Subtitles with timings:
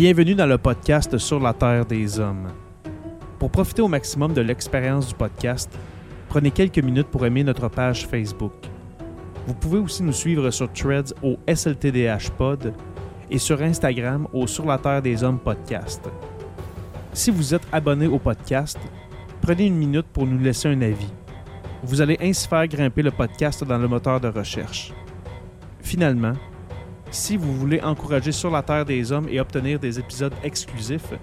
[0.00, 2.46] Bienvenue dans le podcast Sur la Terre des Hommes.
[3.40, 5.76] Pour profiter au maximum de l'expérience du podcast,
[6.28, 8.52] prenez quelques minutes pour aimer notre page Facebook.
[9.44, 12.72] Vous pouvez aussi nous suivre sur Threads au SLTDH Pod
[13.28, 16.08] et sur Instagram au Sur la Terre des Hommes podcast.
[17.12, 18.78] Si vous êtes abonné au podcast,
[19.40, 21.12] prenez une minute pour nous laisser un avis.
[21.82, 24.92] Vous allez ainsi faire grimper le podcast dans le moteur de recherche.
[25.80, 26.34] Finalement,
[27.10, 31.14] si vous voulez encourager Sur la Terre des Hommes et obtenir des épisodes exclusifs,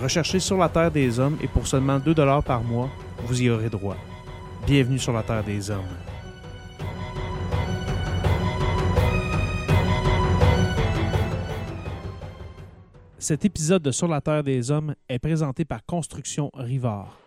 [0.00, 2.88] Recherchez Sur la Terre des Hommes et pour seulement 2 par mois,
[3.26, 3.96] vous y aurez droit.
[4.66, 5.82] Bienvenue sur la Terre des Hommes.
[13.18, 17.25] Cet épisode de Sur la Terre des Hommes est présenté par Construction Rivard.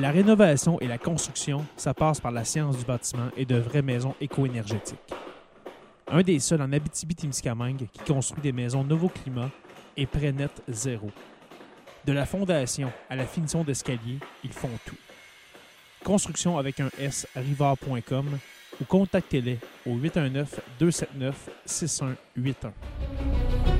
[0.00, 3.82] La rénovation et la construction, ça passe par la science du bâtiment et de vraies
[3.82, 4.98] maisons éco-énergétiques.
[6.10, 9.50] Un des seuls en Abitibi-Témiscamingue qui construit des maisons Novo Climat
[9.98, 11.10] et Prénet Zéro.
[12.06, 14.96] De la fondation à la finition d'escalier, ils font tout.
[16.02, 18.38] Construction avec un S rivard.com
[18.80, 23.71] ou contactez-les au 819 279 6181.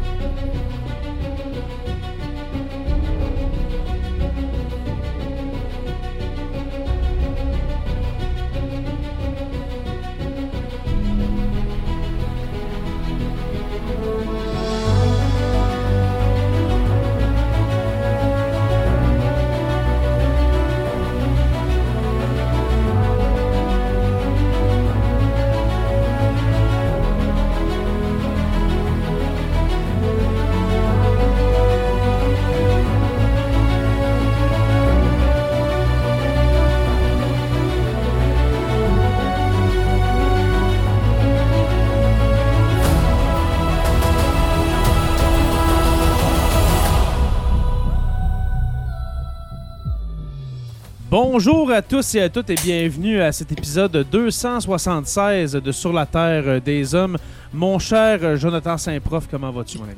[51.35, 56.05] Bonjour à tous et à toutes et bienvenue à cet épisode 276 de Sur la
[56.05, 57.17] Terre des Hommes.
[57.55, 59.95] Mon cher Jonathan Saint-Prof, comment vas-tu, mon ami?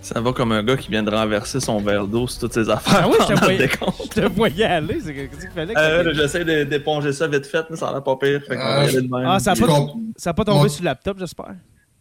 [0.00, 2.70] Ça va comme un gars qui vient de renverser son verre d'eau sur toutes ses
[2.70, 3.02] affaires.
[3.04, 5.00] Ah oui, je te voyais, je te voyais aller.
[5.04, 7.92] C'est qu'est-ce qu'il fallait que Euh, J'essaie de- d'éponger ça vite fait, mais ça a
[7.92, 8.40] l'air pas pire.
[8.48, 9.26] Fait Ah, y aller de même.
[9.26, 11.56] Ah, ça n'a pas, comp- ça a pas tombé Moi- sur le laptop, j'espère?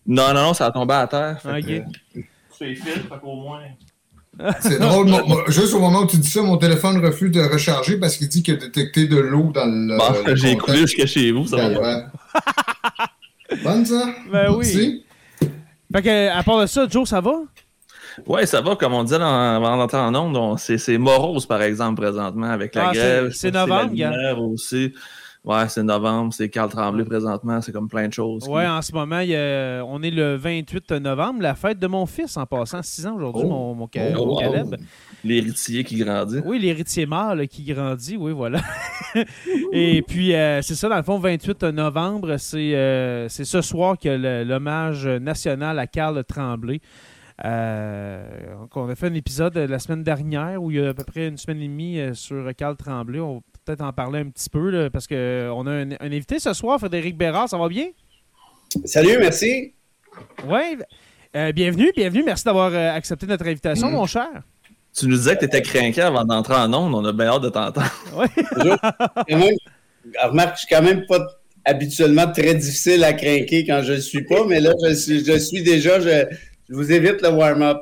[0.07, 1.37] Non, non, non, ça a tombé à terre.
[1.41, 1.65] Fait Ok.
[1.65, 1.71] que,
[2.19, 2.21] euh,
[2.57, 3.59] C'est les fils, fait qu'au moins.
[4.61, 5.09] C'est drôle.
[5.47, 8.41] juste au moment où tu dis ça, mon téléphone refuse de recharger parce qu'il dit
[8.41, 9.97] qu'il a détecté de l'eau dans le.
[9.97, 10.69] Bon, le j'ai contact.
[10.69, 11.79] écoulé jusqu'à chez vous, ça va.
[11.79, 12.03] Ouais.
[13.63, 14.05] Bonne ça?
[14.31, 14.57] Ben oui.
[14.65, 15.03] Merci.
[15.93, 17.33] Fait que, à part de ça, Joe, ça va?
[18.27, 21.45] Ouais, ça va, comme on disait dans- avant d'entrer en onde, on- c'est c'est morose,
[21.45, 23.31] par exemple, présentement, avec la Ah, c'est- grève.
[23.35, 24.09] c'est la novembre, gars.
[24.11, 24.93] lumière aussi.
[25.45, 28.47] Ouais, c'est novembre, c'est Carl Tremblay présentement, c'est comme plein de choses.
[28.47, 31.87] Ouais, en ce moment, il y a- on est le 28 novembre, la fête de
[31.87, 33.49] mon fils en passant 6 ans aujourd'hui, Oh.
[33.49, 34.37] mon, mon, ca- Oh, mon.
[34.37, 34.75] Caleb.
[35.25, 36.39] L'héritier qui grandit.
[36.45, 38.61] Oui, l'héritier mâle qui grandit, oui, voilà.
[39.73, 43.97] Et puis, euh, c'est ça, dans le fond, 28 novembre, c'est euh, c'est ce soir
[43.97, 46.79] que l'hommage national à Carl Tremblay.
[47.43, 48.23] Euh,
[48.75, 51.27] on a fait un épisode la semaine dernière où il y a à peu près
[51.27, 53.19] une semaine et demie sur Carl Tremblay.
[53.19, 55.15] On peut-être en parler un petit peu là, parce qu'on
[55.67, 57.87] a un, un invité ce soir, Frédéric Bérard, ça va bien?
[58.85, 59.73] Salut, merci.
[60.45, 60.77] Oui.
[61.35, 62.23] Euh, bienvenue, bienvenue.
[62.23, 63.93] Merci d'avoir euh, accepté notre invitation, Mm.
[63.93, 64.29] mon cher.
[64.95, 67.41] Tu nous disais que tu étais craqué avant d'entrer en onde, on a bien hâte
[67.41, 67.89] de t'entendre.
[69.29, 69.49] Même,
[70.23, 71.25] remarque, je suis quand même pas
[71.65, 75.37] habituellement très difficile à craquer quand je ne suis pas, mais là, je suis, je
[75.39, 76.25] suis déjà, je,
[76.69, 77.77] je vous évite le warm-up.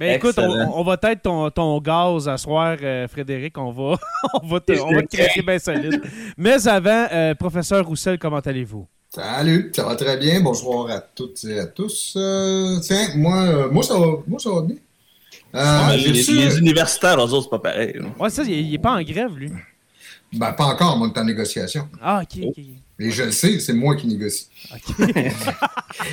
[0.00, 3.58] Mais écoute, on, va être ton, ton gaz à soir, euh, Frédéric.
[3.58, 3.98] On va,
[4.42, 6.02] on va te, on va te craquer bien solide.
[6.38, 8.86] Mais avant, euh, professeur Roussel, comment allez-vous?
[9.12, 10.40] Salut, ça va très bien.
[10.40, 12.14] Bonsoir à toutes et à tous.
[12.16, 14.76] Euh, tiens, moi, euh, moi, ça va, moi, ça va bien.
[15.54, 17.94] Euh, Mais j'ai les, universitaires, eux autres, c'est pas pareil.
[17.94, 18.06] là.
[18.18, 19.50] Ouais, ça, il il est pas en grève, lui.
[20.32, 21.88] Ben, pas encore, moi, on est en négociation.
[22.00, 22.64] Ah, ok, ok.
[23.02, 24.46] Et je le sais, c'est moi qui négocie.
[24.72, 24.94] ok.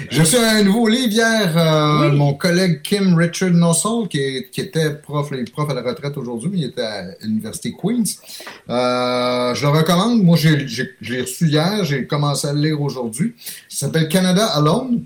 [0.10, 1.56] J'ai reçu un nouveau livre hier.
[1.58, 2.18] euh, Oui.
[2.18, 4.20] Mon collègue Kim Richard Nossel, qui,
[4.62, 8.04] était prof, prof à la retraite aujourd'hui, mais il était à l'Université Queens.
[8.70, 10.24] Euh, je le recommande.
[10.24, 11.84] Moi, j'ai, je reçu hier.
[11.84, 13.36] J'ai commencé à le lire aujourd'hui.
[13.68, 15.04] Ça s'appelle Canada Alone.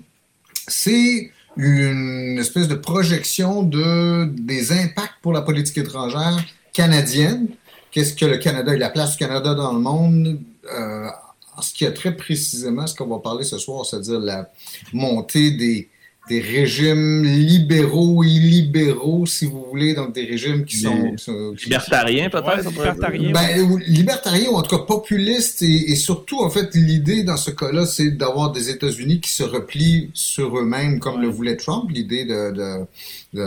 [0.68, 6.36] C'est une espèce de projection de, des impacts pour la politique étrangère
[6.72, 7.48] canadienne.
[7.92, 10.40] Qu'est-ce que le Canada et la place du Canada dans le monde?
[10.72, 11.06] Euh,
[11.54, 14.50] en ce qui a très précisément ce qu'on va parler ce soir, c'est-à-dire la
[14.92, 15.90] montée des
[16.28, 21.16] des régimes libéraux et illibéraux, si vous voulez, donc des régimes qui sont...
[21.64, 22.70] libertariens, peut-être?
[22.70, 23.32] libertariens.
[23.32, 27.86] Ben, libertariens ou en tout cas populistes, et, surtout, en fait, l'idée dans ce cas-là,
[27.86, 32.86] c'est d'avoir des États-Unis qui se replient sur eux-mêmes, comme le voulait Trump, l'idée de,
[33.34, 33.42] de,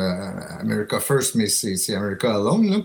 [0.59, 2.77] America First, mais c'est America Alone, là.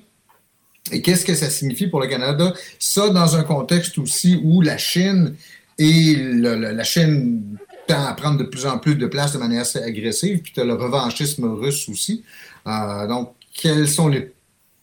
[0.92, 2.52] Et qu'est-ce que ça signifie pour le Canada?
[2.78, 5.34] Ça, dans un contexte aussi où la Chine
[5.78, 7.58] et la Chine
[7.94, 10.64] à prendre de plus en plus de place de manière assez agressive, puis tu as
[10.64, 12.24] le revanchisme russe aussi.
[12.66, 14.32] Euh, donc, quelles sont les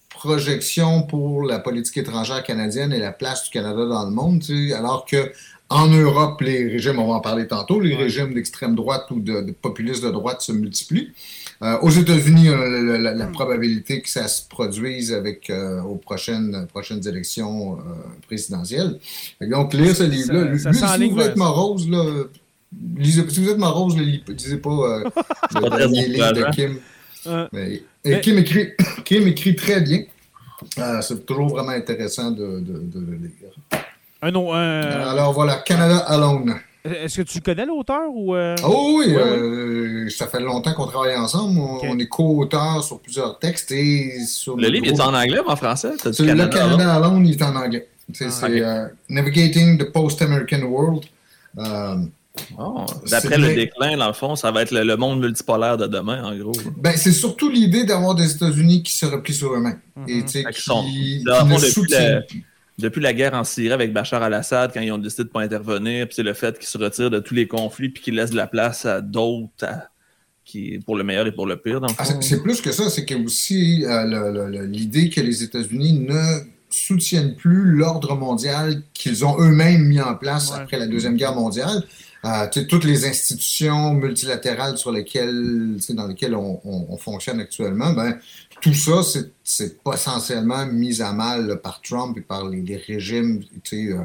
[0.09, 4.43] projections pour la politique étrangère canadienne et la place du Canada dans le monde,
[4.75, 5.31] alors que
[5.69, 9.53] en Europe, les régimes, on va en parler tantôt, les régimes d'extrême droite ou de,
[9.61, 11.11] populistes de droite se multiplient.
[11.63, 12.49] Euh, aux États-Unis,
[12.99, 17.79] la, la, probabilité que ça se produise avec euh, aux prochaines, prochaines élections
[18.27, 18.99] présidentielles.
[19.41, 22.03] Donc, lire ce livre-là, lui, si vous êtes morose, là,
[23.01, 25.03] si vous êtes morose, ne lisez pas euh,
[25.55, 26.79] le dernier livre de Kim.
[27.51, 28.69] Mais, et Kim, écrit,
[29.05, 30.03] Kim écrit très bien.
[30.79, 33.51] Euh, c'est toujours vraiment intéressant de, de, le lire.
[34.21, 35.09] Un, un...
[35.09, 36.55] Alors voilà, Canada Alone.
[37.03, 38.55] Est-ce que tu connais l'auteur ou euh?
[38.63, 41.59] Oh oui, euh, ça fait longtemps qu'on travaille ensemble.
[41.59, 45.55] On, est co-auteur sur plusieurs textes et sur le, livre est en anglais ou en
[45.55, 45.93] français?
[46.05, 47.87] Le Canada Alone, il est en anglais.
[48.13, 48.27] C'est
[48.63, 51.05] ah, Navigating the Post-American World.
[52.57, 56.23] Oh, d'après le déclin, dans le fond, ça va être le, monde multipolaire de demain,
[56.23, 56.53] en gros.
[56.77, 59.79] Ben, c'est surtout l'idée d'avoir des États-Unis qui se replient sur eux-mêmes.
[60.07, 60.43] Et qui,
[62.77, 65.41] depuis, la, guerre en Syrie avec Bachar al-Assad, quand ils ont décidé de ne pas
[65.41, 68.31] intervenir, puis c'est le fait qu'ils se retirent de tous les conflits puis qu'ils laissent
[68.31, 69.65] de la place à d'autres
[70.45, 71.81] qui, pour le meilleur et pour le pire.
[71.97, 76.39] Ah, c'est plus que ça, c'est que aussi euh, l'idée que les États-Unis ne
[76.69, 81.83] soutiennent plus l'ordre mondial qu'ils ont eux-mêmes mis en place après la Deuxième Guerre mondiale.
[82.25, 88.17] Euh, toutes les institutions multilatérales sur lesquelles, dans lesquelles on, fonctionne actuellement, ben,
[88.61, 89.01] tout ça,
[89.43, 93.43] c'est essentiellement mis à mal par Trump et par les, régimes,
[93.73, 94.03] euh,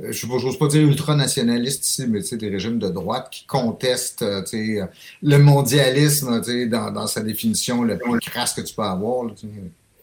[0.00, 4.86] je n'ose pas dire ultranationalistes ici, mais des régimes de droite qui contestent euh,
[5.22, 9.28] le mondialisme dans, dans, sa définition le plus crasse que tu peux avoir.
[9.36, 9.46] Je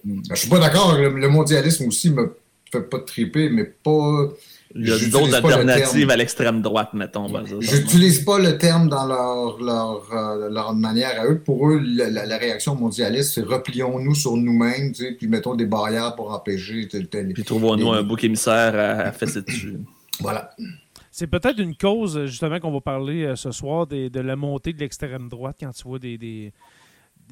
[0.06, 2.36] ne je suis pas d'accord, le, le, mondialisme aussi me
[2.72, 4.30] fait pas triper, mais pas
[4.76, 7.28] il y a d'autres alternatives à l'extrême droite, mettons.
[7.60, 11.40] J'utilise pas le terme dans leur, leur, euh, leur, manière à eux.
[11.40, 16.16] Pour eux, la, réaction mondialiste, c'est replions-nous sur nous-mêmes, tu sais, puis mettons des barrières
[16.16, 17.34] pour empêcher tel, tel.
[17.34, 19.78] Puis trouvons-nous un bouc émissaire à, faire cette dessus.
[20.20, 20.52] Voilà.
[21.10, 24.80] C'est peut-être une cause, justement, qu'on va parler euh, ce soir de la montée de
[24.80, 26.54] l'extrême droite quand tu vois des,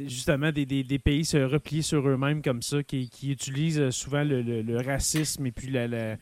[0.07, 5.51] justement des, pays se replier sur eux-mêmes comme ça, qui, utilisent souvent le, racisme et
[5.51, 6.15] puis la, la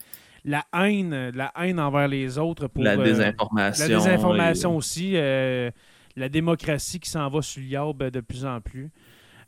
[0.74, 2.68] haine, la haine envers les autres.
[2.68, 3.88] Pour, la euh, désinformation.
[3.88, 5.12] la désinformation aussi.
[5.16, 5.70] Euh,
[6.16, 8.90] la démocratie qui s'en va sur l'IAB de plus en plus.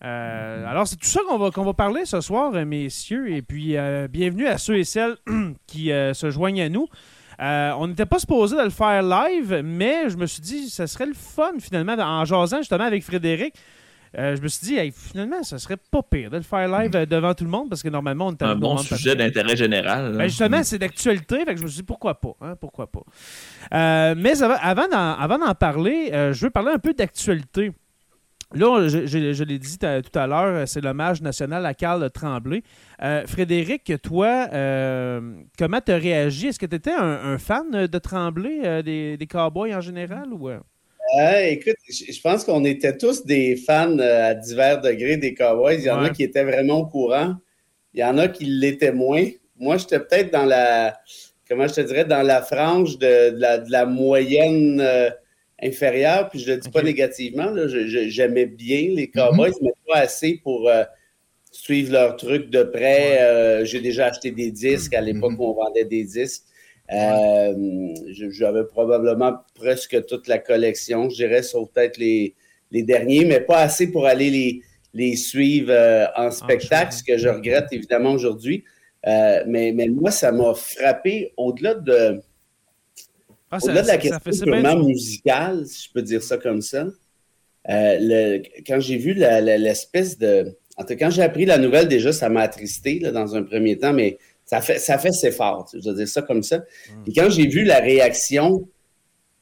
[0.04, 3.32] Euh, alors, c'est tout ça qu'on va, qu'on va parler ce soir, messieurs.
[3.32, 3.76] Et puis,
[4.10, 5.18] bienvenue à ceux et celles
[5.68, 6.88] qui se joignent à nous.
[7.40, 11.08] on n'était pas supposé de le faire live, mais je me suis dit, ça serait
[11.08, 13.56] le fun finalement, en jasant justement avec Frédéric.
[14.18, 17.06] Euh, je me suis dit, finalement, ça serait pas pire de le faire live euh,
[17.06, 20.16] devant tout le monde parce que normalement, on est un bon sujet d'intérêt général.
[20.18, 22.36] Ben, justement, c'est d'actualité, fait que je me suis dit pourquoi pas.
[22.42, 23.02] Hein, pourquoi pas.
[23.74, 27.72] Euh, mais avant d'en parler, je veux parler un peu d'actualité.
[28.56, 32.64] Là, je, l'ai dit tout à l'heure, c'est l'hommage national à Carl Tremblay.
[33.28, 34.48] Frédéric, toi,
[35.58, 36.48] comment tu as réagi?
[36.48, 40.34] Est-ce que tu étais un, fan de Tremblay, des, des Cowboys en général?
[40.34, 40.50] ou
[41.18, 45.76] écoute, je pense qu'on était tous des fans euh, à divers degrés des Cowboys.
[45.76, 47.36] Il y en a qui étaient vraiment au courant.
[47.94, 49.26] Il y en a qui l'étaient moins.
[49.58, 51.00] Moi, j'étais peut-être dans la,
[51.48, 53.36] comment je te dirais, dans la frange de,
[53.70, 55.10] la, moyenne euh,
[55.62, 56.30] inférieure.
[56.30, 57.54] Puis je ne le dis pas négativement.
[57.68, 59.64] J'aimais bien les Cowboys, mm-hmm.
[59.64, 60.84] mais pas assez pour euh,
[61.52, 63.66] suivre leur truc de près.
[63.66, 65.40] J'ai déjà acheté des disques à l'époque mm-hmm.
[65.40, 66.44] où on vendait des disques.
[66.92, 67.94] Euh,
[68.32, 72.36] j'avais probablement presque toute la collection, je dirais, sauf peut-être les,
[72.72, 74.62] les, derniers, mais pas assez pour aller les,
[74.94, 78.64] les suivre euh, en spectacle, ce que je regrette évidemment aujourd'hui.
[79.08, 82.20] Euh, mais, mais moi, ça m'a frappé au-delà de,
[83.52, 86.88] ah, au-delà de la question purement musicale, si je peux dire ça comme ça.
[87.68, 90.58] Le, quand j'ai vu l'espèce de.
[90.76, 93.44] En tout cas, quand j'ai appris la nouvelle, déjà, ça m'a attristé là, dans un
[93.44, 94.18] premier temps, mais
[94.50, 96.58] ça fait, ça fait c'est fort, je veux dire ça comme ça.
[96.58, 96.92] Mm.
[97.06, 98.68] Et quand j'ai vu la réaction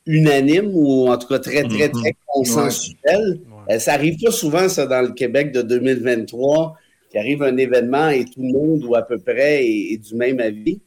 [0.05, 2.15] unanime ou en tout cas très, très, très mm-hmm.
[2.27, 6.75] consensuelle, euh, ça arrive pas souvent, ça, dans le Québec de 2023,
[7.09, 10.41] qu'il arrive un événement et tout le monde, ou à peu près, est, du même
[10.41, 10.81] avis.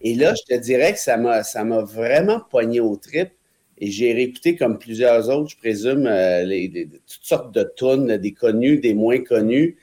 [0.00, 3.28] Et là, je te dirais que ça m'a, ça m'a vraiment poigné au trip.
[3.76, 6.66] Et j'ai réécouté, comme plusieurs autres, je présume, euh,
[7.06, 9.76] toutes sortes de tunes, des connus, des moins connus.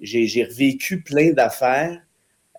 [0.00, 2.02] J'ai revécu plein d'affaires.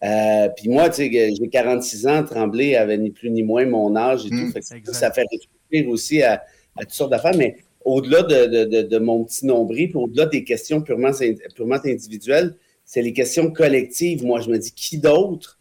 [0.03, 3.95] Euh, puis moi, tu sais, j'ai 46 ans, Tremblay avait ni plus ni moins mon
[3.95, 4.35] âge et tout.
[4.35, 4.93] Hmm.
[4.93, 6.43] ça fait réfléchir aussi à,
[6.79, 7.37] toutes sortes d'affaires.
[7.37, 11.11] Mais au-delà de, mon petit nombril, au-delà des questions purement,
[11.55, 14.25] purement individuelles, c'est les questions collectives.
[14.25, 15.59] Moi, je me dis, qui d'autre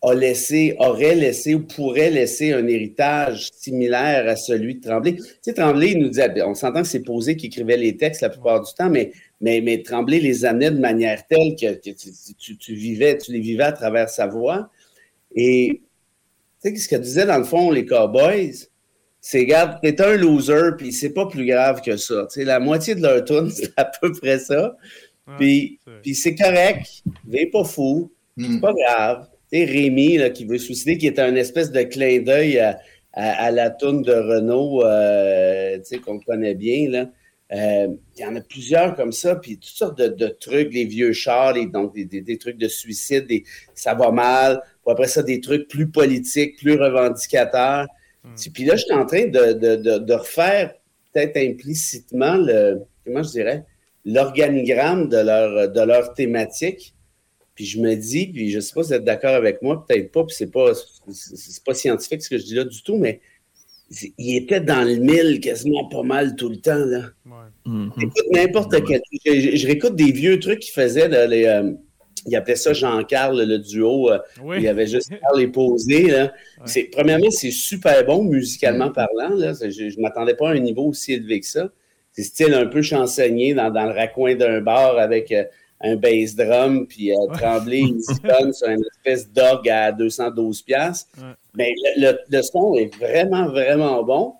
[0.00, 5.16] a laissé, aurait laissé ou pourrait laisser un héritage similaire à celui de Tremblay?
[5.16, 8.20] Tu sais, Tremblay, il nous disait, on s'entend que c'est Posé qui écrivait les textes
[8.20, 9.10] la plupart du temps, mais,
[9.40, 13.72] mais, mais Tremblay les amenait de manière telle que, tu, vivais, tu les vivais à
[13.72, 14.70] travers sa voix.
[15.34, 15.82] Et
[16.62, 18.54] tu sais, ce que disait dans le fond les Cowboys,
[19.20, 22.26] c'est, regarde, t'es un loser, puis c'est pas plus grave que ça.
[22.30, 24.76] Tu sais, la moitié de leur tune, c'est à peu près ça.
[25.38, 28.60] puis, puis c'est correct, n'est pas fou, c'est hmm.
[28.60, 32.58] pas grave sais, Rémi, là, qui veut suicider, qui est un espèce de clin d'œil
[33.12, 37.10] à, la toune de Renault, euh, qu'on connaît bien, là.
[37.52, 41.12] Euh, il y en a plusieurs comme ça, puis toutes sortes de, trucs, les vieux
[41.12, 45.66] chars, donc des, trucs de suicide, des, ça va mal, puis après ça, des trucs
[45.66, 47.86] plus politiques, plus revendicateurs.
[48.22, 48.34] Hmm.
[48.52, 50.74] Puis là, je suis en train de, refaire
[51.12, 53.64] peut-être implicitement le, comment je dirais,
[54.04, 56.94] l'organigramme de leur, de leur thématique.
[57.54, 59.84] Puis je me dis, puis je ne sais pas si vous êtes d'accord avec moi,
[59.86, 60.72] peut-être pas, puis c'est pas,
[61.10, 63.20] c'est pas scientifique ce que je dis là du tout, mais
[63.90, 66.84] il était dans le mille quasiment pas mal tout le temps.
[66.84, 67.10] Là.
[67.66, 67.90] Mm-hmm.
[68.02, 69.00] Écoute, n'importe quel.
[69.24, 71.08] Je, réécoute des vieux trucs qu'il faisait.
[71.08, 71.72] Là, les, euh,
[72.26, 74.10] il appelait ça Jean-Carl, le duo.
[74.10, 74.18] Euh,
[74.56, 76.10] il y avait juste Carl et Posé.
[76.10, 76.32] Là.
[76.92, 79.34] Premièrement, c'est super bon musicalement parlant.
[79.34, 79.52] Là.
[79.54, 81.70] Je ne m'attendais pas à un niveau aussi élevé que ça.
[82.12, 85.32] C'est style un peu chansonnier dans, dans le raccoin d'un bar avec.
[85.32, 85.44] Euh,
[85.80, 88.14] un bass drum, puis euh, Tremblay, il se
[88.52, 91.06] sur une espèce d'orgue à 212 pièces.
[91.54, 94.34] Mais le, son est vraiment, vraiment bon.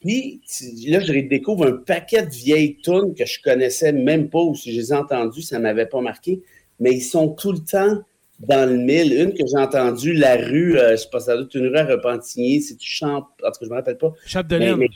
[0.00, 0.40] Puis
[0.86, 4.72] là, je découvre un paquet de vieilles tunes que je connaissais même pas, ou si
[4.72, 6.40] je les ai entendues, ça m'avait pas marqué.
[6.78, 8.00] Mais ils sont tout le temps
[8.38, 9.12] dans le mille.
[9.12, 11.76] Une que j'ai entendue, La rue, euh, je sais pas, ça doit être une rue
[11.76, 14.12] à Repentigny, si tu chantes, en tout cas, je me rappelle pas.
[14.24, 14.86] Chapdelaine.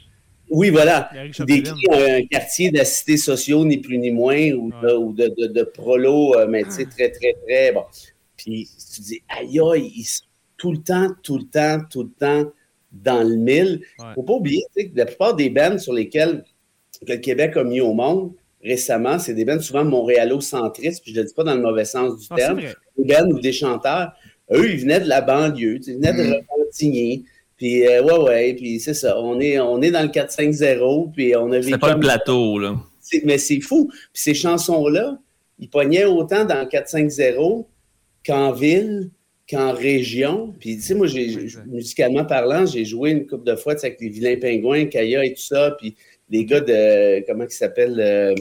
[0.55, 1.11] Oui, voilà.
[1.41, 6.37] Décrit un quartier de cité sociaux, ni plus ni moins, ou, de, de, de, prolo,
[6.37, 7.83] euh, mais tu sais, très, très, très bon.
[8.37, 10.25] Puis tu dis, aïe, aïe, ils sont
[10.57, 12.51] tout le temps, tout le temps, tout le temps
[12.93, 13.81] dans le mille.
[13.99, 16.45] Il ne faut pas oublier que la plupart des bands sur lesquelles
[17.07, 18.33] le Québec a mis au monde
[18.63, 21.85] récemment, c'est des bands souvent montréalo-centristes, puis je ne le dis pas dans le mauvais
[21.85, 22.61] sens du terme,
[22.97, 24.13] des bands ou des chanteurs.
[24.53, 26.33] Eux, ils venaient de la banlieue, ils venaient de mm.
[26.33, 27.25] Repentigny.
[27.65, 29.19] Puis, euh, ouais, ouais, puis c'est ça.
[29.19, 31.71] On est, on est dans le 4-5-0, puis on a vécu.
[31.71, 32.77] C'est pas le plateau, là.
[33.25, 33.89] Mais c'est fou.
[33.89, 35.19] Puis ces chansons-là,
[35.59, 37.65] ils pognaient autant dans le 4-5-0
[38.27, 39.09] qu'en ville,
[39.51, 40.55] qu'en région.
[40.61, 41.07] Puis, tu sais, moi,
[41.69, 45.41] musicalement parlant, j'ai joué une couple de fois avec les vilains pingouins, Kaya et tout
[45.41, 45.97] ça, puis
[46.29, 48.35] les gars de, comment ils s'appellent, euh,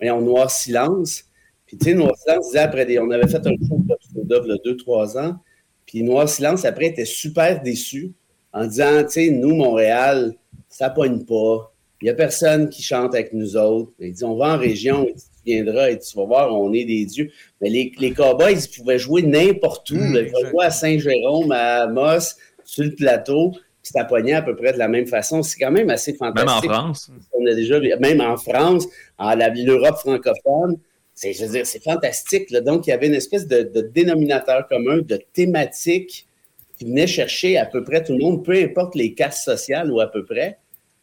[0.00, 1.24] Noir Silence.
[1.66, 3.82] Puis, tu sais, Noir Silence disait après, des, on avait fait un show
[4.14, 5.36] de il y a 2-3 ans,
[5.84, 8.14] puis Noir Silence, après, était super déçu
[8.56, 10.34] en disant, tu sais, nous, Montréal,
[10.68, 11.72] ça pogne pas.
[12.00, 13.92] Il n'y a personne qui chante avec nous autres.
[14.00, 17.04] Il dit, on va en région, tu viendras et tu vas voir, on est des
[17.04, 17.30] dieux.
[17.60, 19.96] Mais les, les Cowboys, ils pouvaient jouer n'importe où.
[19.96, 23.50] Mmh, ils pouvaient jouer à Saint-Jérôme, à Moss, sur le plateau.
[23.50, 25.42] Puis ça pognait à peu près de la même façon.
[25.42, 26.70] C'est quand même assez fantastique.
[26.70, 27.10] Même en France.
[27.34, 28.86] On a déjà, même en France,
[29.18, 30.78] en l'Europe francophone.
[31.14, 32.50] C'est, je veux dire, c'est fantastique.
[32.64, 36.25] Donc, il y avait une espèce de, de dénominateur commun, de thématique
[36.76, 40.00] qui venait chercher à peu près tout le monde, peu importe les castes sociales ou
[40.00, 40.58] à peu près.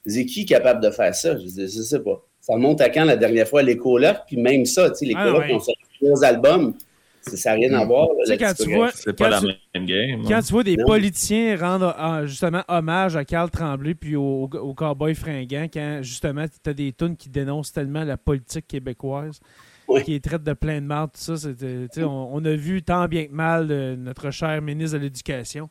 [0.06, 1.38] C'est qui capable de faire ça?
[1.38, 2.24] Je ne sais pas.
[2.42, 3.63] Ça remonte à quand la dernière fois?
[3.63, 6.74] Les colocs, puis même ça, tu sais, les ah, colocs ont sorti trois albums.
[7.22, 8.10] Ça n'a rien à voir.
[8.38, 10.24] quand tu vois, c'est pas la même game.
[10.27, 14.74] Quand tu vois des politiciens rendre ah, justement hommage à Carl Tremblay puis au, au
[14.74, 19.39] Cowboy fringant, quand justement tu as des tunes qui dénoncent tellement la politique québécoise,
[20.01, 21.50] qui est traite de plein de mal, tout ça.
[21.97, 25.69] On, on, a vu tant bien que mal euh, notre cher ministre de l'Éducation.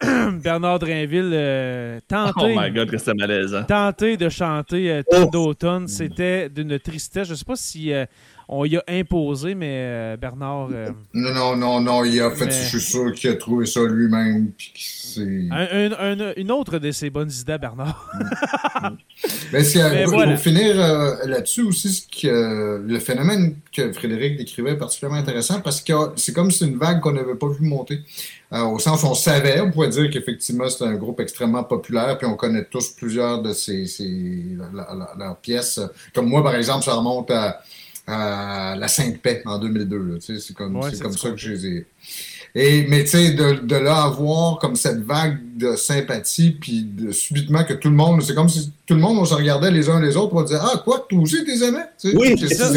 [0.42, 5.28] Bernard Drainville euh, tenter, oh tenter de chanter euh, oh.
[5.30, 7.26] d'automne, c'était d'une tristesse.
[7.26, 8.06] Je ne sais pas si euh,
[8.52, 10.70] on y a imposé, mais euh, Bernard.
[10.72, 13.80] Euh, non, non, non, non, il a fait, je suis sûr qu'il a trouvé ça
[13.84, 14.50] lui-même.
[15.16, 18.10] une autre de ses bonnes idées, Bernard.
[19.52, 19.62] mais,
[20.04, 25.80] pour, finir euh, là-dessus aussi, que, le phénomène que Frédéric décrivait est particulièrement intéressant parce
[25.80, 28.00] que c'est comme si c'est une vague qu'on n'avait pas vu monter.
[28.50, 32.26] au sens où on savait, on pourrait dire qu'effectivement c'est un groupe extrêmement populaire, puis
[32.26, 33.86] on connaît tous plusieurs de ses,
[35.16, 35.80] leurs pièces.
[36.12, 37.60] Comme moi, par exemple, ça remonte à
[38.10, 40.18] la Sainte Paix en 2002.
[40.20, 41.86] C'est comme, comme ça que je les ai.
[42.54, 47.12] Et, mais tu sais, de, de là avoir comme cette vague de sympathie, puis de,
[47.12, 49.88] subitement que tout le monde, c'est comme si tout le monde, on se regardait les
[49.88, 51.78] uns les autres pour dire Ah, quoi, toi aussi, t'es aimé?
[52.14, 52.70] Oui, c'est ça,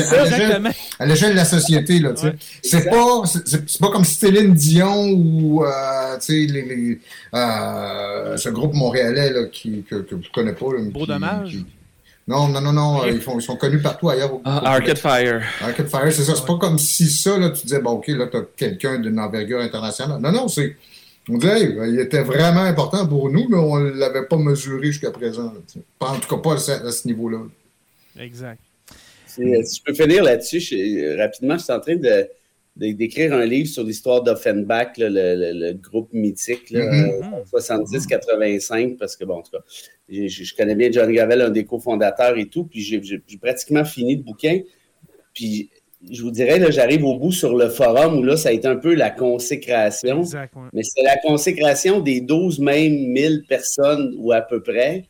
[0.99, 2.35] à l'échelle de la société, là, tu sais.
[2.61, 6.99] C'est pas, c'est pas comme Céline Dion ou, euh, tu sais, les, les
[7.33, 10.67] euh, ce groupe montréalais, là, qui, que, que je connais pas.
[10.67, 11.57] Là, Beau dommage.
[12.27, 13.05] Non, non, non, non.
[13.05, 14.39] Ils, font, ils sont connus partout ailleurs.
[14.45, 15.43] Ah, Arcade Fire.
[15.61, 16.35] Arcade Fire, c'est ça.
[16.35, 19.19] C'est pas comme si ça, là, tu disais, bon, OK, là, tu as quelqu'un d'une
[19.19, 20.21] envergure internationale.
[20.21, 20.75] Non, non, c'est.
[21.29, 25.11] On dirait, il était vraiment important pour nous, mais on ne l'avait pas mesuré jusqu'à
[25.11, 25.53] présent.
[26.01, 27.39] en tout cas, pas à ce, niveau-là.
[28.19, 28.59] Exact.
[29.39, 32.27] Euh, si je peux finir là-dessus, rapidement, je suis en train de
[32.75, 38.97] d'écrire un livre sur l'histoire d'Offenbach, le, le, groupe mythique, 70-85, mhm.
[38.97, 39.63] parce que, bon, en tout cas,
[40.09, 44.23] je, connais bien John Gravel, un des cofondateurs et tout, puis j'ai pratiquement fini le
[44.23, 44.61] bouquin.
[45.33, 45.69] Puis
[46.09, 48.67] je vous dirais, là, j'arrive au bout sur le forum où là, ça a été
[48.67, 50.23] un peu la consécration.
[50.73, 55.05] Mais c'est la consécration des 12 même 1000 personnes ou à peu près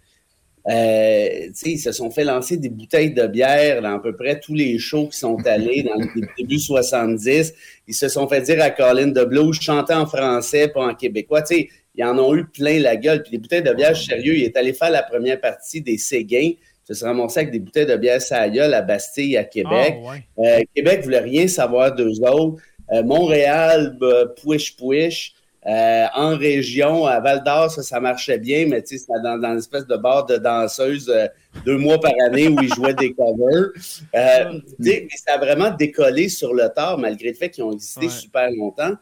[0.69, 4.53] euh, ils se sont fait lancer des bouteilles de bière dans à peu près tous
[4.53, 7.53] les shows qui sont allés dans le début 70.
[7.87, 11.43] Ils se sont fait dire à Colin de Blues, chanter en français, pas en québécois.
[11.45, 13.21] sais, ils en ont eu plein la gueule.
[13.23, 16.51] Puis des bouteilles de bière, sérieux, il est allé faire la première partie des Séguins.
[16.89, 19.95] Il se ramassé avec des bouteilles de bière ça à Bastille, à Québec.
[20.01, 22.61] Oh, euh, Québec voulait rien savoir d'eux autres.
[22.91, 25.33] Euh, Montréal, bah, pouiche pouiche.
[25.65, 29.59] Euh, en région, à Val d'Or, ça, ça marchait bien, mais c'était dans, dans une
[29.59, 31.27] espèce de bar de danseuses euh,
[31.65, 33.69] deux mois par année où ils jouaient des covers.
[34.13, 38.09] Euh, mais ça a vraiment décollé sur le tard, malgré le fait qu'ils ont existé
[38.09, 38.93] super longtemps.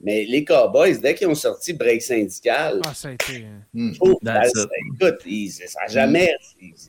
[0.00, 3.46] Mais les Cowboys, dès qu'ils ont sorti Break Syndical, ah, ça a été.
[3.72, 3.92] Hmm.
[3.92, 6.34] écoute, ça n'a jamais.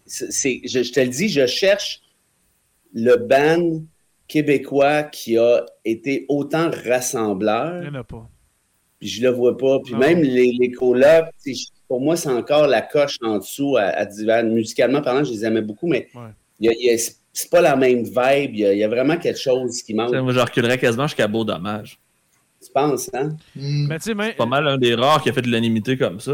[0.05, 2.01] je, te le dis, je cherche
[2.93, 3.81] le band
[4.27, 7.81] québécois qui a été autant rassembleur.
[7.81, 8.29] Il n'y en a pas
[8.99, 9.79] puis je le vois pas.
[9.83, 11.25] Puis même les, les colocs,
[11.87, 14.43] pour moi, c'est encore la coche en dessous à, divers.
[14.43, 16.07] Musicalement parlant, je les aimais beaucoup, mais
[16.59, 16.97] ouais.
[16.97, 18.55] c'est pas la même vibe.
[18.55, 20.13] Il y, a, vraiment quelque chose qui manque.
[20.13, 21.99] Moi, je reculerais quasiment jusqu'à Beau Dommage.
[22.63, 23.35] Tu penses, hein?
[23.55, 23.95] Mm.
[23.99, 26.33] C'est pas mal un des rares qui a fait de l'animité comme ça.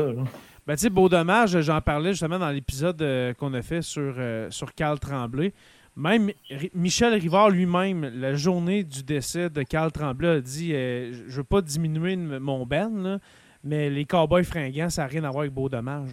[0.66, 4.16] Ben, tu sais, Beau Dommage, j'en parlais justement dans l'épisode euh, qu'on a fait sur,
[4.18, 5.54] euh, sur Carl Tremblay.
[5.96, 6.32] Même
[6.74, 11.44] Michel Rivard lui-même, la journée du décès de Carl Tremblay, a dit euh, Je veux
[11.44, 13.20] pas diminuer mon ben,
[13.64, 16.10] mais les cowboys fringants, ça n'a rien à voir avec Beau Dommage.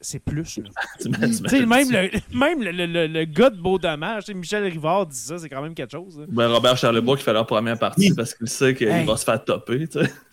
[0.00, 0.58] C'est plus.
[1.06, 5.62] même le, même le, le, gars de Beau Dommage, Michel Rivard dit ça, c'est quand
[5.62, 6.24] même quelque chose.
[6.28, 9.42] Ben, Robert Charlebois qui fait leur première partie parce qu'il sait qu'il va se faire
[9.42, 9.86] topper.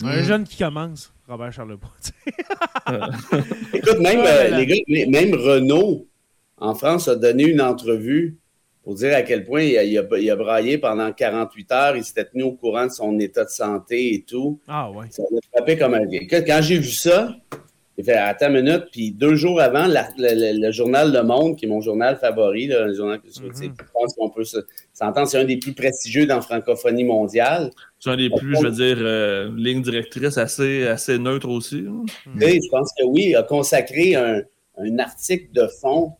[0.03, 1.89] Un jeune qui commence, Robert Charlebois.
[3.73, 6.07] Écoute, même, euh, les gars, même Renault
[6.57, 8.37] en France a donné une entrevue
[8.85, 12.51] pour dire à quel point il a, braillé pendant 48 heures, il s'était tenu au
[12.51, 14.59] courant de son état de santé et tout.
[14.67, 15.07] Ah ouais.
[15.09, 17.35] Ça m'a frappé comme un Quand j'ai vu ça,
[17.97, 21.67] j'ai fait attends une minute, puis deux jours avant, le, journal Le Monde, qui est
[21.67, 23.63] mon journal favori, le journal que mm-hmm.
[23.63, 24.43] je pense qu'on peut
[24.93, 27.71] s'entendre, c'est un des plus prestigieux dans la francophonie mondiale.
[27.99, 31.85] C'est un des plus, je veux dire, euh, ligne directrice assez, assez neutre aussi.
[32.39, 34.43] Oui, je pense que oui, il a consacré un,
[34.77, 36.13] un article de fond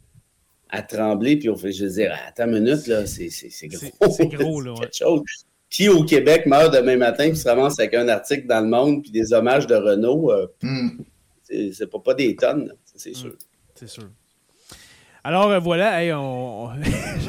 [0.69, 3.30] à trembler, puis on fait, je veux dire, attends une minute, là, c'est
[3.67, 4.12] gros.
[4.12, 4.89] C'est gros, là, ouais.
[4.91, 5.21] chose.
[5.69, 9.01] Qui au Québec meurt demain matin, puis se ramasse avec un article dans le monde,
[9.01, 10.89] puis des hommages de Renault, euh, hmm.
[11.43, 13.15] c'est pas, pas des tonnes, c'est hmm.
[13.15, 13.34] sûr.
[13.73, 14.10] C'est sûr.
[15.23, 16.69] Alors euh, voilà, on,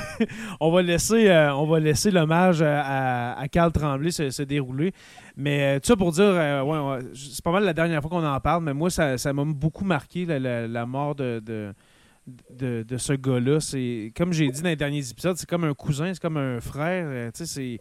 [0.60, 4.92] on, va laisser, euh, on va laisser l'hommage à, à, Carl Tremblay se, dérouler.
[5.34, 8.64] Mais tout ça pour dire, ouais, c'est pas mal la dernière fois qu'on en parle,
[8.64, 11.72] mais moi, ça m'a beaucoup marqué la, mort de, de,
[12.50, 13.60] de ce gars-là.
[13.60, 16.60] C'est comme j'ai dit dans les derniers épisodes, c'est comme un cousin, c'est comme un
[16.60, 17.04] frère.
[17.06, 17.80] Euh, c'est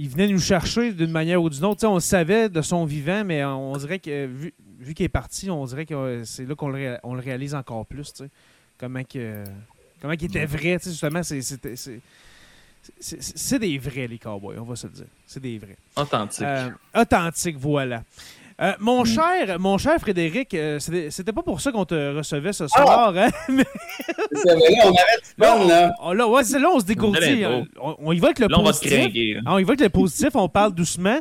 [0.00, 1.86] il venait nous chercher d'une manière ou d'une autre.
[1.86, 5.84] on savait de son vivant, mais on, dirait que vu, qu'il est parti, on dirait
[5.84, 8.22] que c'est là qu'on le, on le, réalise encore plus.
[8.78, 9.44] Comment, que,
[10.00, 10.78] comment il était vrai.
[10.82, 11.42] Justement, c'est,
[12.98, 15.06] c'est, des vrais, les cowboys, on va se le dire.
[15.26, 15.76] C'est des vrais.
[15.94, 16.46] Authentiques.
[16.46, 18.02] Euh, authentiques, voilà.
[18.60, 19.06] Euh, mon, mm.
[19.06, 23.14] cher, mon cher Frédéric, euh, c'était pas pour ça qu'on te recevait ce soir.
[23.16, 23.26] Ah!
[23.26, 23.30] Hein?
[24.32, 25.64] C'est vrai, on arrête là.
[25.66, 25.94] là.
[26.00, 27.44] On, là, ouais, là, on se dégourdit.
[27.80, 29.38] On, y va avec le positif.
[29.46, 31.20] On, y va avec le positif, on parle doucement.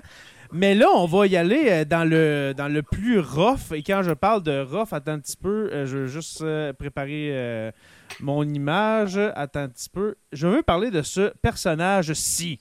[0.52, 3.72] Mais là, on va y aller euh, dans le, dans le plus rough.
[3.74, 5.70] Et quand je parle de rough, attends un petit peu.
[5.86, 6.44] je veux juste
[6.78, 7.72] préparer
[8.20, 9.18] mon image.
[9.36, 10.16] Attends un petit peu.
[10.34, 12.60] Je veux parler de ce personnage-ci.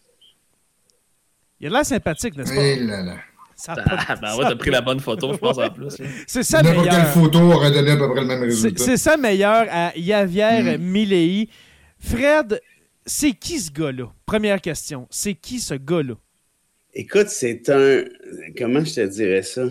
[1.60, 2.62] Il a l'air sympathique, n'est-ce pas?
[2.62, 3.14] Eh là là.
[3.60, 5.96] Ça ah, ben ouais, t'as pris la bonne photo, je pense, en plus.
[6.28, 6.84] C'est ça meilleure.
[6.84, 8.84] quelle photo aurait donné à peu près le même résultat.
[8.84, 10.80] C'est ça meilleur à Yavier mm.
[10.80, 11.48] Milei.
[11.98, 12.60] Fred,
[13.04, 14.12] c'est qui ce gars-là?
[14.24, 15.08] Première question.
[15.10, 16.14] C'est qui ce gars-là?
[16.94, 18.04] Écoute, c'est un.
[18.56, 19.62] Comment je te dirais ça?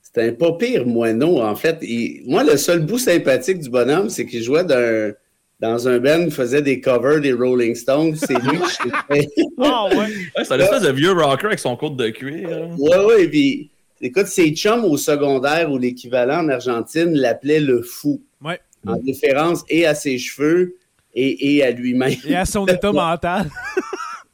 [0.00, 1.84] C'est un pas pire moineau, en fait.
[2.26, 4.62] moi, le seul bout sympathique du bonhomme, c'est qu'il jouait
[5.64, 8.14] dans un band, il faisait des covers des Rolling Stones.
[8.16, 9.96] C'est lui qui Ah ouais.
[9.96, 12.68] ouais c'est un espèce de vieux rocker avec son côte de cuir.
[12.78, 13.28] Ouais, ouais.
[13.28, 13.70] Puis,
[14.02, 18.22] écoute, ses chums au secondaire ou l'équivalent en Argentine l'appelaient le fou.
[18.44, 18.60] Ouais.
[18.86, 20.76] En référence et à ses cheveux
[21.14, 22.12] et, et à lui-même.
[22.26, 23.48] Et à son état mental.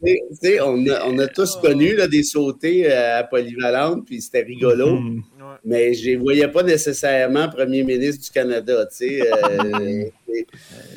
[0.03, 4.99] On, a, on a tous connu là, des sautés euh, à polyvalente, puis c'était rigolo.
[4.99, 5.23] Mm-hmm.
[5.65, 8.87] Mais je ne voyais pas nécessairement premier ministre du Canada.
[9.03, 10.05] Euh,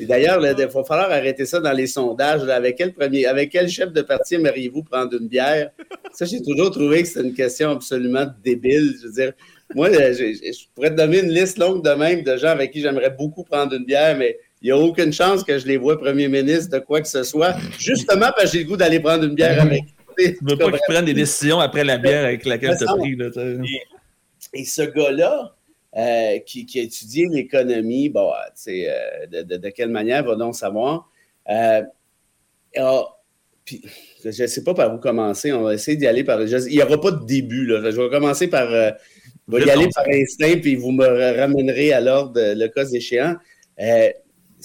[0.00, 2.48] d'ailleurs, il va falloir arrêter ça dans les sondages.
[2.48, 5.70] avec, quel premier, avec quel chef de parti aimeriez-vous prendre une bière?
[6.12, 8.94] Ça, j'ai toujours trouvé que c'était une question absolument débile.
[9.02, 9.32] Je veux dire,
[9.74, 12.80] moi, je, je pourrais te donner une liste longue de même de gens avec qui
[12.80, 16.28] j'aimerais beaucoup prendre une bière, mais n'y a aucune chance que je les vois premier
[16.28, 19.34] ministre de quoi que ce soit, justement parce que j'ai le goût d'aller prendre une
[19.34, 19.82] bière avec.
[20.16, 22.96] Tu ne veux pas qu'ils prennent des décisions après la bière avec laquelle tu as
[22.96, 23.18] pris.
[24.54, 25.54] et, ce gars-là,
[25.96, 31.10] euh, qui, a étudié l'économie, bon, euh, de, de, de, quelle manière va donc savoir?
[31.50, 31.82] Euh,
[33.64, 33.82] puis,
[34.24, 35.52] je ne sais pas par où commencer.
[35.52, 36.40] On va essayer d'y aller par.
[36.42, 37.66] il n'y aura pas de début.
[37.66, 37.90] Là.
[37.90, 38.68] Je vais commencer par.
[38.70, 38.92] je
[39.48, 43.36] vais y aller par instinct, puis vous me ramènerez à l'ordre le cas échéant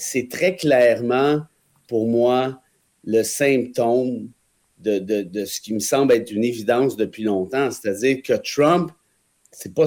[0.00, 1.42] c'est très clairement,
[1.88, 2.60] pour moi,
[3.04, 4.30] le symptôme
[4.78, 7.70] de, ce qui me semble être une évidence depuis longtemps.
[7.70, 8.90] C'est-à-dire que Trump,
[9.52, 9.86] ce n'est pas,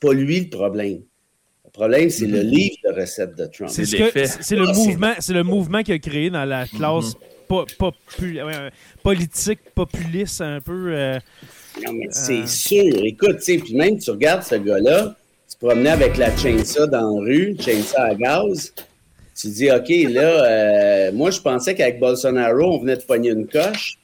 [0.00, 1.02] pas, lui le problème.
[1.64, 2.50] Le problème, c'est le mm-hmm.
[2.50, 3.70] livre de recettes de Trump.
[3.70, 7.14] C'est le, ah, mouvement, le mouvement qu'il a créé dans la classe
[7.48, 8.70] mm-hmm.
[9.02, 10.92] politique populiste un peu.
[10.92, 11.18] Euh,
[11.86, 13.04] non, mais c'est euh, sûr.
[13.04, 15.16] Écoute, puis même tu regardes ce gars-là,
[15.48, 18.74] tu te promenais avec la chainsaw dans la rue, chainsaw à gaz,
[19.42, 23.48] tu dis, OK, là, euh, moi, je pensais qu'avec Bolsonaro, on venait de pogner une
[23.48, 23.98] coche.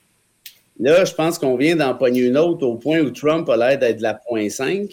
[0.81, 3.79] Là, je pense qu'on vient d'en pogner une autre au point où Trump a l'air
[3.79, 4.89] d'être de la point 5.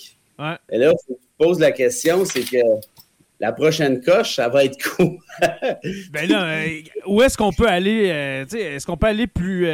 [0.71, 2.57] Et là, tu poses la question, c'est que
[3.39, 5.07] la prochaine coche, ça va être quoi?
[6.11, 8.09] ben là, euh, où est-ce qu'on peut aller?
[8.11, 9.67] Euh, est-ce qu'on peut aller plus.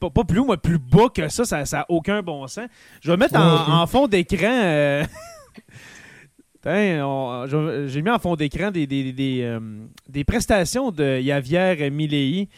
[0.00, 2.66] pas, plus haut, mais plus bas que ça, ça n'a aucun bon sens.
[3.00, 5.04] Je vais mettre en, fond d'écran.
[6.64, 12.48] J'ai mis en fond d'écran des, des, euh, prestations de Javier Milei.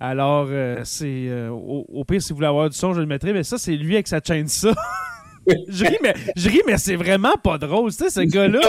[0.00, 3.32] Alors, euh, c'est euh, au, pire, si vous voulez avoir du son, je le mettrai,
[3.32, 4.72] mais ça, c'est lui avec sa chaîne ça.
[5.68, 7.92] je ris, mais, je ris, mais c'est vraiment pas drôle.
[7.92, 8.60] Tu sais, ce gars-là,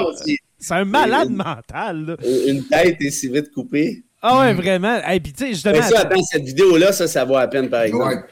[0.59, 2.17] c'est un malade mental.
[2.47, 4.03] Une tête est si vite coupée.
[4.21, 4.99] Ah ouais, vraiment.
[5.09, 5.81] Et puis, tu sais, justement.
[5.81, 8.25] ça, attends, cette vidéo-là, ça, ça vaut à peine, par exemple.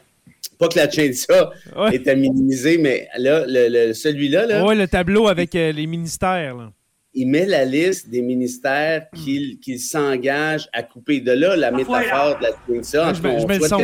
[0.62, 1.50] Pas que la chaîne ça
[1.92, 4.46] est à minimiser, mais là, le, celui-là.
[4.46, 6.56] Là, ouais, le tableau avec euh, les ministères.
[6.56, 6.72] Là.
[7.16, 11.20] Il met la liste des ministères qu'il qu s'engage à couper.
[11.20, 13.12] De là, la métaphore de la chaîne ça.
[13.12, 13.82] Je, je mets le son.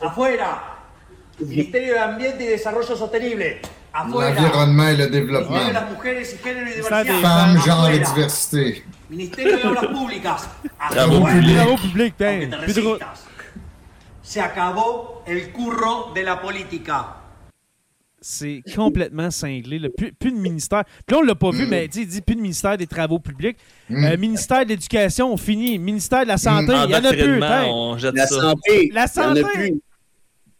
[0.00, 0.78] Afuera.
[1.38, 3.56] Ministerio de Ambiente y Desarrollo Sostenible.
[3.94, 5.60] L'environnement et le développement.
[7.20, 8.84] Femmes, genre et diversité.
[9.10, 10.48] Ministerio de Obras Públicas.
[10.90, 11.56] Travaux publics.
[11.56, 12.14] Travaux publics,
[14.28, 17.16] Se acabó el curro de la política.
[18.20, 19.80] C'est complètement cinglé.
[19.88, 20.84] Plus, de ministère.
[21.06, 23.56] Puis là, on l'a pas vu, mais il dit plus de ministère des Travaux publics.
[23.88, 24.04] Mm.
[24.04, 25.78] Euh, ministère de l'Éducation, fini.
[25.78, 27.38] Ministère de la Santé, il y en a plus.
[27.38, 28.90] la santé.
[28.92, 29.80] La santé.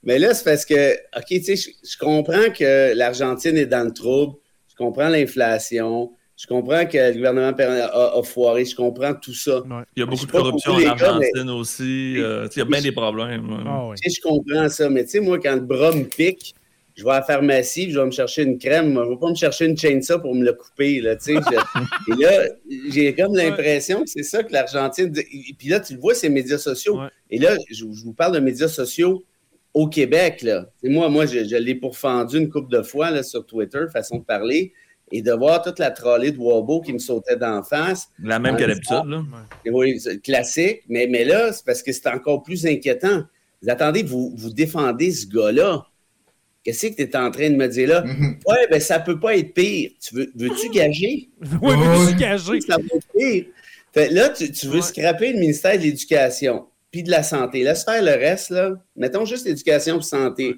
[0.03, 3.93] Mais là, c'est parce que, OK, tu sais, je comprends que l'Argentine est dans le
[3.93, 4.39] trouble.
[4.71, 6.11] Je comprends l'inflation.
[6.39, 9.61] Je comprends que le gouvernement a, foiré, je comprends tout ça.
[9.97, 12.15] Il y a beaucoup de corruption en Argentine aussi.
[12.17, 13.65] Euh, il y a bien des problèmes.
[13.67, 16.55] Ah je comprends ça, mais tu sais, moi, quand le bras me pique,
[16.95, 18.95] je vais à la pharmacie, je vais me chercher une crème.
[18.95, 21.01] Je ne vais pas me chercher une chainsaw pour me le couper.
[21.01, 22.49] Là, et là,
[22.91, 25.13] j'ai comme l'impression que c'est ça que l'Argentine.
[25.17, 27.01] Et puis là, tu le vois, c'est médias sociaux.
[27.31, 29.25] Et là, je, vous parle de médias sociaux
[29.75, 30.43] au Québec.
[30.43, 30.67] Là.
[30.85, 34.73] moi, moi, je, l'ai pourfendu une couple de fois là, sur Twitter, façon de parler
[35.11, 38.09] et de voir toute la trolley de Wabo qui me sautait d'en face.
[38.23, 39.23] La même qu'à l'habitude, là.
[39.67, 40.83] Oui, classique.
[40.89, 43.23] Mais, mais là, c'est parce que c'est encore plus inquiétant.
[43.63, 45.87] Vous attendez, vous, vous défendez ce gars-là.
[46.63, 48.05] Qu'est-ce que tu es en train de me dire là?
[48.47, 49.91] Ouais, ben ça peut pas être pire.
[50.01, 51.31] Tu veux, veux-tu gager?
[51.63, 52.61] oui, veux-tu gager?
[52.61, 53.47] Ça peut être pire.
[54.13, 57.63] là, tu, veux scraper le ministère de l'Éducation puis de la Santé.
[57.63, 58.73] Laisse faire le reste, là.
[58.97, 60.57] Mettons juste l'éducation et santé.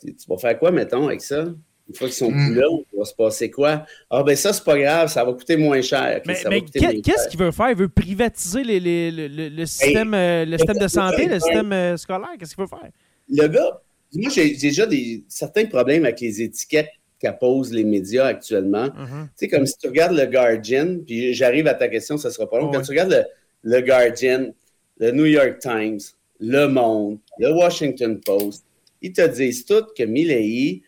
[0.00, 1.46] Tu, tu vas faire quoi, mettons, avec ça?
[1.90, 2.54] Une fois qu'ils sont plus hmm.
[2.54, 3.84] là, il va se passer quoi?
[4.08, 6.22] Ah, ben ça, c'est pas grave, ça va coûter moins cher.
[6.24, 7.70] mais, qu'est-ce qu'il veut faire?
[7.70, 11.96] Il veut privatiser les, les, le, système, euh, le système de santé, le système euh,
[11.96, 12.30] scolaire?
[12.38, 12.88] Qu'est-ce qu'il veut faire?
[13.28, 13.80] Le gars,
[14.14, 18.86] moi, j'ai déjà des, certains problèmes avec les étiquettes qu'apposent les médias actuellement.
[18.86, 19.24] Mm-hmm.
[19.24, 22.48] Tu sais, comme si tu regardes le Guardian, puis j'arrive à ta question, ça sera
[22.48, 22.70] pas long.
[22.70, 23.24] Quand tu regardes le,
[23.62, 24.52] le Guardian,
[24.98, 25.98] le New York Times,
[26.38, 28.64] Le Monde, le Washington Post,
[29.02, 30.82] ils te disent tous que Milley,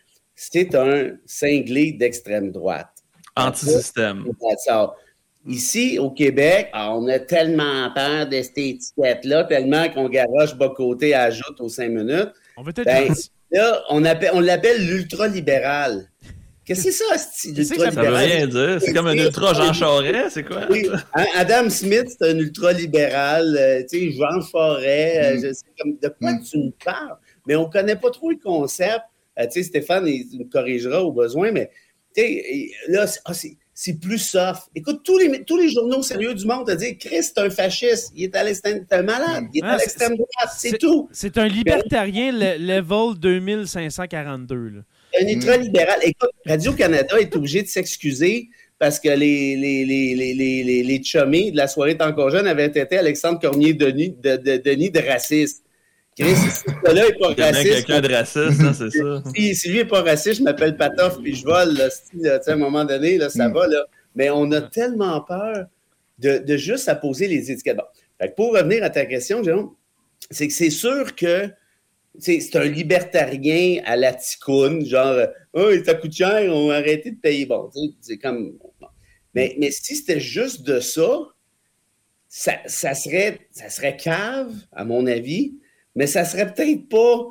[0.51, 2.89] c'est un cinglé d'extrême droite.
[3.35, 4.25] Anti-système.
[5.45, 10.69] Ici, au Québec, ah, on a tellement peur de cette étiquette-là, tellement qu'on garoche bas
[10.69, 12.31] côté ajoute aux cinq minutes.
[12.55, 13.13] On veut être ben,
[13.51, 14.03] là, on,
[14.33, 16.07] on l'appelle l'ultra-libéral.
[16.65, 18.77] Qu'est-ce que c'est ça, style ultra Ça veut rien dire.
[18.79, 20.61] C'est comme un ultra Jean Charest, c'est quoi?
[20.69, 20.87] Oui.
[21.13, 23.57] Hein, Adam Smith, c'est un ultra-libéral.
[23.59, 25.41] Euh, tu sais, Jean Forêt, euh, mm.
[25.43, 26.43] je sais comme, de quoi mm.
[26.49, 27.17] tu me parles?
[27.45, 29.01] Mais on ne connaît pas trop le concept.
[29.39, 31.69] Euh, tu sais, Stéphane, il, nous corrigera au besoin, mais
[32.15, 34.69] tu sais, là, ah, c'est plus soft.
[34.75, 38.11] Écoute, tous les, tous les journaux sérieux du monde te disent Chris, c'est un fasciste,
[38.15, 41.09] il est à l'extrême, un malade, il est à l'extrême droite, c'est tout.
[41.11, 44.55] C'est un libertarien level 2542.
[44.55, 44.81] Là
[45.21, 45.99] un ultra-libéral.
[46.03, 51.57] Écoute, Radio-Canada est obligé de s'excuser parce que les, les, les, les, les, chummies de
[51.57, 55.62] la soirée est encore jeune avaient été Alexandre Cormier-Denis de, de, Denis de raciste.
[56.17, 57.73] Chris, si ce là n'est pas raciste.
[57.73, 59.23] quelqu'un de raciste, c'est ça.
[59.35, 61.73] Si, lui n'est pas raciste, je m'appelle Patoff puis je vole.
[61.73, 63.53] Là, à un moment donné, là, ça mm.
[63.53, 63.67] va.
[63.67, 63.85] Là.
[64.15, 65.65] Mais on a tellement peur
[66.19, 67.77] de, de juste apposer les étiquettes.
[67.77, 67.83] Bon.
[68.21, 69.73] Fait pour revenir à ta question, Jérôme,
[70.29, 71.49] c'est que c'est sûr que
[72.19, 77.19] c'est un libertarien à la ticoune, genre, oh, ça coûte cher, on va arrêter de
[77.19, 77.45] payer.
[77.45, 77.69] Bon,
[78.01, 78.57] c'est comme.
[79.33, 81.09] Mais, mais si c'était juste de ça,
[82.29, 85.55] ça, ça, serait, ça serait cave, à mon avis,
[85.95, 87.27] mais ça serait peut-être pas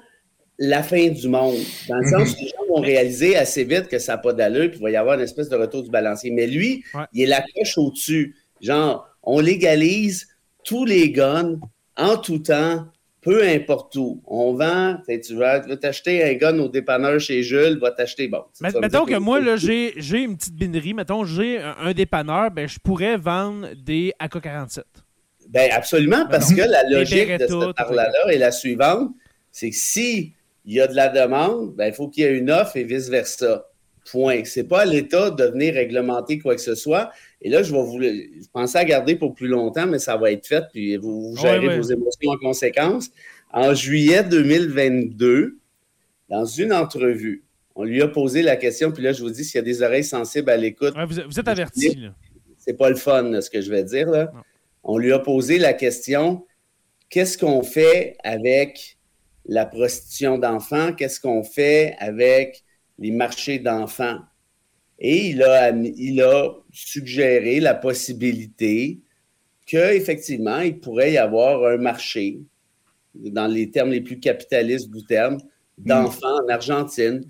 [0.59, 1.57] la fin du monde.
[1.89, 4.71] Dans le sens où les gens vont réaliser assez vite que ça n'a pas d'allure,
[4.71, 6.31] puis il va y avoir une espèce de retour du balancier.
[6.31, 8.37] Mais lui, il est la coche au-dessus.
[8.61, 10.29] Genre, on légalise
[10.65, 11.59] tous les guns
[11.97, 12.87] en tout temps,
[13.21, 14.23] peu importe où.
[14.27, 18.43] On vend, tu vas t'acheter un gun au dépanneur chez Jules, va t'acheter, bon.
[18.61, 23.17] mettons que moi, là, j'ai, une petite binerie, mettons, j'ai un, dépanneur, ben, je pourrais
[23.17, 24.83] vendre des AK-47.
[25.53, 29.11] Ben, absolument, parce que la logique de ce parler-là est la suivante,
[29.51, 30.33] c'est que si
[30.65, 32.85] il y a de la demande, ben, il faut qu'il y ait une offre et
[32.85, 33.67] vice-versa.
[34.11, 34.43] Point.
[34.45, 37.13] C'est pas à l'État de venir réglementer quoi que ce soit.
[37.41, 40.33] Et là, je vais vous je pensais à garder pour plus longtemps, mais ça va
[40.33, 43.11] être fait, puis vous, gérez vos émotions en conséquence.
[43.53, 45.59] En juillet 2022,
[46.31, 47.45] dans une entrevue,
[47.77, 49.83] on lui a posé la question, puis là, je vous dis, s'il y a des
[49.83, 50.95] oreilles sensibles à l'écoute.
[51.07, 51.97] vous, êtes averti.
[52.59, 54.11] C'est pas le fun, ce que je vais dire.
[54.11, 54.33] Là.
[54.83, 56.47] On lui a posé la question
[57.09, 58.99] qu'est-ce qu'on fait avec
[59.45, 60.93] la prostitution d'enfants?
[60.93, 62.65] Qu'est-ce qu'on fait avec
[62.99, 64.21] les marchés d'enfants?
[64.99, 69.01] Et il a, suggéré la possibilité
[69.67, 72.41] qu'effectivement, il pourrait y avoir un marché,
[73.15, 75.39] dans les termes les plus capitalistes du terme,
[75.79, 77.25] d'enfants en Argentine.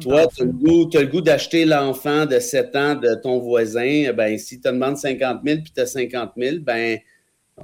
[0.00, 4.12] Toi, tu as le goût, d'acheter l'enfant de 7 ans de ton voisin.
[4.12, 6.98] Ben, si tu demandes 50 000 puis tu as 50 000, ben,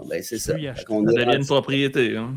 [0.09, 0.55] ben c'est ça.
[0.89, 2.17] On devient une propriété.
[2.17, 2.35] Hein?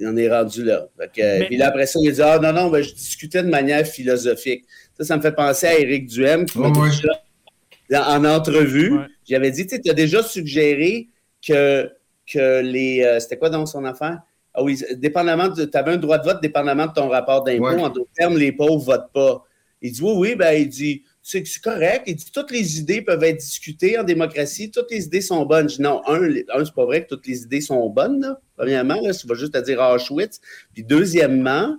[0.00, 0.86] On est rendu là.
[1.12, 4.64] Puis là, après ça, il dit Ah non, non, ben, je discutais de manière philosophique.
[4.96, 8.92] Ça, ça me fait penser à Éric Duhem qui m'a en entrevue.
[9.28, 11.08] J'avais dit, tu as déjà suggéré
[11.46, 11.90] que,
[12.26, 13.02] que les.
[13.02, 14.20] Euh, c'était quoi dans son affaire?
[14.54, 17.66] Ah oui, dépendamment tu avais un droit de vote dépendamment de ton rapport d'impôt.
[17.66, 19.44] En d'autres termes, les pauvres ne votent pas.
[19.80, 22.04] Il dit oui, oui, ben il dit c'est correct.
[22.06, 25.68] Il dit toutes les idées peuvent être discutées en démocratie, toutes les idées sont bonnes.
[25.68, 28.40] Je dis non, un, un c'est pas vrai que toutes les idées sont bonnes, là.
[28.56, 30.40] Premièrement, là, tu vas juste te dire Auschwitz.
[30.72, 31.76] Puis deuxièmement,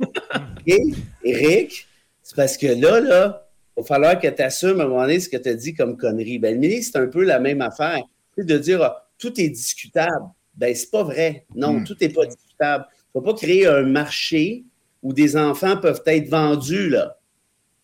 [1.24, 1.88] Eric,
[2.22, 5.20] c'est parce que là, là, il va falloir que tu assumes à un moment donné
[5.20, 6.40] ce que tu as dit comme connerie.
[6.40, 8.02] Ben, le c'est un peu la même affaire.
[8.38, 10.26] C'est de dire ah, tout est discutable.
[10.56, 11.46] Ben, c'est pas vrai.
[11.56, 11.84] Non, hmm.
[11.86, 12.49] tout n'est pas discutable.
[12.62, 12.82] Il ne
[13.14, 14.66] faut pas créer un marché
[15.02, 17.16] où des enfants peuvent être vendus, là.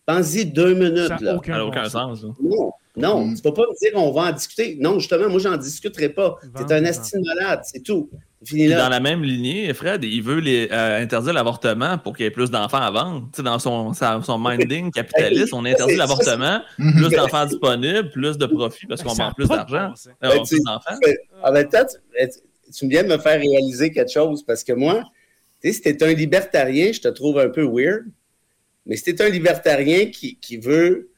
[0.04, 2.24] Pensez deux minutes, Ça n'a aucun, sens.
[2.40, 3.24] Non, non.
[3.26, 3.34] Hmm.
[3.34, 4.78] Tu ne peux pas me dire qu'on va en discuter.
[4.80, 6.36] Non, justement, moi, j'en discuterai pas.
[6.58, 8.08] Es un estime malade, c'est tout.
[8.52, 12.30] Dans la même lignée, Fred, il veut les, euh, interdire l'avortement pour qu'il y ait
[12.30, 13.28] plus d'enfants à vendre.
[13.38, 19.02] dans son, son minding capitaliste, on interdit l'avortement, plus d'enfants disponibles, plus de profits parce
[19.02, 19.92] qu'on vend plus d'argent.
[20.22, 20.94] Euh, plus d'enfants.
[21.42, 21.86] En même temps,
[22.74, 25.04] tu, viens de me faire réaliser quelque chose parce que moi,
[25.62, 28.04] si tu es un libertarien, je te trouve un peu weird,
[28.84, 31.10] mais si tu es un libertarien qui, qui veut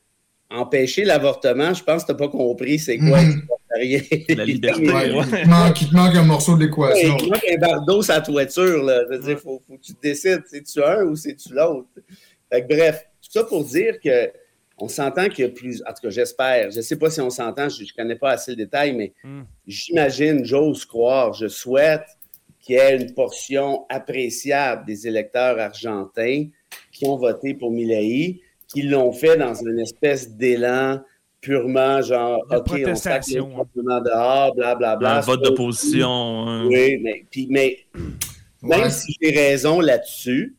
[0.50, 4.82] empêcher l'avortement, je pense que tu n'as pas compris c'est quoi mm La liberté.
[4.84, 7.16] il, manque, manque, un morceau d'équation.
[7.18, 8.82] il manque un bardeau sa toiture.
[8.82, 9.02] Là.
[9.10, 11.88] Il faut, faut, que tu te décides, c'est-tu un ou c'est-tu l'autre?
[12.50, 14.30] Bref, tout ça pour dire que
[14.78, 15.82] on s'entend qu'il y a plus.
[15.86, 16.70] En tout cas, j'espère.
[16.70, 19.12] Je ne sais pas si on s'entend, je ne connais pas assez le détail, mais
[19.24, 19.42] mm.
[19.66, 22.06] j'imagine, j'ose croire, je souhaite
[22.60, 26.46] qu'il y ait une portion appréciable des électeurs argentins
[26.92, 31.00] qui ont voté pour Milei qui l'ont fait dans une espèce d'élan
[31.40, 35.18] purement genre, OK, on sac les dehors, blablabla.
[35.18, 36.46] Un vote d'opposition.
[36.46, 36.66] Hein.
[36.66, 37.78] Oui, mais, puis, mais
[38.62, 40.56] même si j'ai raison là-dessus,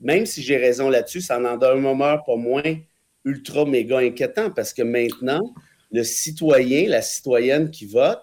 [0.00, 2.76] même si j'ai raison là-dessus, ça en demeure pas moins
[3.24, 5.54] ultra méga inquiétant parce que maintenant,
[5.92, 8.22] le citoyen, la citoyenne qui vote,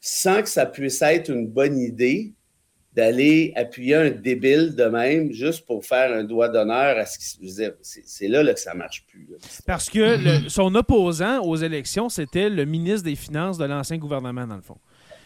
[0.00, 2.34] sans que ça puisse être une bonne idée
[2.94, 7.24] d'aller appuyer un débile de même juste pour faire un doigt d'honneur à ce qui
[7.24, 7.74] se faisait.
[7.80, 9.26] C'est là, là, que ça marche plus.
[9.66, 14.56] Parce que son opposant aux élections, c'était le ministre des Finances de l'ancien gouvernement, dans
[14.56, 14.76] le fond.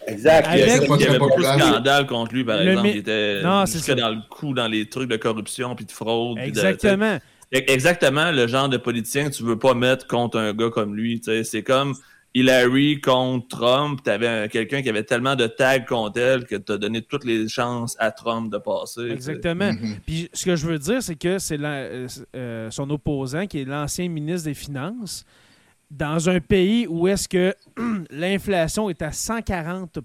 [0.06, 0.48] Exact.
[0.52, 2.88] il y avait, beaucoup de scandales contre lui, par exemple.
[2.88, 6.38] Il était non, jusque dans le coup, dans les trucs de corruption puis de fraude.
[6.38, 7.18] Exactement.
[7.52, 11.20] Exactement le genre de politicien que tu veux pas mettre contre un gars comme lui.
[11.44, 11.94] C'est comme
[12.34, 14.00] Hillary contre Trump.
[14.04, 17.24] Tu avais quelqu'un qui avait tellement de tags contre elle que tu as donné toutes
[17.24, 19.10] les chances à Trump de passer.
[19.10, 19.70] Exactement.
[19.70, 20.00] Mm-hmm.
[20.06, 23.64] Puis ce que je veux dire, c'est que c'est euh, euh, son opposant, qui est
[23.64, 25.24] l'ancien ministre des Finances,
[25.90, 27.54] dans un pays où est-ce que
[28.10, 29.98] l'inflation est à 140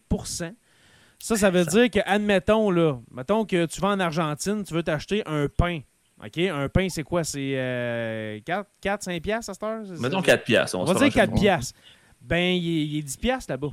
[1.19, 4.81] ça, ça veut dire que, admettons, là, mettons que tu vas en Argentine, tu veux
[4.81, 5.81] t'acheter un pain.
[6.23, 6.37] OK?
[6.37, 7.23] Un pain, c'est quoi?
[7.23, 9.83] C'est 4, 4, 5 piastres à cette heure?
[9.99, 10.77] Mettons 4 piastres.
[10.77, 11.77] On, va dire 4 piastres.
[12.21, 13.71] Ben, il est, 10 piastres là-bas.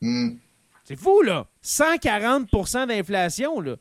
[0.00, 0.36] Hmm.
[0.84, 1.46] C'est fou, là!
[1.62, 3.76] 140% d'inflation, là.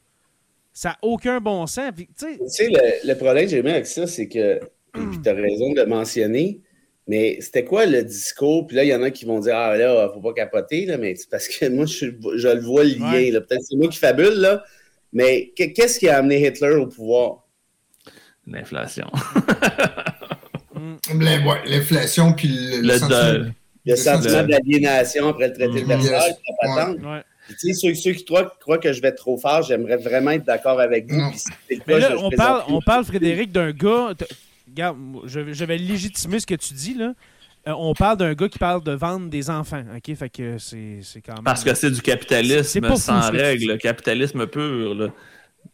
[0.74, 1.92] Ça n'a aucun bon sens.
[1.98, 2.08] Tu
[2.48, 4.60] sais, le, le, problème que j'ai mis avec ça, c'est que,
[4.94, 6.62] puis tu as raison de le mentionner,
[7.08, 8.68] mais c'était quoi le discours?
[8.68, 10.98] Puis là, il y en a qui vont dire Ah là, faut pas capoter, là,
[10.98, 13.40] mais c'est parce que moi, je, le vois le lien.
[13.40, 14.64] Peut-être c'est moi qui fabule, là.
[15.12, 17.41] Mais qu'est-ce qui a amené Hitler au pouvoir?
[18.48, 19.08] L'inflation.
[21.14, 23.54] L'inflation, puis le, le, sentiment,
[23.86, 26.36] le sentiment d'aliénation après le traité de Versailles,
[27.04, 27.24] ouais.
[27.60, 31.12] Tu sais, ceux, qui croient, que je vais trop fort, j'aimerais vraiment être d'accord avec
[31.12, 31.32] vous.
[31.88, 34.14] Mais là, on, parle, on parle, Frédéric, d'un gars
[34.72, 37.14] regarde, je, vais légitimer ce que tu dis, là.
[37.68, 40.16] Euh, on parle d'un gars qui parle de vendre des enfants, OK?
[40.16, 41.44] Fait que c'est quand même...
[41.44, 45.12] Parce que c'est du capitalisme sans règle, le capitalisme pur,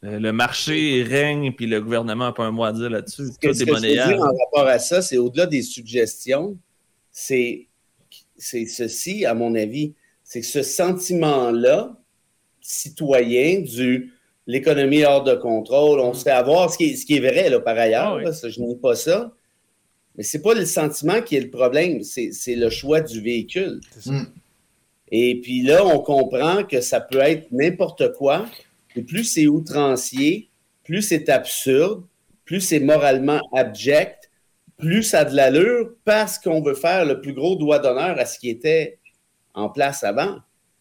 [0.02, 3.28] Le marché règne, puis le gouvernement n'a pas un mot à dire là-dessus.
[3.34, 6.58] Ce que, ce que je veux dire en rapport à ça, c'est au-delà des suggestions,
[7.12, 7.68] c'est
[8.38, 11.98] ceci, à mon avis, c'est que ce sentiment-là,
[12.62, 14.14] citoyen, du
[14.48, 17.50] l'économie hors de contrôle, on se fait avoir, ce qui est, ce qui est vrai
[17.50, 19.34] là, par ailleurs, ah je n'ai pas ça.
[20.16, 23.82] Mais ce n'est pas le sentiment qui est le problème, c'est le choix du véhicule.
[25.12, 28.46] Et puis là, on comprend que ça peut être n'importe quoi.
[28.98, 30.50] Et plus c'est outrancier,
[30.84, 32.04] plus c'est absurde,
[32.46, 34.30] plus c'est moralement abject,
[34.78, 38.26] plus ça a de l'allure parce qu'on veut faire le plus gros doigt d'honneur à
[38.26, 39.00] ce qui était
[39.54, 40.38] en place avant.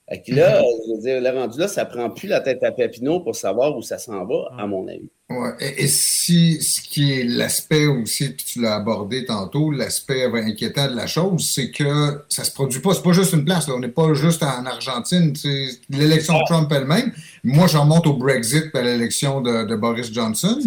[0.08, 2.70] Fait que là, je veux dire, le rendu là, ça prend plus la tête à
[2.70, 5.10] Papineau pour savoir où ça s'en va, à mon avis.
[5.28, 5.50] Ouais.
[5.58, 10.94] Et, si ce qui est l'aspect aussi, puis tu l'as abordé tantôt, l'aspect inquiétant de
[10.94, 12.94] la chose, c'est que ça se produit pas.
[12.94, 13.66] C'est pas juste une place.
[13.66, 13.74] Là.
[13.74, 15.34] On n'est pas juste en Argentine.
[15.34, 17.12] C'est l'élection de Trump elle-même.
[17.48, 20.58] Moi, j'en monte au Brexit à l'élection de, Boris Johnson.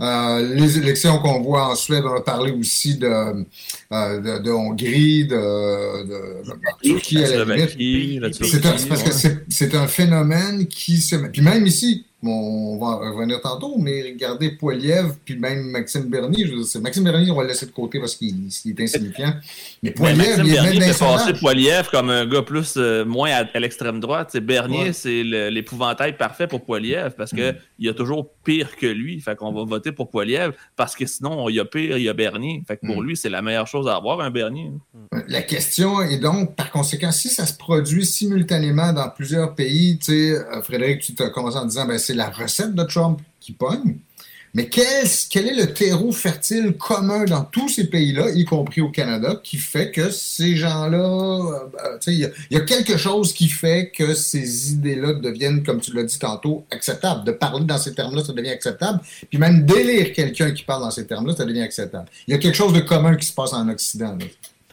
[0.00, 5.28] Euh, les élections qu'on voit en Suède, on a parlé aussi de, euh, de, Hongrie,
[5.28, 6.42] de, de,
[6.82, 8.34] Turquie à la limite.
[8.44, 9.12] C'est parce que
[9.48, 11.14] c'est un phénomène qui se...
[11.14, 16.46] Puis même ici, on va revenir tantôt, mais regardez Poiliev, puis même Maxime Bernier.
[16.46, 19.34] Je Maxime Bernier, on va le laisser de côté parce qu'il est insignifiant.
[19.82, 23.58] Mais Poiliev, il est même fait passer Poiliev comme un gars plus, euh, moins à,
[23.58, 24.36] l'extrême droite.
[24.36, 27.84] Bernier, c'est l'épouvantail parfait pour Poiliev parce qu'il mm.
[27.84, 29.20] y a toujours pire que lui.
[29.20, 32.08] Fait qu'on va voter pour Poiliev parce que sinon, il y a pire, il y
[32.08, 32.62] a Bernier.
[32.66, 33.06] Fait que pour mm.
[33.06, 34.70] lui, c'est la meilleure chose à avoir, un Bernier.
[35.28, 40.06] La question est donc, par conséquent, si ça se produit simultanément dans plusieurs pays, tu
[40.06, 43.52] sais, euh, Frédéric, tu as commencé en disant, ben, c'est la recette de Trump qui
[43.52, 43.96] pogne.
[44.56, 48.88] Mais quel, quel, est le terreau fertile commun dans tous ces pays-là, y compris au
[48.88, 54.14] Canada, qui fait que ces gens-là, euh, il y, a quelque chose qui fait que
[54.14, 57.24] ces idées-là deviennent, comme tu l'as dit tantôt, acceptables?
[57.24, 59.00] De parler dans ces termes-là, ça devient acceptable.
[59.28, 62.06] Puis même d'élire quelqu'un qui parle dans ces termes-là, ça devient acceptable.
[62.28, 64.16] Il y a quelque chose de commun qui se passe en Occident.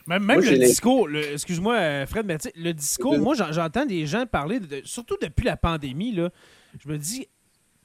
[0.07, 5.45] Même, le discours, excuse-moi Fred, mais le discours, moi j'entends des gens parler, surtout depuis
[5.45, 6.29] la pandémie, là,
[6.79, 7.27] je me dis,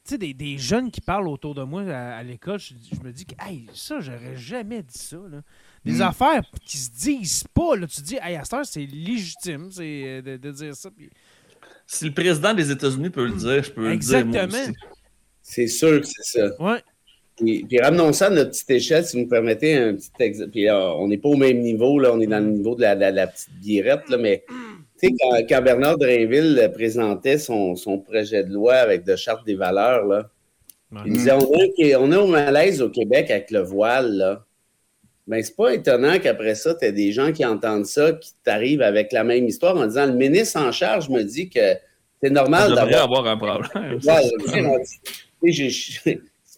[0.07, 3.35] tu sais, des, jeunes qui parlent autour de moi à, l'école, je, me dis que,
[3.45, 5.19] hey, ça, j'aurais jamais dit ça.
[5.29, 5.43] Là.
[5.85, 6.03] Des hmm.
[6.03, 10.51] affaires qui se disent pas, là, tu dis, hey, à cette c'est légitime c'est, de,
[10.51, 10.91] dire ça.
[11.87, 14.17] Si le président des États-Unis peut le dire, je peux le dire.
[14.19, 14.75] Exactement.
[15.43, 16.63] C'est sûr que c'est ça.
[16.63, 16.83] Ouais.
[17.37, 20.51] Puis, ramenons ça à notre petite échelle, si vous me permettez un petit exemple.
[20.51, 22.95] Puis on n'est pas au même niveau, là, on est dans le niveau de la,
[22.95, 24.45] la, petite birette, là, mais
[25.01, 27.75] tu sais, quand, Bernard Drainville présentait son,
[28.05, 30.31] projet de loi avec de charte des valeurs, là,
[31.05, 34.17] il disait on est, au malaise au Québec avec le voile.
[34.17, 34.45] Là.
[35.27, 38.83] Ben, c'est pas étonnant qu'après ça, tu aies des gens qui entendent ça, qui t'arrivent
[38.83, 41.75] avec la même histoire en disant le ministre en charge me dit que
[42.23, 43.05] c'est normal d'avoir.
[43.05, 43.99] avoir un problème.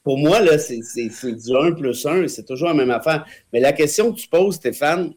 [0.04, 3.26] pour moi, là, c'est du 1 plus 1, c'est toujours la même affaire.
[3.52, 5.14] Mais la question que tu poses, Stéphane,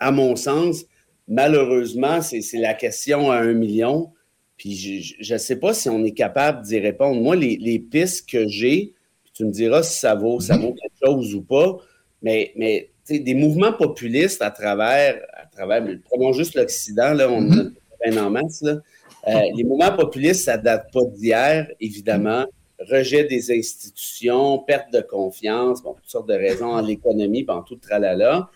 [0.00, 0.84] à mon sens,
[1.28, 4.12] malheureusement, c'est la question à un million.
[4.56, 7.20] Puis je ne sais pas si on est capable d'y répondre.
[7.20, 8.94] Moi, les, pistes que j'ai,
[9.34, 11.78] tu me diras si ça vaut, ça vaut quelque chose ou pas,
[12.22, 17.64] mais, mais des mouvements populistes à travers, à travers prenons juste l'Occident, là, on a
[18.06, 18.20] mm-hmm.
[18.20, 18.62] en masse.
[18.62, 18.76] Là.
[19.28, 22.44] Euh, les mouvements populistes, ça ne date pas d'hier, évidemment.
[22.90, 27.74] Rejet des institutions, perte de confiance, bon, toutes sortes de raisons en l'économie, en tout
[27.74, 28.50] le tralala.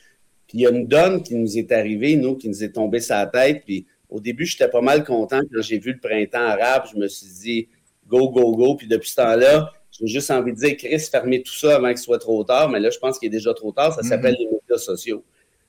[0.47, 3.01] Puis il y a une donne qui nous est arrivée, nous, qui nous est tombée
[3.01, 6.39] sur la tête, puis au début, j'étais pas mal content quand j'ai vu le printemps
[6.39, 6.85] arabe.
[6.93, 7.69] Je me suis dit,
[8.07, 8.77] go, go, go.
[8.77, 11.99] Puis depuis ce temps-là, j'ai juste envie de dire, Chris, fermez tout ça avant qu'il
[11.99, 12.69] soit trop tard.
[12.69, 13.95] Mais là, je pense qu'il est déjà trop tard.
[13.95, 14.41] Ça s'appelle mhm.
[14.41, 15.25] les médias sociaux.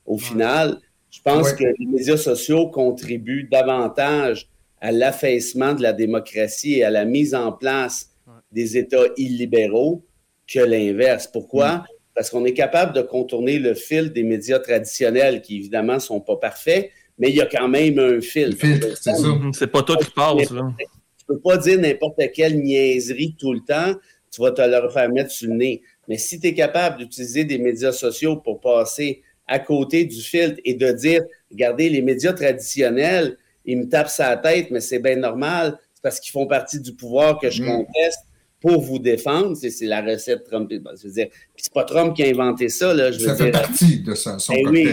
[0.06, 4.48] Au final, je pense que les médias sociaux contribuent davantage
[4.80, 8.12] à l'affaissement de la démocratie et à la mise en place
[8.52, 10.04] des États illibéraux
[10.48, 11.28] que l'inverse.
[11.28, 11.86] Pourquoi?
[12.18, 16.20] Parce qu'on est capable de contourner le fil des médias traditionnels qui, évidemment, ne sont
[16.20, 16.90] pas parfaits,
[17.20, 18.58] mais il y a quand même un fil.
[18.60, 19.28] c'est ça.
[19.28, 19.54] Mhm.
[19.54, 20.50] C'est pas tout qui passe.
[20.50, 20.74] Là.
[21.20, 23.94] Tu peux pas dire n'importe quelle niaiserie tout le temps.
[24.32, 25.84] Tu vas te le faire mettre sur le nez.
[26.08, 30.60] Mais si tu es capable d'utiliser des médias sociaux pour passer à côté du filtre
[30.66, 35.18] et de dire, regardez, les médias traditionnels, ils me tapent sa tête, mais c'est bien
[35.18, 35.78] normal.
[35.94, 37.86] C'est parce qu'ils font partie du pouvoir que je mhm.
[37.86, 38.27] conteste
[38.60, 39.56] pour vous défendre.
[39.56, 40.72] C'est la recette Trump.
[40.72, 42.94] Je veux dire, c'est pas Trump qui a inventé ça.
[42.94, 44.88] Là, je ça fait partie de ça, son ben Oui,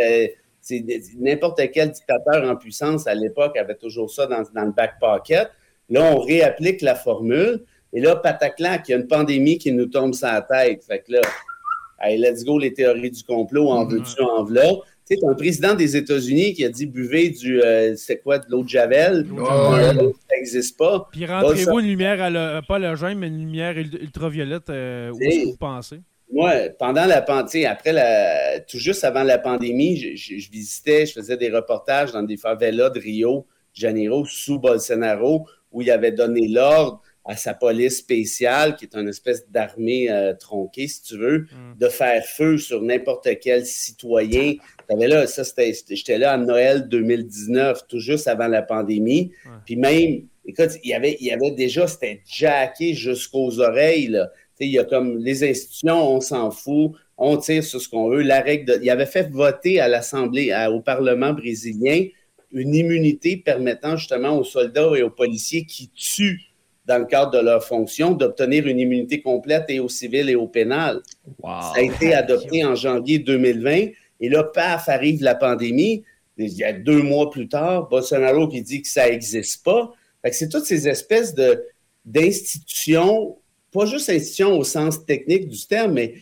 [0.00, 0.26] euh,
[1.18, 5.50] n'importe quel dictateur en puissance à l'époque avait toujours ça dans, le back pocket.
[5.88, 7.62] Là, on réapplique la formule.
[7.92, 10.84] Et là, pataclac, il y a une pandémie qui nous tombe sur la tête.
[10.84, 11.20] Fait que là,
[12.00, 14.72] hey, let's go les théories du complot, en veux-tu, en voilà.
[15.08, 18.46] Tu sais, un président des États-Unis qui a dit buvez du, euh, c'est quoi, de
[18.48, 19.24] l'eau de Javel.
[19.38, 19.94] ça
[20.36, 21.08] n'existe pas.
[21.12, 25.44] Puis rentrez-vous une lumière, à le, pas gêne, mais une lumière ultraviolette, euh, où est-ce
[25.44, 26.00] que vous pensez?
[26.32, 31.36] Moi, pendant la pandémie, après la, tout juste avant la pandémie, je, visitais, je faisais
[31.36, 36.48] des reportages dans des favelas de Rio de Janeiro sous Bolsonaro, où il avait donné
[36.48, 41.40] l'ordre à sa police spéciale, qui est une espèce d'armée euh, tronquée, si tu veux,
[41.40, 41.78] mm.
[41.78, 44.54] de faire feu sur n'importe quel citoyen.
[44.88, 45.42] Là, ça,
[45.90, 49.32] j'étais là en Noël 2019, tout juste avant la pandémie.
[49.64, 54.30] Puis même, écoute, il y avait, il y avait déjà, c'était jacké jusqu'aux oreilles, là
[54.64, 58.22] il y a comme les institutions, on s'en fout, on tire sur ce qu'on veut.
[58.22, 62.06] La règle il avait fait voter à l'Assemblée, au Parlement brésilien,
[62.52, 66.40] une immunité permettant justement aux soldats et aux policiers qui tuent
[66.86, 70.46] dans le cadre de leur fonction d'obtenir une immunité complète et aux civils et au
[70.46, 71.00] pénal.
[71.42, 73.88] Ça a été adopté en janvier 2020.
[74.20, 76.04] Et là, paf, arrive la pandémie.
[76.38, 79.92] Il y a deux mois plus tard, Bolsonaro qui dit que ça n'existe pas.
[80.30, 81.64] c'est toutes ces espèces de,
[82.04, 83.38] d'institutions
[83.76, 86.14] pas juste institution au sens technique du terme, mais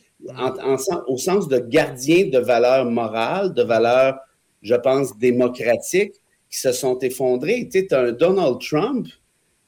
[1.06, 4.18] au sens de gardien de valeurs morales, de valeurs,
[4.62, 6.14] je pense, démocratiques,
[6.50, 7.68] qui se sont effondrées.
[7.70, 9.06] Tu sais, un Donald Trump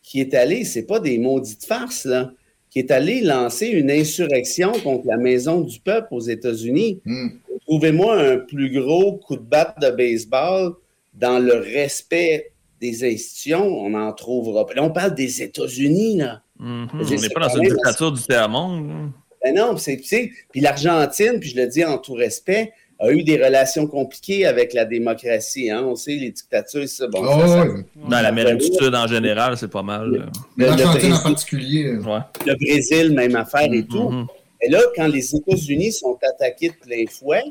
[0.02, 2.32] qui est allé, c'est pas des maudites farces, là,
[2.76, 7.00] qui est allé lancer une insurrection contre la maison du peuple aux États-Unis.
[7.06, 7.28] Hmm.
[7.62, 10.74] Trouvez-moi un plus gros coup de batte de baseball
[11.14, 14.66] dans le respect des institutions, on en trouvera.
[14.74, 16.42] Là, on parle des États-Unis, là.
[16.58, 16.88] Mhm.
[16.92, 19.10] On n'est pas dans une dictature du tiers-monde.
[19.42, 19.96] Ben non, c'est,
[20.50, 24.72] puis l'Argentine, puis je le dis en tout respect, a eu des relations compliquées avec
[24.72, 25.70] la démocratie.
[25.70, 25.84] Hein?
[25.84, 27.20] On sait, les dictatures, ça, bon.
[27.22, 30.30] Oh, Dans l'Amérique du Sud, en général, c'est pas mal.
[30.56, 31.92] L'Argentine en particulier.
[31.92, 34.08] Le Brésil, même affaire et tout.
[34.08, 34.26] Mhm.
[34.62, 37.44] Et là, quand les États-Unis sont attaqués de plein fouet,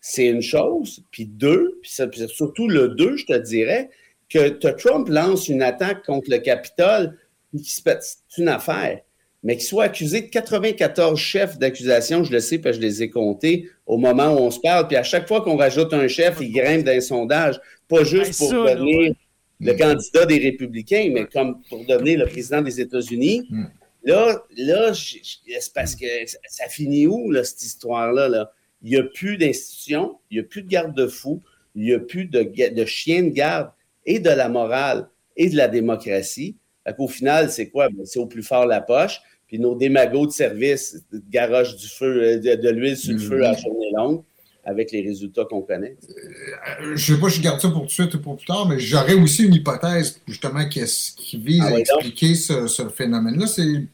[0.00, 1.02] c'est une chose.
[1.10, 1.90] Puis deux, puis,
[2.28, 3.90] surtout le deux, je te dirais,
[4.30, 7.16] que Trump lance une attaque contre le Capitole
[7.62, 9.00] c'est une affaire,
[9.46, 13.04] mais qu'il soit accusé de 94 chefs d'accusation, je le sais, parce que je les
[13.04, 16.08] ai comptés au moment où on se parle, puis à chaque fois qu'on rajoute un
[16.08, 19.14] chef, il grimpe d'un sondage, pas juste pour devenir
[19.60, 23.46] le candidat des républicains, mais comme pour devenir le président des États-Unis.
[23.48, 23.66] Hmm.
[24.02, 26.06] Là, là c'est parce que
[26.48, 28.28] ça finit où, cette histoire-là?
[28.28, 28.50] Là?
[28.82, 31.40] Il n'y a plus d'institutions, il n'y a plus de garde-fous,
[31.76, 33.70] il n'y a plus de, de chiens de garde
[34.06, 36.56] et de la morale et de la démocratie.
[36.98, 37.88] Au final, c'est quoi?
[37.88, 39.20] Ben, c'est au plus fort la poche.
[39.46, 43.54] Puis nos démagos de service garochent du feu, euh, de, l'huile sur le feu à
[43.54, 44.22] journée longue
[44.64, 45.96] avec les résultats qu'on connaît.
[46.08, 48.36] Euh, je ne sais pas si je garde ça pour tout de suite ou pour
[48.36, 50.82] plus tard, mais j'aurais aussi une hypothèse justement qui,
[51.16, 53.46] qui vise ah à expliquer ce, phénomène-là.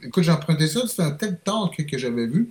[0.03, 2.51] Écoute, j'ai emprunté ça, c'est un tel talk que j'avais vu.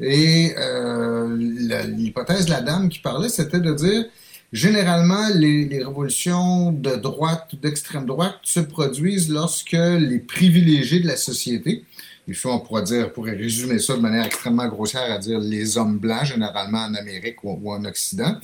[0.00, 4.06] Et euh, l'hypothèse de la dame qui parlait, c'était de dire
[4.52, 11.16] généralement, les, révolutions de droite ou d'extrême droite se produisent lorsque les privilégiés de la
[11.16, 11.84] société,
[12.28, 15.78] il faut, on pourrait dire, pourrait résumer ça de manière extrêmement grossière à dire les
[15.78, 18.36] hommes blancs, généralement en Amérique ou, en Occident,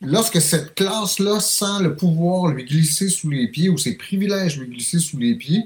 [0.00, 4.68] lorsque cette classe-là sent le pouvoir lui glisser sous les pieds ou ses privilèges lui
[4.68, 5.64] glisser sous les pieds,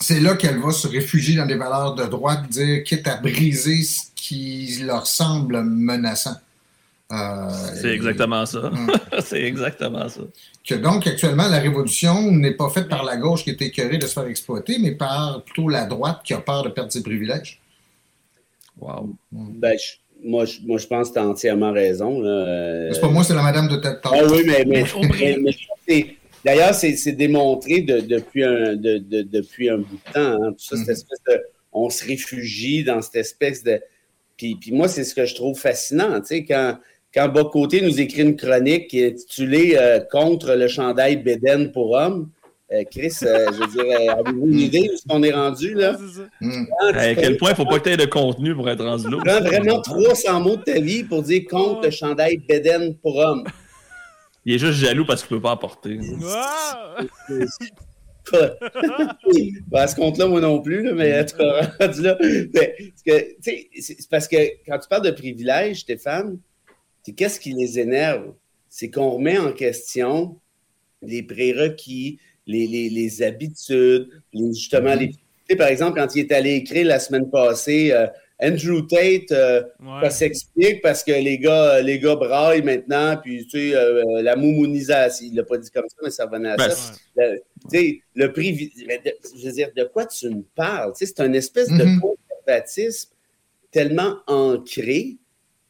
[0.00, 3.82] c'est là qu'elle va se réfugier dans des valeurs de droite, dire quitte à briser
[3.82, 6.36] ce qui leur semble menaçant.
[7.14, 7.48] Euh,
[7.80, 8.70] c'est exactement ça.
[9.24, 10.22] c'est exactement ça.
[10.66, 14.06] Que donc, actuellement, la révolution n'est pas faite par la gauche qui est écœurée de
[14.06, 17.60] se faire exploiter, mais par plutôt la droite qui a peur de perdre ses privilèges.
[18.80, 19.14] Wow.
[19.30, 19.76] Ben,
[20.22, 22.22] moi, je, moi, je pense que tu as entièrement raison.
[22.92, 27.82] C'est pas moi, c'est la madame de tête Ah oui, mais, mais, d'ailleurs, c'est démontré
[27.82, 30.42] depuis, un, depuis un bout de temps.
[30.42, 30.90] Hein, cette mm-hmm.
[30.90, 31.40] espèce de,
[31.72, 33.80] on se réfugie dans cette espèce de.
[34.36, 36.20] Puis, puis moi, c'est ce que je trouve fascinant.
[36.20, 36.78] Tu sais, quand
[37.14, 41.92] quand Bocoté nous écrit une chronique qui est intitulée euh, Contre le chandail Béden pour
[41.92, 42.30] hommes,
[42.72, 45.96] euh, Chris, euh, je veux dire, avez-vous une idée de ce qu'on est rendu là?
[46.40, 46.64] Hmm.
[46.94, 49.08] À quel point il ne faut pas que tu aies de contenu pour être rendu
[49.08, 49.18] là?
[49.24, 53.44] Prends vraiment 300 mots de ta vie pour dire contre le chandail Béden pour hommes.
[54.44, 56.00] Il est juste jaloux parce qu'il ne peut pas apporter.
[59.72, 62.18] à ce compte-là, moi non plus, mais tu rendu là.
[63.40, 64.36] C'est parce que
[64.66, 66.38] quand tu parles de privilèges, Stéphane,
[67.12, 68.34] qu'est-ce qui les énerve?
[68.68, 70.40] C'est qu'on remet en question
[71.02, 75.14] les prérequis, les, les, habitudes, justement, mm-hmm.
[75.48, 78.06] les, par exemple, quand il est allé écrire la semaine passée, euh,
[78.42, 79.62] Andrew Tate, euh,
[80.02, 84.34] ça s'explique parce que les gars, les gars braillent maintenant, puis tu sais, euh, la
[84.36, 86.94] moumounisation, il l'a pas dit comme ça, mais ça venait à ben, ça.
[87.16, 90.92] tu sais, le prix, je veux dire, de quoi tu me parles?
[90.96, 92.00] Tu sais, c'est une espèce de mm-hmm.
[92.00, 93.10] conservatisme
[93.70, 95.16] tellement ancré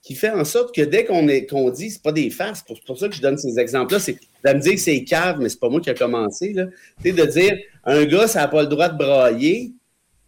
[0.04, 2.98] qui fait en sorte que dès qu'on qu'on dit, c'est pas des farces, c'est pour,
[2.98, 5.58] ça que je donne ces exemples-là, c'est de me dire que c'est cave, mais c'est
[5.58, 6.66] pas moi qui a commencé, là.
[7.02, 9.72] Tu de dire, un gars, ça n'a pas le droit de brailler,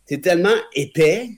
[0.06, 1.28] c'est tellement épais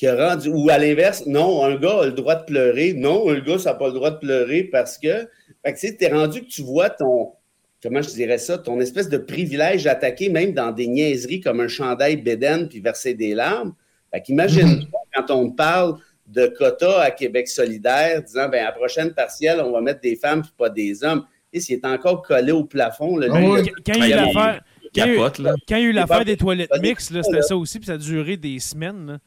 [0.00, 3.38] que rendu, ou à l'inverse, non, un gars a le droit de pleurer, non, un
[3.38, 5.28] gars, ça n'a pas le droit de pleurer parce que,
[5.64, 7.34] fait que tu es rendu que tu vois ton,
[7.80, 11.68] comment je dirais ça, ton espèce de privilège attaqué même dans des niaiseries comme un
[11.68, 13.74] chandail bédaine puis verser des larmes.
[14.12, 14.88] Fait qu'imagine, mm-hmm.
[15.14, 19.72] quand on parle de quotas à Québec solidaire, disant ben, à la prochaine partielle, on
[19.72, 21.24] va mettre des femmes et pas des hommes.
[21.52, 23.16] Et s'il est encore collé au plafond.
[23.16, 24.62] Là, quand, il y a l'affaire.
[24.94, 27.98] Quand, il y a eu l'affaire des toilettes mixtes, c'était ça aussi, puis ça a
[27.98, 29.18] duré des semaines.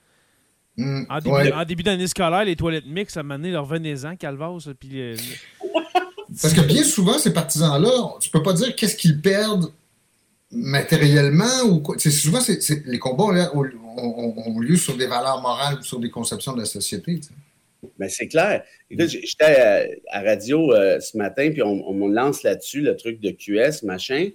[0.78, 4.70] Mm, en, début, d'année scolaire, les toilettes mixtes, à un moment donné, leur venez-en, Calvas.
[4.80, 5.16] Puis,
[6.41, 9.72] Parce que bien souvent, ces partisans-là, tu peux pas dire qu'est-ce qu'ils perdent
[10.52, 11.98] matériellement ou quoi?
[11.98, 12.39] Souvent,
[12.86, 17.20] les combats ont, lieu sur des valeurs morales ou sur des conceptions de la société.
[18.00, 18.64] Ben, c'est clair.
[18.89, 23.84] j'étais à, radio euh, ce matin, puis on, me lance là-dessus le truc de QS,
[23.84, 24.30] machin.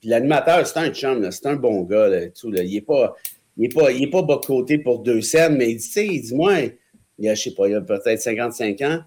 [0.00, 2.08] Puis l'animateur, c'est un chum, c'est un bon gars.
[2.30, 3.16] tout, Il n'est pas,
[3.56, 6.54] il pas, pas bas côté pour deux scènes, mais il dit, il dit, moi,
[7.18, 9.00] il a, je sais pas, il a peut-être 55 ans.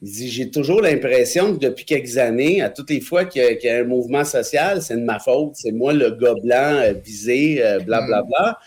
[0.00, 3.68] Il dit J'ai toujours l'impression que depuis quelques années, à toutes les fois qu'il y,
[3.68, 5.56] a un mouvement social, c'est de ma faute.
[5.56, 7.98] C'est moi le gars blanc euh, visé, blablabla.
[7.98, 8.58] Euh, bla, bla.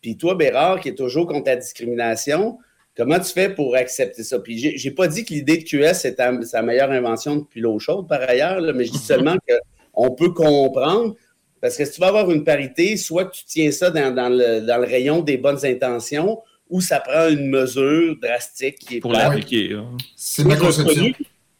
[0.00, 2.58] Puis toi, Bérard, qui est toujours contre la discrimination,
[2.96, 4.38] comment tu fais pour accepter ça?
[4.38, 8.06] Puis j'ai pas dit que l'idée de QS, c'est sa meilleure invention depuis l'eau chaude,
[8.06, 9.36] par ailleurs, mais je dis seulement
[9.94, 11.16] qu'on peut comprendre.
[11.60, 14.76] Parce que si tu vas avoir une parité, soit tu tiens ça dans, le, dans
[14.78, 19.74] le rayon des bonnes intentions, ou ça prend une mesure drastique qui est pour l'appliquer.
[19.74, 19.96] Hein.
[20.16, 21.12] C'est ma conception.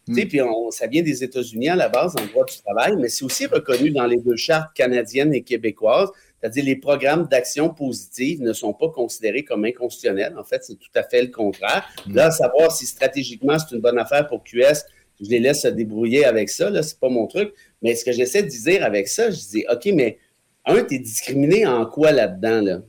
[0.08, 0.14] Hmm.
[0.14, 0.40] Puis
[0.70, 3.90] ça vient des États-Unis à la base en droit du travail, mais c'est aussi reconnu
[3.90, 6.10] dans les deux chartes canadiennes et québécoises.
[6.40, 10.36] C'est-à-dire les programmes d'action positive ne sont pas considérés comme inconstitutionnels.
[10.38, 11.88] En fait, c'est tout à fait le contraire.
[12.06, 12.14] Hmm.
[12.14, 14.84] Là, savoir si stratégiquement c'est une bonne affaire pour QS,
[15.20, 16.70] je les laisse se débrouiller avec ça.
[16.70, 17.52] Là, c'est pas mon truc.
[17.82, 20.18] Mais ce que j'essaie de dire avec ça, je dis, OK, mais
[20.66, 22.60] un, tu es discriminé en quoi là-dedans?
[22.60, 22.80] Là?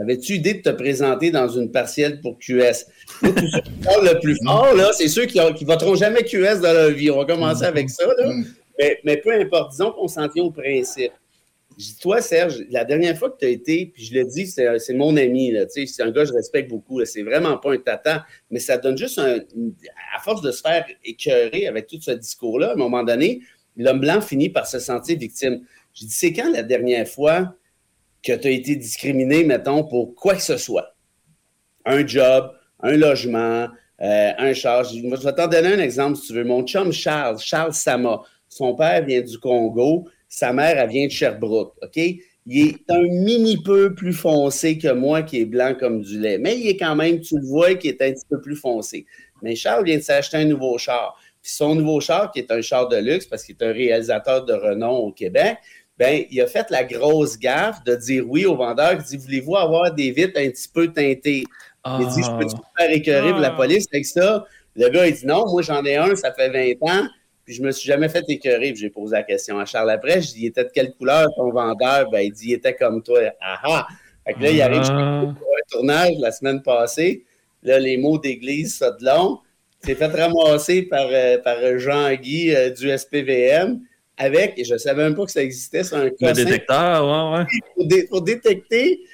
[0.00, 2.86] Avais-tu idée de te présenter dans une partielle pour QS?
[3.22, 7.10] le plus fort, là, c'est ceux qui voteront jamais QS dans leur vie.
[7.10, 8.06] On va commencer avec ça.
[8.06, 8.32] Là.
[9.04, 11.12] Mais, peu importe, disons qu'on s'en tient au principe.
[11.76, 14.46] Je dis, toi, Serge, la dernière fois que tu as été, puis je le dis,
[14.46, 18.26] c'est mon ami, c'est un gars que je respecte beaucoup, c'est vraiment pas un tata,
[18.50, 19.38] mais ça donne juste un.
[20.16, 23.42] À force de se faire écœurer avec tout ce discours-là, à un moment donné,
[23.76, 25.60] l'homme blanc finit par se sentir victime.
[25.94, 27.54] Je dis, c'est quand la dernière fois
[28.28, 30.94] que tu as été discriminé, mettons, pour quoi que ce soit.
[31.84, 33.68] Un job, un logement,
[34.00, 34.94] euh, un charge.
[34.94, 36.44] Je vais t'en donner un exemple si tu veux.
[36.44, 41.10] Mon chum Charles, Charles Sama, son père vient du Congo, sa mère, elle vient de
[41.10, 41.96] Sherbrooke, OK?
[42.50, 46.38] Il est un mini peu plus foncé que moi qui est blanc comme du lait.
[46.38, 49.04] Mais il est quand même, tu le vois, qui est un petit peu plus foncé.
[49.42, 51.18] Mais Charles vient de s'acheter un nouveau char.
[51.42, 54.46] Puis son nouveau char, qui est un char de luxe parce qu'il est un réalisateur
[54.46, 55.58] de renom au Québec,
[55.98, 58.92] ben, il a fait la grosse gaffe de dire oui au vendeur.
[58.92, 61.44] Il dit Voulez-vous avoir des vitres un petit peu teintées?
[61.86, 63.56] Il dit Je peux-tu faire écœurer la ah.
[63.56, 64.46] police avec ça?
[64.76, 67.06] Le gars, il dit Non, moi j'en ai un, ça fait 20 ans.
[67.44, 68.72] Puis je me suis jamais fait écœurer.
[68.72, 70.22] Puis j'ai posé la question à Charles après.
[70.22, 72.08] Je dis Il était de quelle couleur ton vendeur?
[72.10, 73.18] Ben, il dit Il était comme toi.
[73.40, 73.88] Ah ah
[74.24, 77.24] Fait que là, il arrive pour un tournage la semaine passée.
[77.64, 79.40] Là, les mots d'église, ça de long.
[79.80, 83.80] C'est fait ramasser par, euh, par Jean-Guy euh, du SPVM
[84.18, 87.38] avec, et je ne savais même pas que ça existait, c'est un Le détecteur, ouais,
[87.38, 87.46] ouais.
[88.10, 89.04] Pour, détecter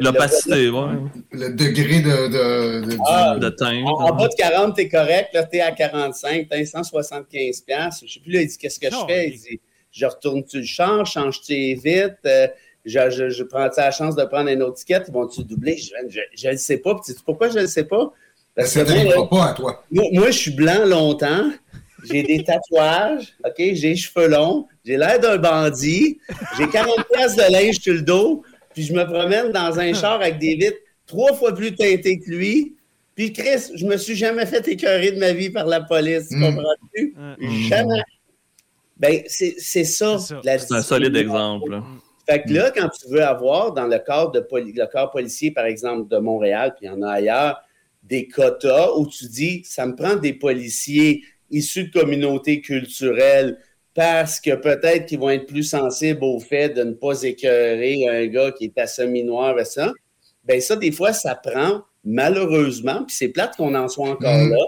[0.00, 0.86] l'opacité, ouais.
[1.32, 3.82] Le degré de, de, de, ah, teint.
[3.84, 7.64] En, bas de 40, tu es correct, là, tu es à 45, tu as 175
[8.00, 9.28] Je ne sais plus, là, il dit qu'est-ce que je fais?
[9.28, 9.60] Il dit,
[9.92, 12.16] je retourne-tu le champ, change-tu vite?
[12.26, 12.46] Euh,
[12.84, 15.76] je, je, je prends la chance de prendre une autre ticket, ils vont-tu doubler?
[15.76, 16.98] Je ne sais pas.
[17.24, 18.12] pourquoi je ne sais pas?
[18.58, 19.84] Parce que moi, à toi.
[19.90, 21.50] Moi, je suis blanc longtemps.
[22.04, 23.54] J'ai des tatouages, OK?
[23.56, 24.66] J'ai les cheveux longs.
[24.84, 26.18] J'ai l'air d'un bandit.
[26.56, 28.42] J'ai 40 pièces de linge sur le dos.
[28.74, 32.30] Puis je me promène dans un char avec des vitres trois fois plus teintées que
[32.30, 32.74] lui.
[33.14, 36.28] Puis Chris, je me suis jamais fait écœurer de ma vie par la police.
[36.30, 36.42] Hmm.
[36.42, 37.14] Comprends-tu?
[37.68, 38.02] Jamais.
[38.96, 40.18] Ben, c'est ça.
[40.18, 41.80] C'est un solide exemple.
[42.28, 45.64] Fait que là, quand tu veux avoir dans le corps, de le corps policier, par
[45.64, 47.62] exemple, de Montréal, puis il y en a ailleurs,
[48.02, 53.58] des quotas où tu dis, ça me prend des policiers issus de communautés culturelles
[53.94, 58.26] parce que peut-être qu'ils vont être plus sensibles au fait de ne pas écœurer un
[58.26, 59.92] gars qui est à semi-noir et ça.
[60.44, 64.52] Bien, ça, des fois, ça prend, malheureusement, puis c'est plate qu'on en soit encore mm.
[64.52, 64.64] là,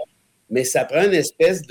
[0.49, 1.61] mais ça prend une espèce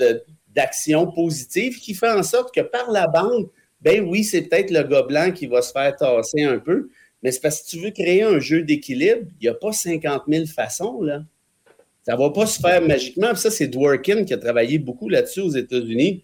[0.49, 3.47] d'action positive qui fait en sorte que par la bande,
[3.81, 6.89] ben oui, c'est peut-être le gars blanc qui va se faire tasser un peu,
[7.21, 10.23] mais c'est parce que tu veux créer un jeu d'équilibre, il n'y a pas 50
[10.27, 11.21] 000 façons, là.
[12.03, 13.35] Ça ne va pas se faire magiquement.
[13.35, 16.23] ça, c'est Dworkin qui a travaillé beaucoup là-dessus aux États-Unis.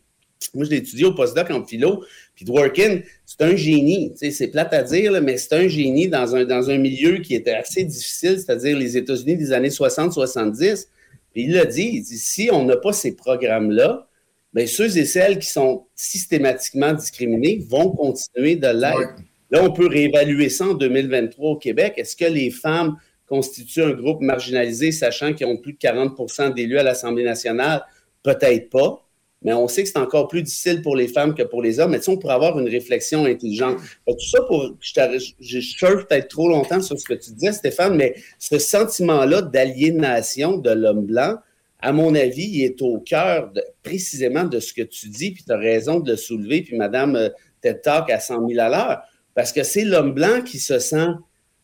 [0.53, 2.03] Moi, je l'ai étudié au postdoc en philo.
[2.35, 4.13] Puis Dworkin, c'est un génie.
[4.15, 7.53] C'est plate à dire, mais c'est un génie dans un, dans un milieu qui était
[7.53, 10.87] assez difficile, c'est-à-dire les États-Unis des années 60-70.
[11.33, 14.07] Puis il l'a dit, il dit, si on n'a pas ces programmes-là,
[14.53, 19.15] bien, ceux et celles qui sont systématiquement discriminés vont continuer de l'être.
[19.51, 21.93] Là, on peut réévaluer ça en 2023 au Québec.
[21.97, 22.97] Est-ce que les femmes
[23.27, 27.83] constituent un groupe marginalisé, sachant qu'ils ont plus de 40% d'élus à l'Assemblée nationale?
[28.23, 29.03] Peut-être pas.
[29.43, 31.91] Mais on sait que c'est encore plus difficile pour les femmes que pour les hommes.
[31.91, 33.77] Mais tu sais, on pourrait avoir une réflexion intelligente.
[34.07, 34.75] tout ça pour.
[34.81, 40.57] Je, je peut-être trop longtemps sur ce que tu disais, Stéphane, mais ce sentiment-là d'aliénation
[40.57, 41.35] de l'homme blanc,
[41.79, 43.51] à mon avis, il est au cœur
[43.83, 47.15] précisément de ce que tu dis, puis tu as raison de le soulever, puis Madame
[47.15, 47.29] euh,
[47.61, 49.01] TED Talk à 100 000 à l'heure,
[49.35, 51.09] parce que c'est l'homme blanc qui se sent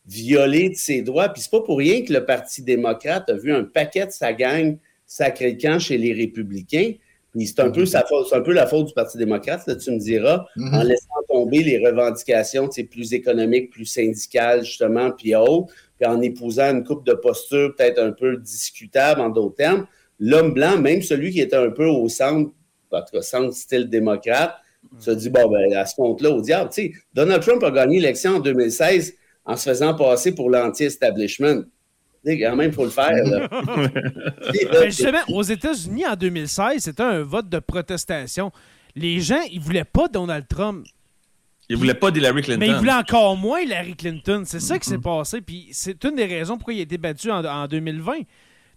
[0.06, 1.28] violé de ses droits.
[1.28, 4.32] Puis c'est pas pour rien que le Parti démocrate a vu un paquet de sa
[4.32, 4.76] gang
[5.06, 6.92] sacré camp chez les républicains.
[7.32, 7.84] Puis c'est un, peu
[8.32, 10.74] un peu la faute du Parti démocrate, là, tu me diras, mm-hmm.
[10.74, 16.70] en laissant tomber les revendications plus économiques, plus syndicales, justement, puis autres, puis en épousant
[16.70, 19.86] une coupe de posture peut-être un peu discutable en d'autres termes.
[20.20, 22.52] L'homme blanc, même celui qui était un peu au centre,
[22.92, 24.54] en tout cas, centre style démocrate,
[25.00, 27.96] se dit, bon, ben, à ce compte-là, au diable, tu sais, Donald Trump a gagné
[27.96, 29.14] l'élection en 2016
[29.44, 31.64] en se faisant passer pour l'anti-establishment.
[32.26, 33.12] Quand même, il faut le faire.
[34.72, 38.50] Ben, justement, aux États-Unis, en 2016, c'était un vote de protestation.
[38.96, 40.86] Les gens, ils ne voulaient pas Donald Trump.
[41.68, 42.60] Ils ne voulaient pas d'Hillary Clinton.
[42.60, 44.42] Mais ils voulaient encore moins Hillary Clinton.
[44.46, 45.18] C'est ça qui s'est mm-hmm.
[45.18, 45.40] passé.
[45.40, 48.12] Puis c'est une des raisons pourquoi il a été battu en, 2020.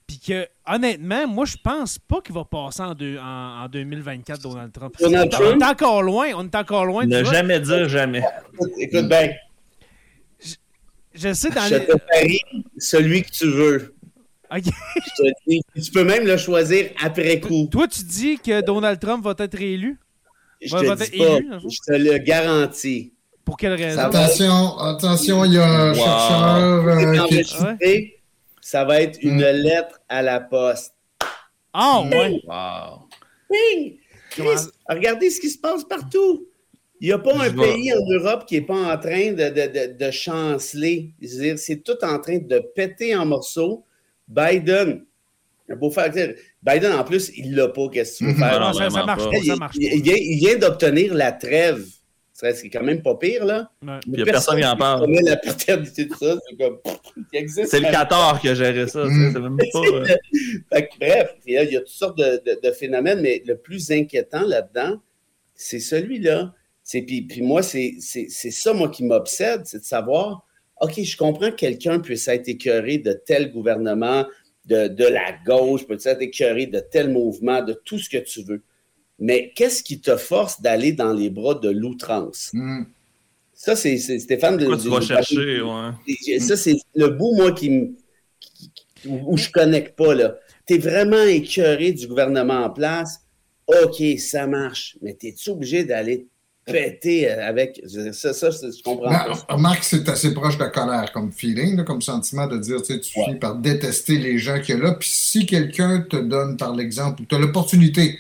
[0.08, 4.96] Puis que, honnêtement, moi, je pense pas qu'il va passer en, en, 2024, Donald Trump.
[5.00, 5.62] Donald on, Trump?
[5.62, 6.28] est encore loin.
[6.36, 7.06] On est encore loin.
[7.06, 8.24] Ne jamais dire jamais.
[8.80, 9.32] Écoute bien.
[11.18, 12.40] Je sais dans Je te parie
[12.78, 13.96] celui que tu veux.
[14.62, 17.68] tu peux même le choisir après coup.
[17.72, 20.00] Toi, tu dis que Donald Trump va être réélu?
[20.62, 21.60] Je te dis pas.
[21.60, 23.14] je te le garantis.
[23.44, 24.00] Pour quelle raison?
[24.00, 28.14] Attention, attention, il y a un chercheur euh, qui...
[28.60, 29.64] Ça va être une hmm.
[29.64, 30.94] lettre à la poste.
[31.72, 32.42] Ah, oh, ouais.
[32.46, 33.08] Wow.
[34.90, 36.46] regardez ce qui se passe partout.
[37.00, 39.94] Il n'y a pas un pays en Europe qui n'est pas en train de, de,
[39.94, 41.12] de, chanceler.
[41.58, 43.86] C'est tout en train de péter en morceaux.
[44.28, 45.06] Biden,
[45.76, 46.12] beau faire,
[46.64, 47.88] Biden, en plus, il ne l'a pas.
[47.92, 48.74] Qu'est-ce que tu veux faire?
[48.74, 49.42] ça, ça, marche pas.
[49.46, 51.86] Ça marche il, vient, il vient d'obtenir la trêve.
[52.34, 53.72] C'est quand même pas pire, là.
[54.06, 55.10] Il n'y a personne qui en parle.
[55.24, 56.78] La paternité de ça, c'est comme.
[57.66, 59.06] C'est le 14 qui a géré ça.
[59.06, 59.80] C'est même pas.
[59.80, 60.82] Euh.
[61.00, 65.00] bref, il y a toutes sortes de, de phénomènes, mais le plus inquiétant là-dedans,
[65.56, 66.54] c'est celui-là.
[66.90, 70.46] Puis, puis moi, c'est ça, moi, qui m'obsède, c'est de savoir,
[70.80, 74.26] OK, je comprends que quelqu'un puisse être écœuré de tel gouvernement,
[74.66, 78.44] de, de la gauche, peut être écœuré de tel mouvement, de tout ce que tu
[78.44, 78.62] veux.
[79.20, 82.52] Mais qu'est-ce qui te force d'aller dans les bras de l'outrance?
[82.54, 82.84] Mm.
[83.54, 84.58] Ça, c'est Stéphane.
[84.58, 86.40] De, tu vas chercher, ouais?
[86.40, 87.96] Ça, c'est le bout, moi, qui, me-
[88.40, 88.70] qui-
[89.02, 90.38] qui- où je connecte pas, là.
[90.68, 93.22] T'es vraiment écœuré du gouvernement en place.
[93.68, 94.98] OK, ça marche.
[95.02, 96.28] Mais t'es-tu obligé d'aller
[96.72, 97.82] péter avec.
[97.88, 99.56] Ça, ça, ça, je comprends Ben, pas.
[99.56, 102.94] remarque, c'est assez proche de la colère comme feeling, là, comme sentiment de dire, tu
[102.94, 103.26] sais, tu Ouais.
[103.26, 104.92] finis par détester les gens qu'il y a là.
[104.94, 108.20] Puis si quelqu'un te donne, par l'exemple, tu as l'opportunité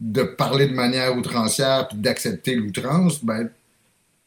[0.00, 3.50] de parler de manière outrancière puis d'accepter l'outrance, ben,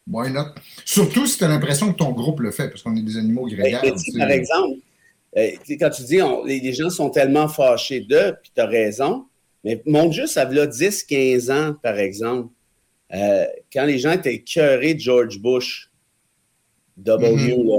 [0.10, 0.48] why not?
[0.86, 3.48] Surtout si tu as l'impression que ton groupe le fait, parce qu'on est des animaux
[3.48, 3.82] grégaires.
[3.84, 4.80] mais tu tu sais, par exemple,
[5.38, 5.48] euh,
[5.80, 9.26] quand tu dis on- les, les gens sont tellement fâchés d'eux, puis tu as raison,
[9.64, 12.50] mais montre juste à là 10-15 ans, par exemple,
[13.14, 15.90] euh, quand les gens étaient cœurés de George Bush,
[16.98, 17.68] W, Mhm.
[17.68, 17.78] là.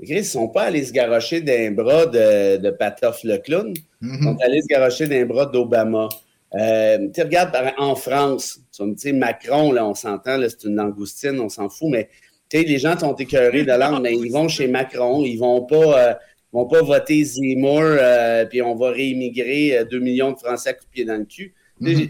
[0.00, 3.74] Ils ne sont pas allés se garrocher d'un bras de, de Patoff le clown.
[4.00, 4.22] Ils Mhm.
[4.22, 6.08] sont allés se garrocher d'un bras d'Obama.
[6.54, 11.38] Euh, tu regardes en France, tu me dire Macron, là, on s'entend, c'est une langoustine,
[11.40, 12.08] on s'en fout, mais
[12.48, 15.62] tu sais, les gens sont écœurés de langue, mais ils vont chez Macron, ils vont
[15.66, 16.14] pas, euh,
[16.52, 20.72] vont pas voter Zemmour, euh, puis on va réimmigrer euh, 2 millions de Français à
[20.74, 21.54] coups de pied dans le cul.
[21.80, 22.08] Mhm.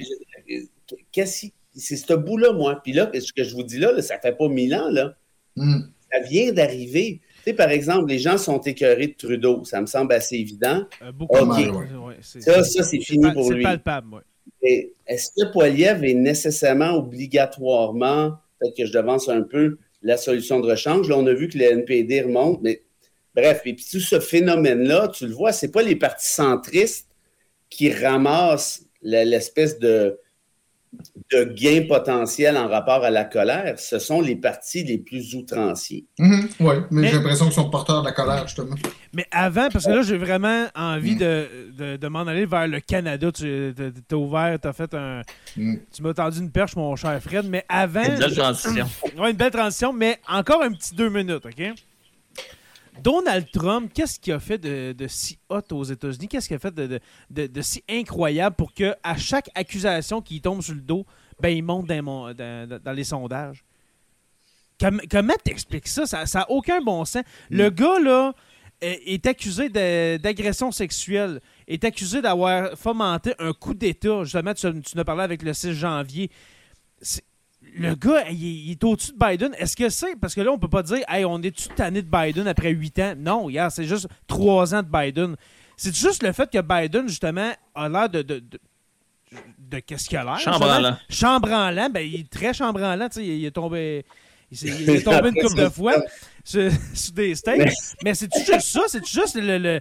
[1.10, 2.80] Qu'est-ce qui- c'est ce bout-là, moi.
[2.82, 5.14] Puis là, ce que je vous dis là, là, ça fait pas mille ans, là.
[5.56, 5.90] Mhm.
[6.12, 7.20] Ça vient d'arriver.
[7.38, 9.64] Tu sais, par exemple, les gens sont écœurés de Trudeau.
[9.64, 10.84] Ça me semble assez évident.
[11.02, 11.36] Euh, beaucoup.
[11.38, 11.46] Ok.
[11.48, 11.86] mal, ouais.
[12.06, 13.62] Ouais, c'est- Ça, ça, c'est fini pour c'est lui.
[13.62, 14.22] palpable, ouais.
[14.62, 20.60] Et Est-ce que Poiliev est nécessairement, obligatoirement, peut-être que je devance un peu, la solution
[20.60, 21.08] de rechange?
[21.08, 22.82] Là, on a vu que le NPD remonte, mais
[23.34, 27.08] bref, et puis tout ce phénomène-là, tu le vois, c'est pas les partis centristes
[27.70, 30.18] qui ramassent l'espèce de,
[31.30, 36.06] de gain potentiel en rapport à la colère, ce sont les partis les plus outranciers.
[36.18, 36.48] Mhm.
[36.60, 38.74] Oui, mais, Mais- j'ai l'impression qu'ils sont porteurs de la colère, justement.
[39.12, 42.80] Mais avant, parce que là, j'ai vraiment envie de, de, de m'en aller vers le
[42.80, 43.30] Canada.
[43.32, 43.74] Tu
[44.10, 45.22] as ouvert, tu as fait un.
[45.56, 45.76] Mm.
[45.94, 47.46] Tu m'as tendu une perche, mon cher Fred.
[47.48, 48.02] Mais avant.
[48.04, 48.86] Une belle transition.
[49.18, 51.74] Ouais, une belle transition, mais encore un petit deux minutes, OK?
[53.02, 56.28] Donald Trump, qu'est-ce qu'il a fait de, de si hot aux États-Unis?
[56.28, 60.20] Qu'est-ce qu'il a fait de, de- de- de si incroyable pour que à chaque accusation
[60.20, 61.06] qui tombe sur le dos,
[61.40, 63.64] ben, il monte dans, les sondages?
[64.80, 66.06] Comme- comment t'expliques ça?
[66.06, 67.22] Ça n'a aucun bon sens.
[67.50, 68.32] Le gars, là,
[68.80, 74.22] est accusé d'agression sexuelle, est accusé d'avoir fomenté un coup d'État.
[74.22, 76.30] Justement, tu, tu en as parlé avec le 6 janvier.
[77.76, 79.54] Le gars, il, est- au-dessus de Biden.
[79.58, 80.16] Est-ce que c'est.
[80.16, 82.98] Parce que là, on peut pas dire, hey, on est-tu tanné de Biden après huit
[82.98, 83.14] ans?
[83.16, 85.36] Non, hier, c'est juste trois ans de Biden.
[85.76, 88.22] C'est juste le fait que Biden, justement, a l'air de.
[88.22, 88.58] de, de,
[89.58, 90.38] de qu'est-ce qu'il a l'air?
[90.40, 90.96] Chambranlant.
[91.08, 91.90] Chambranlant.
[91.90, 93.08] Ben, il est très chambranlant.
[93.08, 94.04] tu sais, Il, il est tombé.
[94.50, 95.94] Il, est tombé une couple de fois
[96.42, 97.70] sur, sur des steaks.
[98.02, 98.82] Mais c'est juste ça?
[98.88, 99.58] C'est juste le.
[99.58, 99.80] le-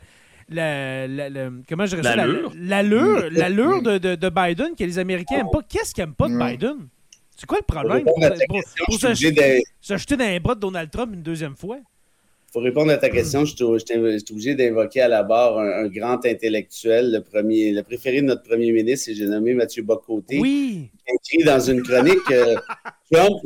[0.50, 2.16] la- le- comment je dirais ça?
[2.16, 3.30] La- L'allure.
[3.32, 5.62] L'allure, de, de, de Biden que les Américains n'aiment pas.
[5.68, 6.48] Qu'est-ce qu'ils n'aiment pas de Mm.
[6.48, 6.76] Biden?
[7.40, 8.04] C'est quoi le Pour problème?
[8.04, 8.20] Pour,
[8.88, 11.78] pour se jeter dans les bras de Donald Trump une deuxième fois?
[12.52, 13.64] Pour répondre à ta question, je suis
[14.32, 18.42] obligé d'invoquer à la barre un, un grand intellectuel, le, premier, le préféré de notre
[18.44, 20.90] premier ministre, et j'ai nommé Mathieu Bocoté, Oui.
[21.06, 22.56] qui a écrit dans une chronique que
[23.12, 23.42] Trump,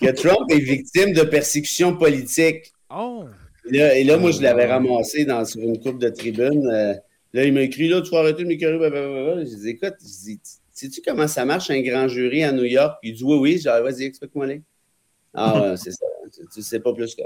[0.00, 2.72] que Trump est victime de persécution politique.
[2.94, 3.24] Oh.
[3.70, 6.66] Et là, et là, moi, je l'avais ramassé dans, sur une coupe de tribune.
[6.72, 6.94] euh,
[7.34, 9.44] là, il m'a écrit, là, tu vas arrêter de m'écœurer.
[9.44, 10.40] Je dis, écoute, je dis,
[10.80, 12.98] sais-tu comment ça marche un grand jury à New York?
[13.02, 13.62] Il dit, oui, oui.
[13.66, 14.62] Ah, vas-y, explique-moi les.
[15.34, 16.06] Ah, c'est ça.
[16.54, 17.22] Tu, sais pas plus que.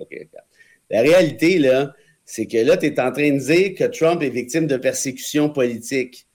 [0.90, 1.94] La réalité, là,
[2.24, 5.50] c'est que là, tu es en train de dire que Trump est victime de persécution
[5.50, 6.26] politique.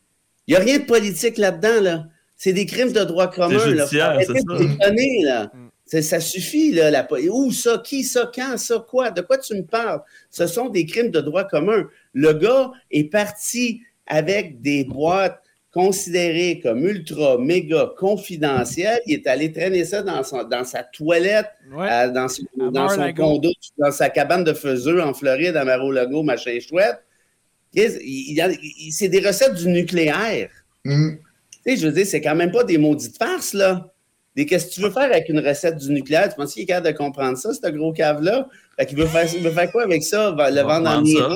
[0.48, 2.06] Il n'y a rien de politique là-dedans, là.
[2.36, 3.54] C'est des crimes de droit commun.
[3.54, 3.60] là.
[3.60, 4.58] Faut judiciaire, c'est de ça.
[4.58, 5.52] déconner, là.
[5.54, 5.70] Mm.
[5.86, 6.90] C'est- Ça suffit, là.
[6.90, 7.08] La...
[7.32, 7.82] Où ça?
[7.84, 8.32] Qui ça?
[8.34, 8.86] Quand ça?
[8.88, 9.12] Quoi?
[9.12, 10.02] De quoi tu me parles?
[10.30, 11.88] Ce sont des crimes de droit commun.
[12.14, 19.02] Le gars est parti avec des boîtes considérées comme ultra, méga confidentielles.
[19.06, 21.88] Il est allé traîner ça dans, son- dans sa toilette, Ouais.
[21.88, 26.58] à- dans son, dans condo, dans sa cabane de faiseux en Floride, à Mar-a-Lago, machin
[26.60, 27.00] chouette.
[27.74, 30.50] Il- il il- C'est des recettes du nucléaire.
[30.84, 30.92] Tu
[31.66, 33.92] sais, je veux dire, c'est quand même pas des maudites farces, là.
[34.36, 36.30] Des qu'est-ce que tu veux faire avec une recette du nucléaire?
[36.30, 38.48] Tu penses qu'il est capable de comprendre ça, ce gros cave-là?
[38.78, 40.32] Fait qu'il veut faire, il veut faire quoi avec ça?
[40.32, 41.04] Le vendre en.
[41.04, 41.36] Iran?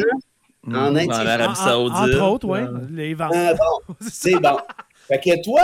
[0.68, 2.16] En Inde, l'Arabie En- en- Saoudite.
[2.16, 2.60] Entre autres, oui.
[2.60, 3.32] Euh, Les ventes.
[3.36, 4.58] Ah, bon, c'est bon.
[5.08, 5.62] Fait que toi,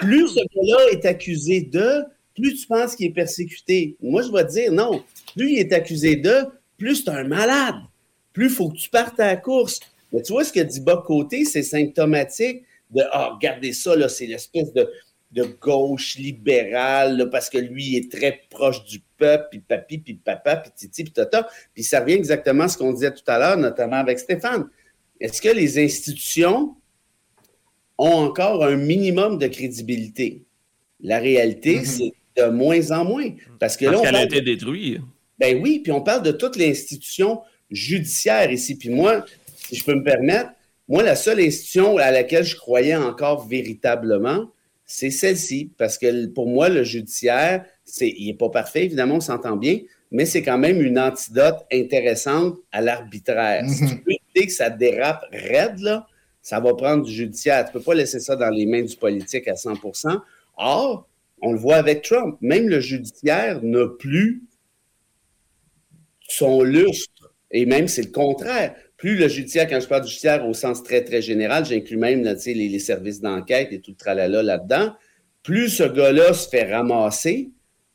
[0.00, 2.02] plus ce gars-là est accusé de,
[2.34, 3.96] plus tu penses qu'il est persécuté.
[4.02, 5.02] Moi, je vais te dire non.
[5.34, 6.44] Plus il est accusé de,
[6.76, 7.76] plus c'est un malade.
[8.32, 9.80] Plus il faut que tu partes à la course.
[10.12, 14.08] Mais tu vois, ce que dit Bob Côté, c'est symptomatique de Ah, regardez ça, là,
[14.08, 14.88] c'est l'espèce de,
[15.34, 20.14] de gauche libérale, là, parce que lui, est très proche du peuple, puis papi, puis
[20.14, 21.48] papa, puis titi, puis tata.
[21.74, 24.68] Puis ça revient exactement à ce qu'on disait tout à l'heure, notamment avec Stéphane.
[25.20, 26.74] est-ce que les institutions
[27.98, 30.42] ont encore un minimum de crédibilité?
[31.00, 31.84] La réalité, Mhm.
[31.84, 33.30] c'est de moins en moins.
[33.60, 35.00] Parce que là, on a parle été détruite.
[35.38, 38.76] ben oui, puis on parle de toute l'institution judiciaire ici.
[38.76, 39.24] Puis moi,
[39.56, 40.50] si je peux me permettre,
[40.88, 44.50] moi, la seule institution à laquelle je croyais encore véritablement,
[44.86, 45.70] c'est celle-ci.
[45.78, 49.78] Parce que pour moi, le judiciaire, c'est, il n'est pas parfait, évidemment, on s'entend bien,
[50.10, 53.68] mais c'est quand même une antidote intéressante à l'arbitraire.
[53.68, 53.90] Si tu Mhm.
[54.06, 56.06] veux éviter que ça dérape raide, là,
[56.42, 57.64] ça va prendre du judiciaire.
[57.64, 60.20] Tu ne peux pas laisser ça dans les mains du politique à 100%
[60.56, 61.08] Or,
[61.42, 64.42] on le voit avec Trump, même le judiciaire n'a plus
[66.28, 67.32] son lustre.
[67.50, 68.74] Et même, c'est le contraire.
[69.04, 72.24] Plus le judiciaire, quand je parle du judiciaire au sens très, très général, j'inclus même
[72.24, 74.94] là, les, les services d'enquête et tout le tralala là-dedans,
[75.42, 77.50] plus ce gars-là se fait ramasser,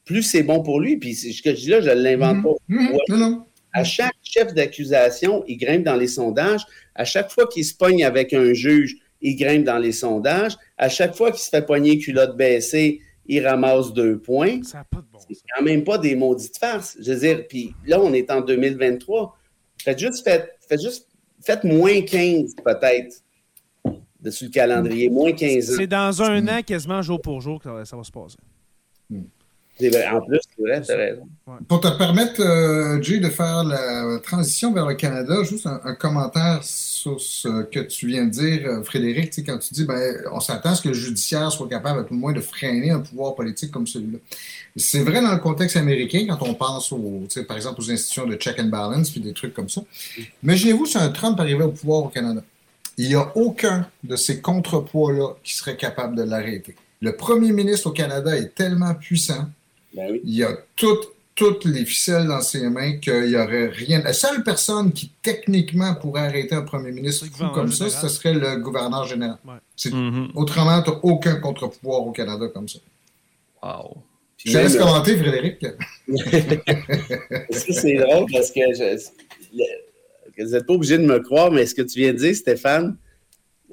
[0.05, 0.97] plus c'est bon pour lui.
[0.97, 2.43] Puis ce que je dis là, je ne l'invente Mhm.
[2.43, 2.53] pas.
[2.67, 2.91] Mhm.
[2.91, 2.99] Ouais.
[3.17, 3.45] Non.
[3.73, 6.61] À chaque chef d'accusation, il grimpe dans les sondages.
[6.93, 10.57] À chaque fois qu'il se pogne avec un juge, il grimpe dans les sondages.
[10.77, 14.61] À chaque fois qu'il se fait pogner culotte baissée, il ramasse deux points.
[14.63, 15.43] Ça n'a pas de bon C'est sens.
[15.55, 16.97] quand même pas des maudites farces.
[17.01, 19.35] Je veux dire, puis là, on est en 2023.
[19.83, 21.07] Faites juste, faites, faites juste,
[21.41, 23.21] faites moins 15 peut-être
[24.21, 25.75] dessus le calendrier, moins 15 ans.
[25.77, 28.37] C'est dans un an, quasiment jour pour jour, que ça va- ça va se passer.
[29.81, 30.39] En plus,
[30.83, 31.27] c'est raison.
[31.69, 36.59] Pour te permettre, euh, Jay, de faire la transition vers le Canada, juste un, commentaire
[36.63, 40.71] sur ce que tu viens de dire, euh, Frédéric, quand tu dis ben, on s'attend
[40.71, 43.35] à ce que le judiciaire soit capable à tout le moins de freiner un pouvoir
[43.35, 44.19] politique comme celui-là.
[44.75, 46.93] C'est vrai dans le contexte américain quand on pense
[47.47, 49.81] par exemple aux institutions de check and balance puis des trucs comme ça.
[50.43, 52.41] Imaginez-vous si un Trump arrivait au pouvoir au Canada.
[52.97, 56.75] Il n'y a aucun de ces contrepoids-là qui serait capable de l'arrêter.
[57.01, 59.47] Le premier ministre au Canada est tellement puissant
[59.93, 60.21] Ben oui.
[60.23, 64.01] il y a toutes, toutes les ficelles dans ses mains qu'il n'y aurait rien.
[64.03, 68.57] La seule personne qui techniquement pourrait arrêter un premier ministre comme ça, ce serait le
[68.57, 69.37] gouverneur général.
[69.45, 69.91] Ouais.
[69.91, 70.31] Mhm.
[70.35, 72.79] Autrement, tu n'as aucun contre-pouvoir au Canada comme ça.
[73.63, 73.97] Wow.
[74.37, 75.65] Puis Je te laisse commenter, Frédéric.
[77.51, 78.99] Ça, c'est drôle parce que je-
[80.43, 82.95] vous n'êtes pas obligé de me croire, mais ce que tu viens de dire, Stéphane,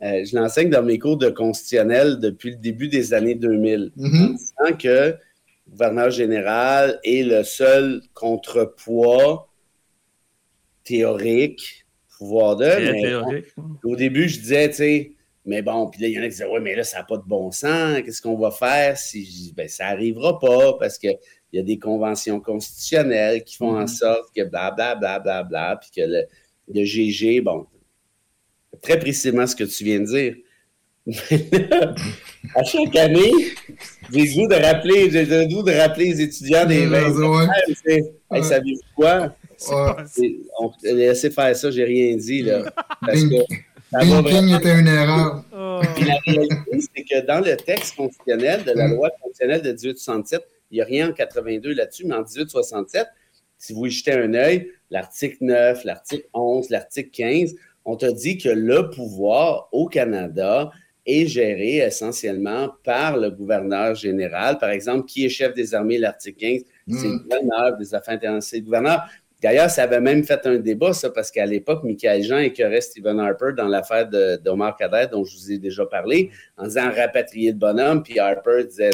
[0.02, 3.92] euh, je l'enseigne dans mes cours de constitutionnel depuis le début des années 2000.
[3.96, 4.36] Mhm.
[4.36, 5.14] disant que
[5.68, 9.48] gouverneur général est le seul contrepoids
[10.84, 11.86] théorique,
[12.18, 12.64] pouvoir de.
[12.64, 13.46] Très mais théorique.
[13.84, 15.12] au début, je disais, tu sais,
[15.44, 17.04] mais bon, puis là, il y en a qui disaient, ouais, mais là, ça n'a
[17.04, 18.00] pas de bon sens.
[18.04, 19.52] Qu'est-ce qu'on va faire si.
[19.56, 21.18] Ben, ça n'arrivera pas parce qu'il
[21.52, 25.90] y a des conventions constitutionnelles qui font en sorte que blablabla, bla, bla, bla, puis
[25.94, 26.24] que le,
[26.68, 27.66] le GG, bon,
[28.82, 30.36] très précisément ce que tu viens de dire.
[32.54, 33.30] à chaque année,
[34.12, 37.38] j'ai le goût de rappeler, j'ai le goût de rappeler les étudiants des Ouais, 20
[37.38, 37.46] ouais.
[37.86, 38.02] Hey,
[38.32, 39.34] hey, savez-vous quoi?
[39.56, 39.92] C'est Ouais.
[40.06, 42.62] C'est- On laissez faire ça, j'ai rien dit, là.
[43.00, 43.34] Parce que
[44.56, 45.44] était une erreur.
[45.94, 48.94] Puis la réalité, c'est que dans le texte constitutionnel de la Mm.
[48.94, 53.06] loi constitutionnelle de 1867, il n'y a rien en 82 là-dessus, mais en 1867,
[53.58, 57.54] si vous y jetez un œil, l'article 9, l'article 11, l'article 15,
[57.84, 60.70] on t'a dit que le pouvoir au Canada
[61.06, 64.58] est géré essentiellement par le gouverneur général.
[64.58, 68.42] Par exemple, qui est chef des armées, l'article 15, c'est le gouverneur des affaires internationales.
[68.42, 69.04] C'est le gouverneur.
[69.42, 73.20] D'ailleurs, ça avait même fait un débat, ça, parce qu'à l'époque, Michael Jean écœurait Stephen
[73.20, 77.52] Harper dans l'affaire de- d'Omar Kader, dont je vous ai déjà parlé, en disant rapatrier
[77.52, 78.90] le bonhomme, puis Harper disait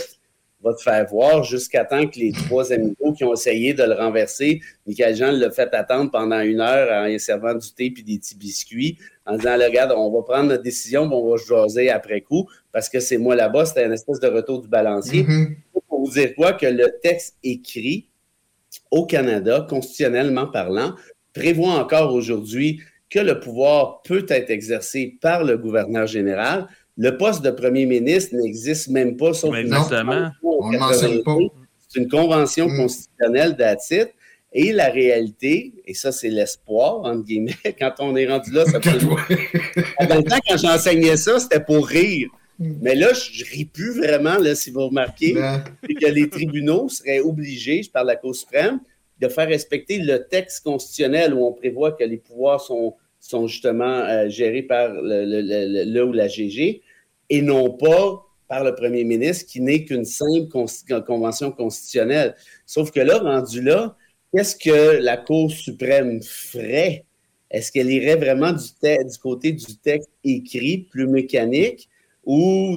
[0.62, 3.94] va te faire voir jusqu'à temps que les trois amigos qui ont essayé de le
[3.94, 8.02] renverser, Michael Jean l'a fait attendre pendant une heure en y servant du thé puis
[8.02, 11.46] des petits biscuits, en disant regarde, on va prendre notre décision, puis on va se
[11.46, 15.26] jaser après coup, parce que c'est moi là-bas, c'était une espèce de retour du balancier
[15.88, 16.52] pour vous dire quoi?
[16.52, 18.08] Que le texte écrit
[18.90, 20.94] au Canada, constitutionnellement parlant,
[21.34, 26.66] prévoit encore aujourd'hui que le pouvoir peut être exercé par le gouverneur général.
[26.96, 30.30] Le poste de premier ministre n'existe même pas, sauf Exactement.
[30.42, 31.36] On ne mentionne pas.
[31.88, 32.76] c'est une convention Mm.
[32.76, 34.08] constitutionnelle d'ATIT.
[34.54, 38.80] Et la réalité, et ça, c'est l'espoir, entre guillemets, quand on est rendu là, ça
[38.80, 38.90] peut
[39.98, 42.28] en même temps, quand j'enseignais ça, c'était pour rire.
[42.58, 42.72] Mm.
[42.82, 46.28] Mais là, je, je ris plus vraiment, là, si vous remarquez, Ben, c'est que les
[46.28, 48.80] tribunaux seraient obligés, je parle de la Cour suprême,
[49.20, 52.94] de faire respecter le texte constitutionnel où on prévoit que les pouvoirs sont,
[53.32, 56.82] sont justement euh, gérés par le, le- le- le ou la GG
[57.34, 58.04] et non pas
[58.48, 60.48] par le premier ministre qui n'est qu'une simple
[61.06, 62.34] convention constitutionnelle.
[62.66, 63.96] Sauf que là, rendu là,
[64.32, 67.04] qu'est-ce que la Cour suprême ferait?
[67.50, 68.64] Est-ce qu'elle irait vraiment du,
[69.12, 71.88] du côté du texte écrit, plus mécanique,
[72.24, 72.76] ou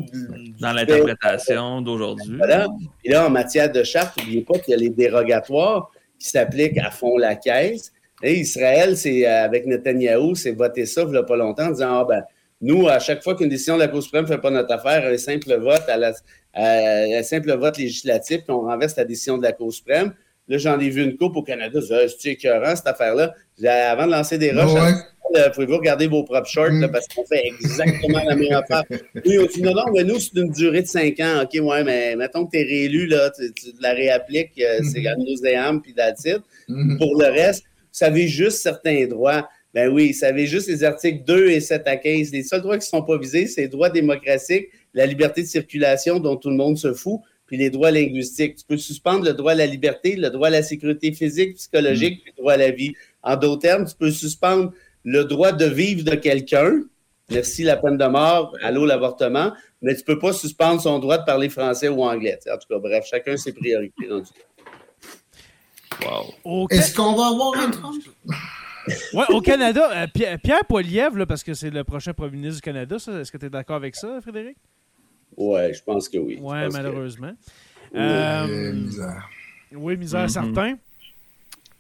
[0.60, 2.36] Dans l'interprétation d'aujourd'hui.
[2.38, 2.68] voilà.
[3.04, 6.78] Et là, en matière de charte, n'oubliez pas qu'il y a les dérogatoires qui s'appliquent
[6.78, 7.92] à fond la caisse.
[8.24, 12.00] Et Israël, c'est avec Netanyahou, c'est voté ça il n'y a pas longtemps en disant
[12.00, 12.24] Ah ben,
[12.62, 15.06] nous, à chaque fois qu'une décision de la Cour suprême ne fait pas notre affaire,
[15.06, 16.14] un simple vote à la,
[16.56, 20.14] un simple vote législatif, puis on renverse la décision de la Cour suprême.
[20.48, 21.80] Là, j'en ai vu une coupe au Canada.
[21.82, 23.34] C'est écœurant, cette affaire-là?
[23.90, 25.50] Avant de lancer des roches, ouais.
[25.54, 26.92] pouvez-vous regarder vos propres shorts mm.
[26.92, 28.84] parce qu'on fait exactement la même affaire.
[29.26, 31.44] Oui, on dit non, non, mais nous, c'est une durée de cinq ans.
[31.44, 33.52] OK, ouais, mais mettons que tu es réélu, là, tu,
[33.82, 35.38] la réappliques, euh, c'est mm-hmm.
[35.42, 36.42] c'est Ham puis d'attitude.
[36.70, 36.98] Mm-hmm.
[37.00, 37.64] Pour le reste,
[37.96, 39.48] vous savez juste certains droits.
[39.74, 42.34] Ben oui, vous savez juste les articles 2 et 7 à 15.
[42.34, 45.48] Les seuls droits qui ne sont pas visés, c'est les droits démocratiques, la liberté de
[45.48, 48.58] circulation dont tout le monde se fout, puis les droits linguistiques.
[48.58, 52.20] Tu peux suspendre le droit à la liberté, le droit à la sécurité physique, psychologique,
[52.20, 52.22] mm.
[52.22, 52.96] puis le droit à la vie.
[53.24, 54.74] En d'autres termes, tu peux suspendre
[55.06, 56.82] le droit de vivre de quelqu'un.
[57.30, 61.18] Merci la peine de mort, allô l'avortement, mais tu ne peux pas suspendre son droit
[61.18, 62.38] de parler français ou anglais.
[62.52, 64.10] En tout cas, bref, chacun ses priorités.
[66.04, 66.68] Wow.
[66.70, 68.04] Est-ce qu'on va avoir un Trump?
[69.14, 72.96] ouais, au Canada, euh, Pierre, Poilievre, parce que c'est le prochain premier ministre du Canada,
[72.96, 74.58] est-ce que tu es d'accord avec ça, Frédéric?
[75.38, 76.38] Oui, je pense que oui.
[76.42, 77.34] Oui, malheureusement.
[77.94, 79.30] Euh, misère.
[79.74, 80.30] Oui, misère, mm-hmm.
[80.30, 80.78] certain.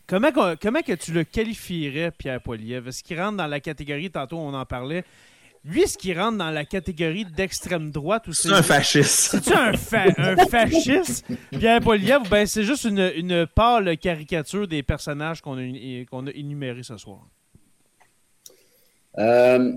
[0.07, 2.89] Comment, comment que tu le qualifierais, Pierre Poilievre?
[2.89, 5.03] Est-ce qu'il rentre dans la catégorie, tantôt on en parlait,
[5.65, 8.49] lui, est-ce qu'il rentre dans la catégorie d'extrême droite ou c'est.
[8.49, 9.37] un fasciste.
[9.43, 9.73] C'est un,
[10.17, 16.05] un fasciste, Pierre Poilievre, ben c'est juste une, une pâle caricature des personnages qu'on a,
[16.09, 17.27] qu'on a énumérés ce soir?
[19.17, 19.73] Euh,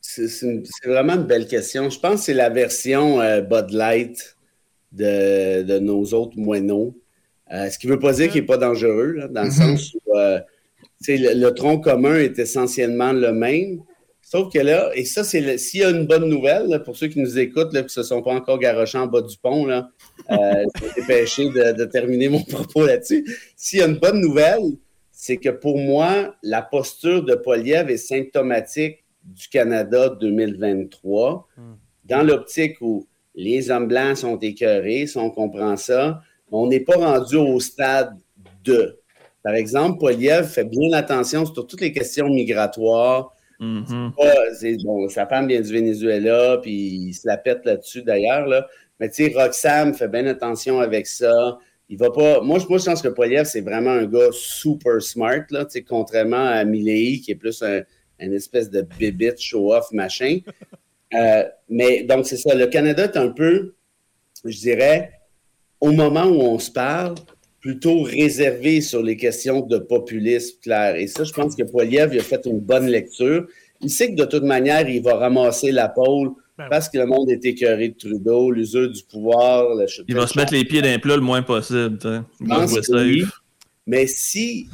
[0.00, 1.88] c'est vraiment une belle question.
[1.88, 4.36] Je pense que c'est la version euh, Bud Light
[4.92, 6.94] de, nos autres moineaux.
[7.52, 9.76] Euh, ce qui ne veut pas dire qu'il n'est pas dangereux, dans le mm-hmm.
[9.76, 10.40] sens où euh,
[11.08, 13.82] le, tronc commun est essentiellement le même.
[14.32, 17.20] Sauf que là, et ça, c'est s'il y a une bonne nouvelle, pour ceux qui
[17.20, 19.90] nous écoutent, là, qui ne se sont pas encore garochés en bas du pont, là,
[20.30, 23.26] je dépêché de, de, terminer mon propos là-dessus.
[23.56, 24.62] S'il y a une bonne nouvelle,
[25.10, 31.60] c'est que pour moi, la posture de Poliev est symptomatique du Canada 2023, hmm.
[32.06, 36.96] dans l'optique où les hommes blancs sont écœurés, si on comprend ça, on n'est pas
[36.96, 38.16] rendu au stade
[38.64, 38.98] de.
[39.42, 43.34] Par exemple, Poliev fait bien attention sur toutes les questions migratoires.
[43.62, 44.82] Mm-hmm.
[44.84, 48.46] bon, sa femme vient du Venezuela, puis il se la pète là-dessus d'ailleurs.
[48.46, 48.66] Là.
[48.98, 51.58] Mais tu sais, Roxane fait bien attention avec ça.
[51.88, 52.40] Il va pas.
[52.40, 56.64] Moi, moi je pense que Poliev, c'est vraiment un gars super smart, là, contrairement à
[56.64, 57.82] Milei, qui est plus un,
[58.18, 60.38] une espèce de bibit show-off machin.
[61.14, 62.54] Euh, mais donc, c'est ça.
[62.54, 63.74] Le Canada est un peu,
[64.46, 65.12] je dirais,
[65.78, 67.16] au moment où on se parle,
[67.62, 70.96] plutôt réservé sur les questions de populisme clair.
[70.96, 73.46] Et ça, je pense que Poiliev a fait une bonne lecture.
[73.80, 77.06] Il sait que de toute manière, il va ramasser la pôle ben parce que le
[77.06, 79.66] monde est écœuré de Trudeau, l'usure du pouvoir.
[80.06, 81.98] il va se mettre les pieds d'un plat le moins possible.
[83.86, 84.68] Mais si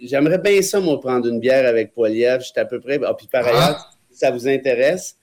[0.00, 2.40] j'aimerais bien ça, moi, prendre une bière avec Poiliev.
[2.42, 3.00] J'étais à peu près.
[3.04, 3.50] Ah, puis par ah.
[3.50, 5.16] ailleurs, si ça vous intéresse,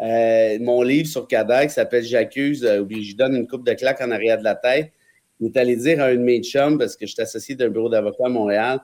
[0.00, 4.00] euh, mon livre sur Kadak s'appelle J'accuse, euh, où je donne une coupe de claque
[4.00, 4.92] en arrière de la tête.
[5.40, 7.68] Il est allé dire à un de mes chums, parce que je suis associé d'un
[7.68, 8.80] bureau d'avocat à Montréal,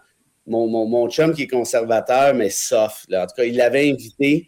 [0.47, 3.13] mon, mon, chum qui est conservateur, mais soft.
[3.13, 4.47] En tout cas, il l'avait invité.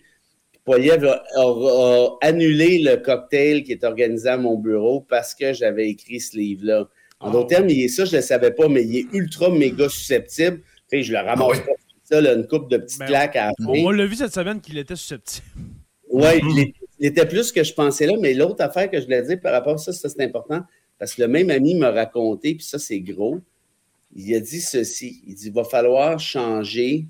[0.64, 6.20] Poiliev a, annulé le cocktail qui est organisé à mon bureau parce que j'avais écrit
[6.20, 6.88] ce livre-là.
[7.18, 9.48] En d'autres termes, il est ça, je ne le savais pas, mais il est ultra
[9.48, 10.60] méga susceptible
[10.92, 14.06] je le ramasse ah ça, une coupe de petites ben, claques à la On l'a
[14.06, 15.46] vu cette semaine qu'il était susceptible.
[16.08, 16.40] Oui,
[17.00, 19.52] il, était plus que je pensais là, mais l'autre affaire que je voulais dire par
[19.52, 20.60] rapport à ça, ça c'est important,
[20.98, 23.40] parce que le même ami m'a raconté, puis ça c'est gros,
[24.14, 27.06] il a dit ceci, il dit, il va falloir changer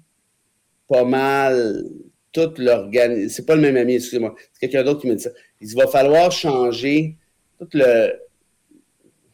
[0.88, 1.84] pas mal
[2.32, 3.34] toute l'organisation.
[3.34, 5.30] C'est pas le même ami, excusez-moi, c'est quelqu'un d'autre qui me dit ça.
[5.60, 7.16] Il dit, il va falloir changer
[7.58, 8.12] tout le,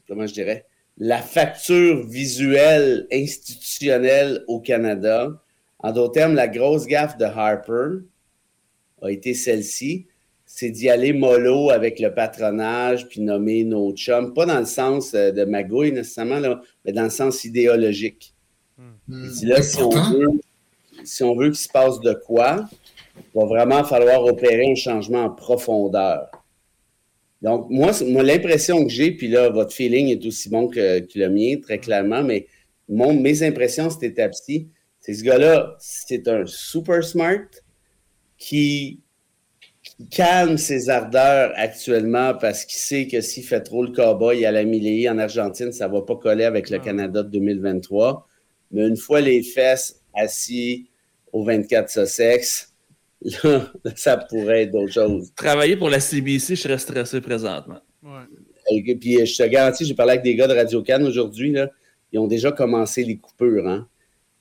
[0.07, 0.66] comment je dirais,
[0.98, 5.42] la facture visuelle institutionnelle au Canada.
[5.78, 8.05] En d'autres termes, la grosse gaffe de Harper
[9.00, 10.07] a été celle-ci,
[10.55, 15.14] c'est d'y aller mollo avec le patronage, puis nommer nos chums, pas dans le sens
[15.14, 16.40] euh, de magouille nécessairement,
[16.84, 18.34] mais dans le sens idéologique.
[18.76, 18.92] Hmm.
[19.44, 20.28] là, si on, veut,
[21.05, 22.68] si on veut qu'il se passe de quoi,
[23.16, 26.28] il va vraiment falloir opérer un changement en profondeur.
[27.40, 31.28] Donc, moi, moi l'impression que j'ai, puis là, votre feeling est aussi bon que, le
[31.30, 32.46] mien, très clairement, mais
[32.90, 34.68] mon, mes impressions, cette étape-ci,
[35.00, 37.48] c'est ce gars-là, c'est un super smart
[38.36, 39.00] qui,
[40.11, 44.64] calme ses ardeurs actuellement parce qu'il sait que s'il fait trop le cowboy à la
[44.64, 46.84] Milley en Argentine, ça ne va pas coller avec le ah.
[46.84, 48.26] Canada de 2023.
[48.70, 50.88] Mais une fois les fesses assis
[51.32, 52.74] au 24 Sussex,
[53.44, 55.32] là, ça pourrait être d'autres choses.
[55.34, 57.80] Travailler pour la CBC, je serais stressé présentement.
[58.70, 61.55] Et puis, je te garantis, j'ai parlé avec des gars de Radio Cannes aujourd'hui,
[62.12, 63.68] ils ont déjà commencé les coupures.
[63.68, 63.88] Hein?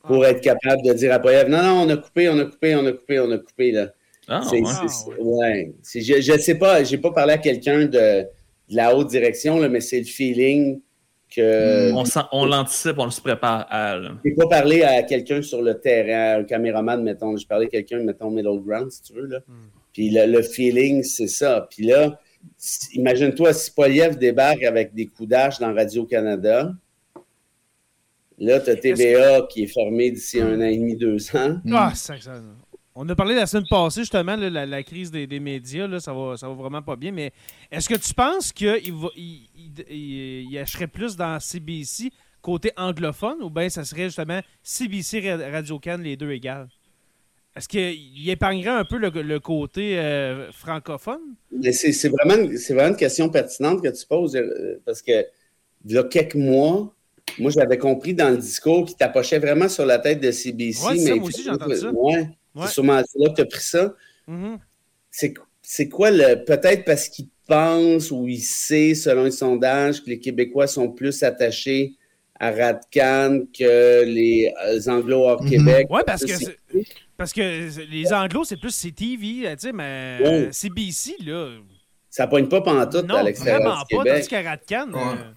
[0.04, 2.76] pour être capable de dire à Poyev, non, non, on a coupé, on a coupé,
[2.76, 3.72] on a coupé, on a coupé.
[3.72, 3.92] Là.
[4.32, 4.66] Ah, C'est- ouais.
[4.66, 5.74] c'est- c'est- ouais.
[5.82, 8.28] C'est- Je ne sais pas, j'ai pas parlé à quelqu'un de, de
[8.76, 10.80] la haute direction, là, mais c'est le feeling
[11.36, 11.92] que.
[11.94, 13.96] On, sent- on l'anticipe, on se prépare à.
[13.98, 14.12] là.
[14.24, 17.36] J'ai pas parlé à quelqu'un sur le terrain, un caméraman, mettons.
[17.38, 19.26] J'ai parlé à quelqu'un, mettons, middle ground, si tu veux.
[19.28, 19.40] Là.
[19.94, 21.68] Puis le, le feeling, c'est ça.
[21.70, 22.20] Puis là,
[22.94, 26.72] imagine-toi si Poliev débarque avec des coups d'âge dans Radio-Canada.
[28.40, 31.58] Là, tu as TVA qui est fermé d'ici un an et demi, deux ans.
[31.72, 32.42] Ah, ça- ça-
[32.94, 36.00] On a parlé la semaine passée, justement, là, la, la crise des, des médias, là,
[36.02, 37.12] ça, va, ça va vraiment pas bien.
[37.12, 37.32] Mais
[37.72, 42.12] est-ce que tu penses qu'il va, il, il, il- il achèterait plus dans CBC
[42.42, 46.68] côté anglophone ou bien ça serait justement CBC Ra- Radio-Can, les deux égales?
[47.56, 51.20] Est-ce qu'il épargnerait un peu le, le côté euh, francophone?
[51.52, 55.26] Mais c'est vraiment, c'est vraiment une question pertinente que tu poses euh, parce que,
[55.86, 56.94] il y a quelques mois,
[57.40, 60.86] moi, j'avais compris dans le discours qu'il tapochait vraiment sur la tête de CBC.
[60.86, 61.92] Ouais, c'est ça, mais moi aussi, ça.
[61.94, 62.68] Ouais, Ouais.
[62.68, 63.94] c'est sûrement là que tu as pris ça.
[64.28, 64.60] Mhm.
[65.10, 66.44] C'est c'est quoi le.
[66.44, 71.22] Peut-être parce qu'il pense ou il sait, selon les sondages, que les Québécois sont plus
[71.24, 71.94] attachés
[72.40, 75.46] à Radcan que les euh, Anglo hors.
[75.46, 75.88] Québec.
[75.90, 76.34] Ouais, parce que,
[77.18, 77.42] parce que
[77.90, 80.28] les Anglos, c'est plus CTV, tu sais, mais Ouais.
[80.28, 81.52] euh, CBC, là.
[82.10, 84.14] Ça pogne pas pantoute non, à l'extérieur vraiment du pas, Québec.
[84.16, 84.92] tandis qu'à Radcan.
[84.92, 85.00] Ouais.
[85.00, 85.32] euh,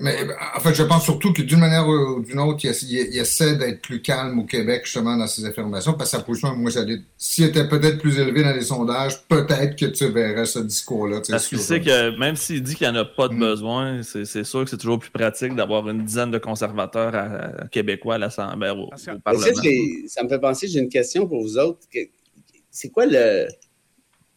[0.00, 0.14] Mais
[0.56, 3.18] en fait, je pense surtout que d'une manière ou d'une autre, il, essa- il- il
[3.18, 6.70] essaie d'être plus calme au Québec, justement, dans ses affirmations, parce que sa position, moi,
[6.70, 10.60] ça l'est- s'il était peut-être plus élevé dans les sondages, peut-être que tu verrais ce
[10.60, 11.18] discours-là.
[11.20, 13.34] tu sais, Parce qu'il sait que même s'il dit qu'il n'y en a pas de
[13.34, 13.38] Mm.
[13.40, 17.66] besoin, c'est sûr que c'est toujours plus pratique d'avoir une dizaine de conservateurs à- à
[17.68, 19.44] québécois à l'Assemblée, au, au Parlement.
[20.06, 21.80] ça, me fait penser, j'ai une question pour vous autres.
[22.70, 23.48] C'est quoi le.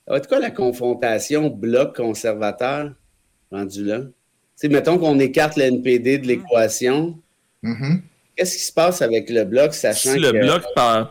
[0.07, 2.93] Ça va être quoi la confrontation bloc conservateur
[3.51, 4.01] rendu là?
[4.69, 7.17] Mettons qu'on écarte le NPD de l'équation.
[7.63, 8.01] Mhm.
[8.35, 10.37] Qu'est-ce qui se passe avec le bloc, sachant Si le que.
[10.37, 10.63] Bloc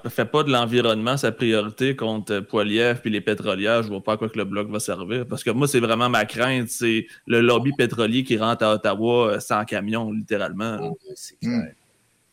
[0.05, 4.14] ne fait pas de l'environnement sa priorité contre Poiliev puis les pétrolières, je vois pas
[4.14, 5.26] à quoi que le Bloc va servir.
[5.26, 9.32] Parce que moi, c'est vraiment ma crainte, c'est le lobby pétrolier qui rentre à Ottawa
[9.32, 10.78] euh, sans camion, littéralement.
[10.80, 11.62] Ah, Mm.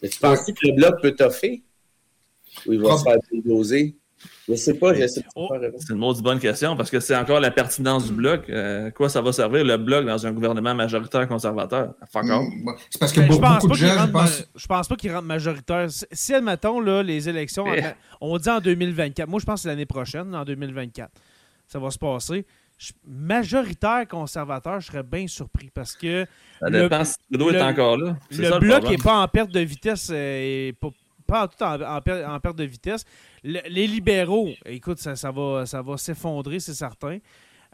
[0.01, 1.63] Mais tu penses que le bloc peut toffer?
[2.65, 3.95] Ou il va se faire bulldozer?
[4.49, 5.47] Je sais pas, je sais Oh.
[5.49, 5.57] pas.
[5.77, 8.49] C'est une maudite bonne question parce que c'est encore la pertinence du Bloc.
[8.49, 11.93] Euh, quoi ça va servir le Bloc dans un gouvernement majoritaire conservateur?
[12.11, 12.23] Fuck.
[12.23, 12.69] Mm.
[12.89, 14.47] C'est parce que Ben, je beaucoup, pense beaucoup pas de qu'il gens, je rentre, pense.
[14.55, 15.87] je pense pas qu'il rentre majoritaire.
[15.89, 17.81] Si- admettons, là, les élections, Eh.
[18.21, 19.27] on dit en 2024.
[19.27, 21.11] Moi, je pense que c'est l'année prochaine, en 2024.
[21.67, 22.45] Ça va se passer.
[22.77, 26.25] Je- majoritaire conservateur, je serais bien surpris parce que
[26.61, 28.15] Ça Le- dépend si Trudeau le- est encore là.
[28.31, 30.09] Le ça, bloc n'est pas en perte de vitesse.
[30.13, 30.89] euh, et pas,
[31.27, 33.03] pas en tout en, en per- en perte de vitesse.
[33.43, 37.19] Le- les libéraux, écoute, ça, ça va, ça va s'effondrer, c'est certain.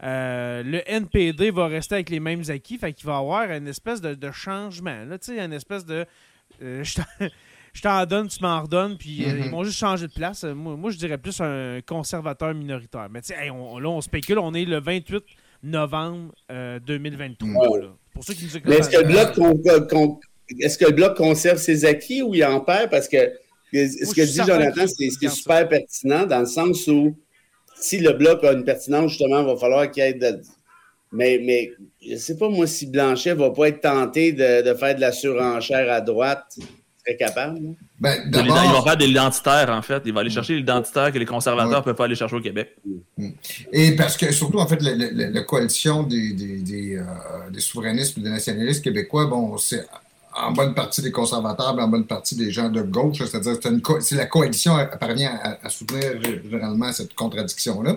[0.02, 3.68] Euh, le NPD va rester avec les mêmes acquis, fait qu'il va y avoir une
[3.68, 5.04] espèce de, de changement.
[5.04, 6.04] Là, tu sais, une espèce de.
[6.62, 6.94] euh, je
[7.82, 9.42] t'en- donne, tu m'en redonnes, puis euh, Mhm.
[9.44, 10.44] ils vont juste changer de place.
[10.44, 13.08] Moi, moi, je dirais plus un conservateur minoritaire.
[13.10, 15.24] Mais tu sais, hey, là, on spécule, on est le 28
[15.62, 17.78] novembre euh, 2023.
[17.78, 17.86] là.
[18.12, 19.04] Pour ceux qui nous écoutent Mais est-ce que le
[20.78, 22.90] que le bloc conserve ses acquis ou il en perd?
[22.90, 23.16] Parce que
[23.76, 27.16] ce Moi, que dit Jonathan, c'est super pertinent dans le sens où
[27.76, 30.40] si le bloc a une pertinence, justement, il va falloir qu'il y ait de.
[31.12, 31.70] Mais, mais
[32.04, 34.96] je ne sais pas, moi, si Blanchet ne va pas être tenté de, de faire
[34.96, 36.64] de la surenchère à droite, il
[37.06, 37.58] serait capable.
[37.60, 37.70] là?
[38.00, 40.02] Ben, Il va faire des identitaires, en fait.
[40.06, 41.82] Il va aller chercher l'identitaire que les conservateurs ne Ouais.
[41.82, 42.76] peuvent pas aller chercher au Québec.
[43.72, 47.04] Et parce que surtout, en fait, la, la- la- la coalition des, des, des, euh,
[47.52, 49.84] des souverainistes et des nationalistes québécois, bon, c'est
[50.36, 53.82] en bonne partie des conservateurs, mais en bonne partie des gens de gauche, c'est-à-dire c'est
[53.82, 56.02] co- c'est la coalition parvient à, à soutenir
[56.50, 57.96] généralement cette contradiction-là.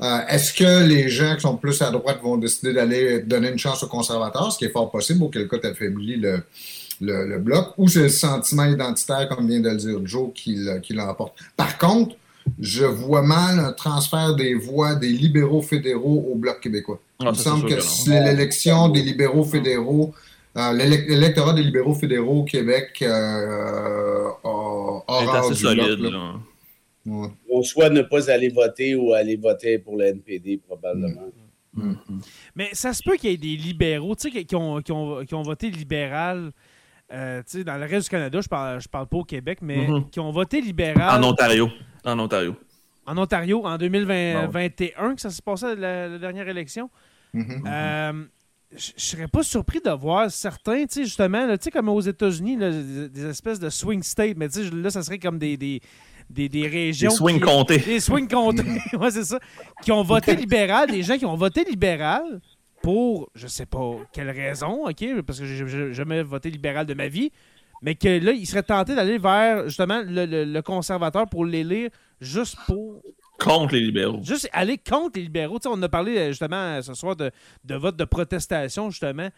[0.00, 3.58] Euh, Est-ce que les gens qui sont plus à droite vont décider d'aller donner une
[3.58, 6.42] chance aux conservateurs, ce qui est fort possible, auquel cas tu affaiblis le,
[7.00, 10.54] le, le bloc, ou c'est le sentiment identitaire, comme vient de le dire Joe, qui,
[10.56, 11.34] le- qui l'emporte?
[11.56, 12.14] Par contre,
[12.60, 16.98] je vois mal un transfert des voix des libéraux fédéraux au Bloc québécois.
[17.20, 20.14] Ah, Il me c'est semble que que si l'élection des libéraux fédéraux,
[20.58, 25.98] euh, l'élec- l'électorat des libéraux fédéraux au Québec euh, a- Il est assez solide.
[26.00, 26.10] là.
[26.10, 26.32] là.
[27.06, 27.28] Ouais.
[27.48, 31.22] Ou soit ne pas aller voter ou aller voter pour le NPD, probablement.
[32.56, 34.92] Mais ça se peut qu'il y ait des libéraux, tu sais, qui, qui ont, qui,
[34.92, 36.50] ont, qui ont voté libéral.
[37.12, 39.60] euh, tu sais, dans le reste du Canada, je parle, je parle pas au Québec,
[39.62, 40.10] mais Mhm.
[40.10, 41.70] qui ont voté libéral En Ontario.
[42.04, 42.54] En Ontario.
[43.06, 46.90] en Ontario en Ah 2021, que ça s'est passé la, la dernière élection.
[47.32, 47.62] Mhm.
[48.76, 52.00] Je serais pas surpris de voir certains, tu sais, justement, là, tu sais, comme aux
[52.02, 52.58] États-Unis,
[53.08, 55.80] des, espèces de swing states, mais tu sais, là, ça serait comme des, des,
[56.28, 57.08] des, des régions.
[57.08, 57.78] Des swing comptés.
[57.78, 58.62] Des swing comtés,
[58.92, 59.38] ouais, c'est ça.
[59.82, 62.22] Qui ont voté libéral, des gens qui ont voté libéral
[62.82, 67.08] pour, je sais pas quelle raison, OK, parce que j'ai jamais voté libéral de ma
[67.08, 67.32] vie,
[67.80, 71.88] mais que là, il serait tenté d'aller vers justement le, le- le conservateur pour l'élire
[72.20, 73.00] juste pour.
[73.38, 74.20] Contre les libéraux.
[74.22, 75.58] Juste aller contre les libéraux.
[75.58, 77.30] Tu sais, on a parlé euh, justement ce soir de,
[77.64, 79.28] de vote de protestation, justement.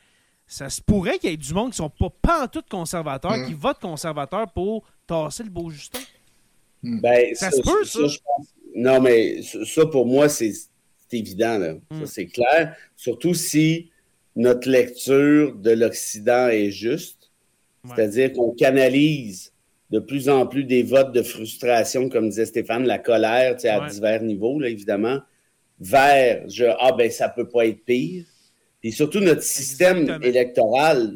[0.46, 1.90] Ça se pourrait qu'il y ait du monde qui sont
[2.22, 3.46] pas, tout conservateurs, Mm.
[3.46, 6.00] qui votent conservateur pour tasser le beau Justin.
[6.82, 8.06] Ben, Ça se peut, ça?
[8.06, 10.52] je pense- Non, mais ça, pour moi, c'est
[11.12, 11.58] évident.
[11.58, 11.74] Là.
[12.00, 12.74] Ça, c'est clair.
[12.96, 13.90] Surtout si
[14.34, 17.30] notre lecture de l'Occident est juste.
[17.84, 17.90] Ouais.
[17.94, 19.52] C'est-à-dire qu'on canalise
[19.90, 23.68] de plus en plus des votes de frustration, comme disait Stéphane, la colère tu sais,
[23.68, 23.88] à Ouais.
[23.88, 25.18] divers niveaux, là, évidemment,
[25.80, 28.24] vers je, ah ben ça peut pas être pire.
[28.82, 30.26] Et surtout notre système Exactement.
[30.26, 31.12] électoral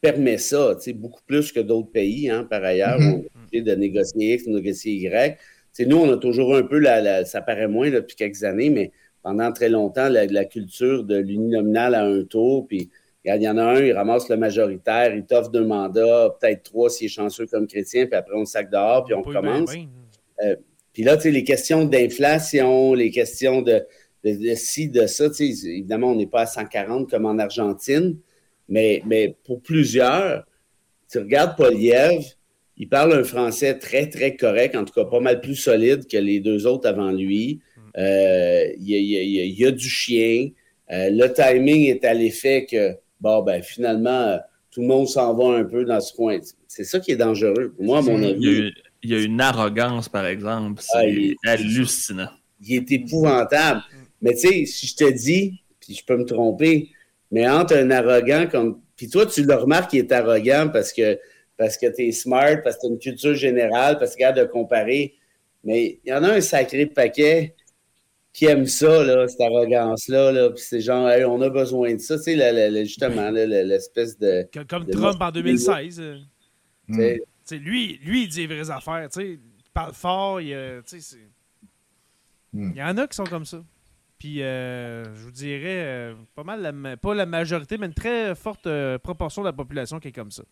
[0.00, 3.62] permet ça, tu sais, beaucoup plus que d'autres pays, hein, par ailleurs, on est obligé
[3.64, 5.36] de négocier X, de négocier Y.
[5.36, 5.40] Tu
[5.72, 8.44] sais, nous, on a toujours un peu, la, la- ça paraît moins là, depuis quelques
[8.44, 8.92] années, mais
[9.22, 12.90] pendant très longtemps, la, la culture de l'uninominal à un tour, puis
[13.24, 16.62] regarde, il y en a un, il ramasse le majoritaire, il t'offre deux mandats, peut-être
[16.62, 19.70] trois s'il est chanceux comme chrétien, puis après on le sac dehors, puis on recommence.
[20.40, 20.56] ben.
[20.92, 23.82] Puis là, tu sais, les questions d'inflation, les questions de,
[24.24, 27.38] de, de ci, de ça, tu sais, évidemment, on n'est pas à 140 comme en
[27.38, 28.16] Argentine,
[28.68, 30.44] mais, mais pour plusieurs,
[31.10, 32.22] tu regardes Poliev,
[32.76, 36.16] il parle un français très, très correct, en tout cas pas mal plus solide que
[36.16, 37.60] les deux autres avant lui.
[37.96, 40.50] Euh, il, y a, il y a- il y a- il y a du chien.
[40.92, 44.38] Euh, le timing est à l'effet que, bon, ben finalement, euh,
[44.70, 46.38] tout le monde s'en va un peu dans ce coin.
[46.66, 47.72] C'est ça qui est dangereux.
[47.76, 48.72] Pour moi, à mon Il y, a, avis,
[49.02, 50.82] il y a une arrogance, par exemple.
[50.82, 52.28] C'est Ah, il- hallucinant.
[52.60, 53.82] il est épouvantable.
[54.20, 56.90] Mais tu sais, si je te dis, puis je peux me tromper,
[57.30, 58.80] mais entre un arrogant comme.
[58.96, 61.18] Puis toi, tu le remarques qu'il est arrogant parce que,
[61.56, 64.40] parce que tu es smart, parce que tu as une culture générale, parce que tu
[64.40, 65.14] de comparer.
[65.64, 67.54] Mais il y en a un sacré paquet
[68.32, 70.30] qui aime ça, là, cette arrogance-là.
[70.32, 72.16] Là, puis c'est genre, Hey, on a besoin de ça.
[72.16, 74.46] Tu sais, la- la- la- justement, l'espèce de.
[74.68, 75.32] Comme de Trump en morceau.
[75.32, 76.00] 2016.
[76.00, 76.18] euh,
[76.88, 79.08] tu sais, tu sais, lui, lui, il dit les vraies affaires.
[79.12, 80.40] tu sais, Il parle fort.
[80.40, 81.30] Il, euh, tu sais, c'est-
[82.52, 82.70] Mm.
[82.74, 83.62] il y en a qui sont comme ça.
[84.18, 88.34] Puis, euh, je vous dirais, euh, pas mal, la pas la majorité, mais une très
[88.34, 90.42] forte euh, proportion de la population qui est comme ça.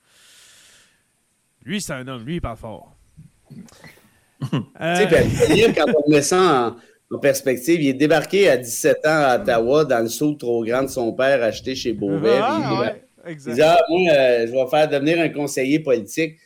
[1.64, 2.24] Lui, c'est un homme.
[2.24, 2.96] Lui, il parle fort.
[4.80, 5.06] Euh, Tu sais,
[5.66, 6.76] ben, quand on met ça en,
[7.10, 10.82] en perspective, il est débarqué à 17 ans à Ottawa dans le saut trop grand
[10.82, 12.38] de son père acheté chez Beauvais.
[12.42, 13.54] ah, il- ouais, il exact.
[13.54, 16.36] dit Ah, moi, euh, je vais faire devenir un conseiller politique.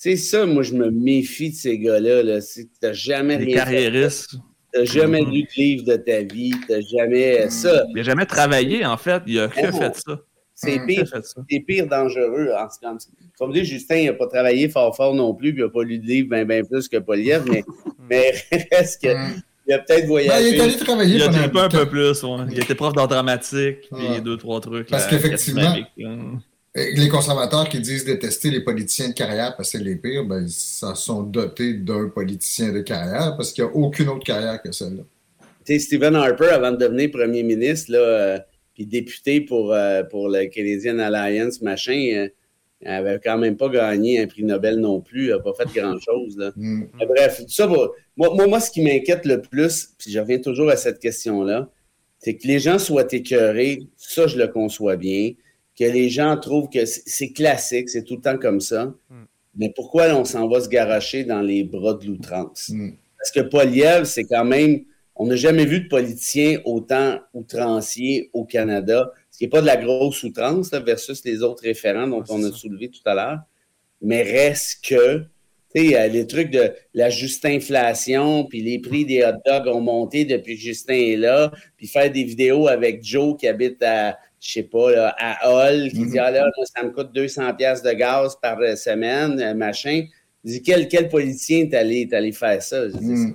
[0.00, 2.22] Tu sais, ça, moi, je me méfie de ces gars-là.
[2.22, 2.40] Là.
[2.40, 3.60] C'est T'as jamais Les rien fait.
[3.72, 4.34] carriéristes.
[4.72, 5.30] T'as jamais Mhm.
[5.32, 6.52] lu de livre de ta vie.
[6.68, 7.48] T'as jamais.
[7.50, 9.22] Ça, Il n'a jamais travaillé, en fait.
[9.26, 9.76] Il a que Oh.
[9.76, 10.20] fait ça.
[10.54, 10.80] c'est Mhm.
[10.80, 11.22] Que pire.
[11.48, 12.50] C'est pire dangereux.
[12.58, 12.92] En ce cas.
[12.98, 13.08] Tu
[13.40, 15.70] vas me dire, Justin, il n'a pas travaillé fort fort non plus, puis il n'a
[15.70, 17.64] pas lu de livre bien ben plus que Poliev, mais,
[18.10, 18.32] mais
[18.72, 19.08] reste que.
[19.68, 20.48] Il a peut-être Ben, voyagé.
[20.48, 22.22] il est allé travailler Il a pendant trippé un peu plus.
[22.22, 22.36] ouais.
[22.50, 24.20] Il était prof d'art dramatique, puis Ouais.
[24.20, 24.88] deux, trois trucs.
[24.88, 25.76] Parce qu'effectivement-.
[26.74, 30.24] Et Les conservateurs qui disent détester les politiciens de carrière parce que c'est les pires,
[30.24, 34.24] ben, ils s'en sont dotés d'un politicien de carrière parce qu'il n'y a aucune autre
[34.24, 35.02] carrière que celle-là.
[35.64, 38.38] Tu sais, Stephen Harper, avant de devenir premier ministre, là, euh,
[38.74, 42.28] puis député pour, euh, pour le Canadian Alliance, machin, euh,
[42.80, 45.24] il n'avait quand même pas gagné un prix Nobel non plus.
[45.24, 46.52] Il n'a pas fait grand-chose.
[46.56, 46.84] Mm.
[47.08, 47.88] Bref, tout ça, va-
[48.18, 51.70] moi, moi, moi, ce qui m'inquiète le plus, puis je reviens toujours à cette question-là,
[52.18, 53.78] c'est que les gens soient écœurés.
[53.96, 55.32] Ça, je le conçois bien.
[55.78, 58.86] Que les gens trouvent que c'est classique, c'est tout le temps comme ça.
[59.08, 59.24] Mm.
[59.54, 62.70] Mais pourquoi on s'en va se garocher dans les bras de l'outrance?
[62.70, 62.90] Mm.
[63.16, 64.84] Parce que Poliev, c'est quand même.
[65.14, 69.66] On n'a jamais vu de politicien autant outrancier au Canada, ce qui n'est pas de
[69.66, 72.56] la grosse outrance là, versus les autres référents dont on a ça.
[72.56, 73.38] soulevé tout à l'heure.
[74.00, 75.24] Mais reste que,
[75.74, 79.80] sais, a les trucs de la juste inflation, puis les prix des hot dogs ont
[79.80, 84.16] monté depuis que Justin est là, puis faire des vidéos avec Joe qui habite à,
[84.40, 86.10] je sais pas, là, à Hall, qui Mhm.
[86.10, 89.54] dit, ah là, moi, ça me coûte 200 pièces de gaz par euh, semaine, euh,
[89.54, 90.04] machin.
[90.44, 92.88] Je dis, quel, quel politicien est allé, faire ça?
[92.88, 93.34] Je dis, Mm.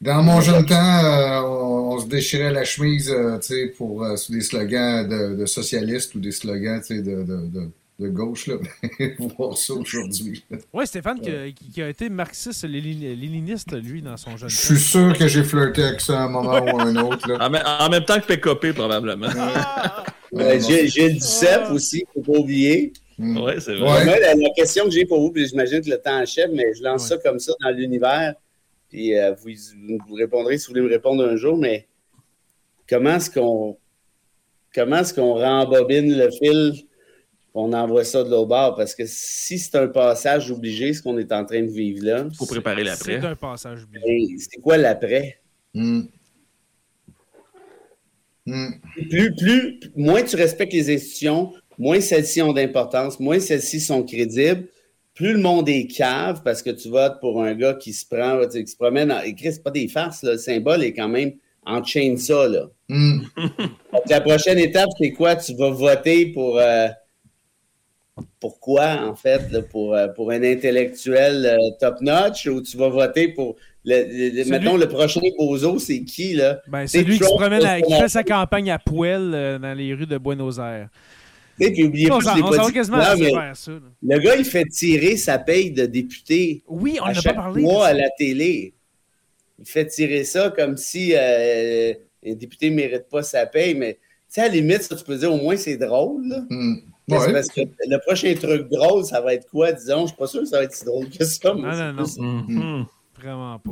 [0.00, 4.04] Dans mon jeune temps, euh, on, on se déchirait la chemise euh, tu sais, pour
[4.04, 7.68] euh, sous des slogans de, de socialistes ou des slogans tu sais, de, de, de,
[8.02, 8.46] de gauche.
[8.48, 8.56] Là.
[9.38, 10.44] Voir ça aujourd'hui.
[10.72, 14.78] Ouais, Stéphane, qui a, qui- qui a été marxiste-léniniste, lui, dans son jeune Je suis
[14.78, 17.28] sûr que j'ai flirté avec ça à un moment ou à un autre.
[17.28, 17.46] Là.
[17.46, 19.28] En, même- en même temps que PKP, probablement.
[19.36, 20.04] Ah!
[20.34, 22.92] Euh, Gilles, Gilles Duceppe aussi, il ne faut pas oublier.
[23.18, 23.36] Mm.
[23.42, 23.82] Oui, c'est vrai.
[23.98, 24.04] Ouais.
[24.06, 26.72] Moi, la, la question que j'ai pour vous, puis j'imagine que le temps achève, mais
[26.74, 27.08] je lance Ouais.
[27.16, 28.34] ça comme ça dans l'univers,
[28.88, 29.50] puis euh, vous,
[30.08, 31.86] vous répondrez si vous voulez me répondre un jour, mais
[32.88, 33.76] comment est-ce qu'on
[34.74, 36.72] comment est-ce qu'on rembobine le fil
[37.54, 38.74] on envoie ça de l'autre bord?
[38.76, 42.26] Parce que si c'est un passage obligé, ce qu'on est en train de vivre là,
[42.30, 43.20] Il faut préparer l'après.
[43.20, 44.04] C'est un passage obligé.
[44.06, 45.40] ben, c'est quoi l'après?
[45.74, 46.02] Mm.
[48.46, 48.70] Mm.
[49.10, 54.66] Plus, plus, moins tu respectes les institutions, moins celles-ci ont d'importance, moins celles-ci sont crédibles.
[55.14, 58.40] Plus le monde est cave parce que tu votes pour un gars qui se prend,
[58.48, 59.12] qui se promène.
[59.12, 59.20] En...
[59.20, 61.34] c'est pas des farces, le symbole est quand même
[61.66, 62.48] en chain ça.
[62.48, 62.68] Là.
[62.88, 63.20] Mm.
[64.08, 65.36] la prochaine étape, c'est quoi?
[65.36, 66.58] Tu vas voter pour.
[66.58, 66.88] Euh,
[68.40, 73.56] pourquoi, en fait, pour, euh, pour un intellectuel euh, top-notch ou tu vas voter pour.
[73.84, 76.60] Le, mettons, le prochain bozo, c'est qui, là?
[76.68, 79.92] Ben, c'est lui qui se promène, à, qui fait sa campagne à poêle dans les
[79.92, 80.88] rues de Buenos Aires.
[81.60, 82.52] Et puis oubliez pas, je pas dit, non,
[83.54, 83.72] ça,
[84.02, 86.62] Le gars, il fait tirer sa paye de député.
[86.66, 87.62] Oui, on n'a pas parlé.
[87.62, 88.72] Mois à la télé.
[89.58, 91.92] Il fait tirer ça comme si euh,
[92.26, 95.04] un député ne mérite pas sa paye, mais tu sais, à la limite, ça, tu
[95.04, 96.46] peux dire au moins c'est drôle.
[97.12, 99.98] Parce que le prochain truc drôle, ça va être quoi, disons?
[99.98, 101.54] Je ne suis pas sûr que ça va être si drôle que ça.
[101.54, 102.44] Non, non, non.
[102.48, 102.84] Hmm.
[103.18, 103.70] Vraiment pas.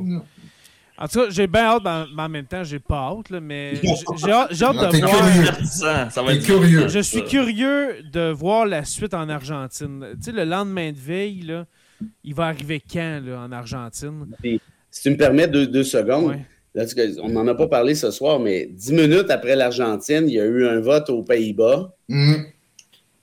[1.02, 1.82] En tout cas, j'ai bien hâte,
[2.14, 3.74] mais en même temps, j'ai pas hâte, là, mais
[4.16, 6.10] j'ai hâte, de voir.
[6.10, 6.88] Ça, va être curieux.
[6.88, 10.08] Je suis curieux de voir la suite en Argentine.
[10.16, 11.66] Tu sais, le lendemain de veille, là,
[12.22, 14.26] il va arriver quand là, en Argentine?
[14.90, 16.36] si tu me permets deux, secondes,
[17.22, 20.44] on n'en a pas parlé ce soir, mais dix minutes après l'Argentine, il y a
[20.44, 22.34] eu un vote aux Pays-Bas mm.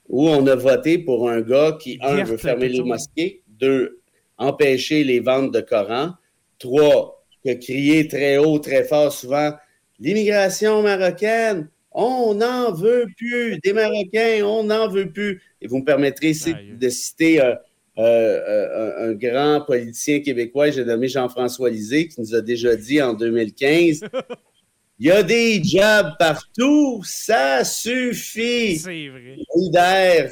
[0.08, 4.00] Où on a voté pour un gars qui, un, veut fermer les mosquées, deux,
[4.36, 6.12] empêcher les ventes de Coran,
[6.58, 9.52] trois, que crier très haut, très fort souvent
[9.98, 15.42] l'immigration marocaine, on n'en veut plus, des Marocains, on n'en veut plus.
[15.60, 17.54] Et vous me permettrez ici de citer euh,
[17.98, 23.14] euh, un, grand politicien québécois, j'ai nommé Jean-François Lisée, qui nous a déjà dit en
[23.14, 24.04] 2015
[25.00, 28.78] Il y a des jobs partout, ça suffit.
[28.78, 30.28] C'est vrai.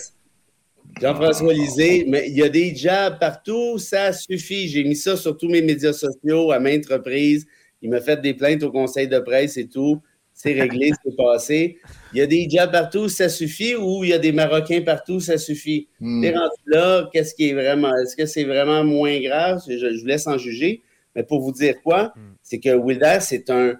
[1.01, 4.66] Jean-François Lisée, mais il y a des jobs partout, ça suffit.
[4.66, 7.47] J'ai mis ça sur tous mes médias sociaux à maintes reprises.
[7.80, 10.01] Il m'a fait des plaintes au conseil de presse et tout.
[10.32, 11.78] C'est réglé, c'est passé.
[12.12, 15.20] Il y a des jobs partout, ça suffit, ou il y a des Marocains partout,
[15.20, 15.86] ça suffit.
[16.01, 16.24] Hmm.
[16.66, 19.62] là, qu'est-ce qui est vraiment, est-ce que c'est vraiment moins grave?
[19.68, 20.82] Je, vous laisse en juger.
[21.14, 22.34] Mais pour vous dire quoi, hmm.
[22.43, 23.78] c'est que Wilder, c'est un,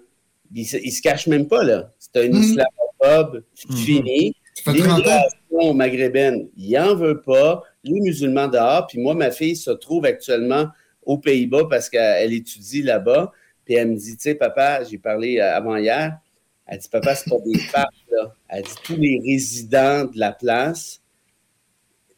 [0.55, 1.93] il se, se cache même pas, là.
[1.99, 2.43] C'est un hmm.
[2.43, 4.35] islamophobe fini
[4.67, 7.63] L'immigration maghrébine, il n'en veut pas.
[7.85, 8.87] Les musulmans dehors.
[8.87, 10.67] Puis moi, ma fille se trouve actuellement
[11.03, 13.33] aux Pays-Bas parce qu'elle étudie là-bas.
[13.65, 16.19] Puis elle me dit, tu sais, papa, j'ai parlé euh, avant hier,
[16.67, 18.35] elle dit, papa, c'est pas des femmes, là.
[18.49, 21.01] Elle dit, tous les résidents de la place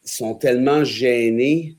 [0.03, 1.75] sont tellement gênés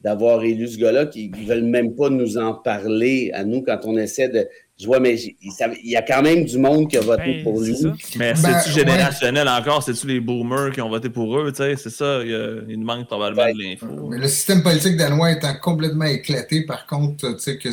[0.00, 3.80] d'avoir élu ce gars-là qu'ils ne veulent même pas nous en parler à nous quand
[3.84, 4.48] on essaie de,
[4.78, 7.62] je vois, mais il y a quand même du monde qui a voté ben, pour
[7.62, 7.74] lui.
[8.16, 9.82] Mais ben, c'est-tu générationnel encore?
[9.82, 11.50] C'est-tu les boomers qui ont voté pour eux?
[11.54, 13.86] C'est ça, il, il manque probablement de l'info.
[14.10, 17.70] Mais le système politique danois étant complètement éclaté, par contre, tu sais, que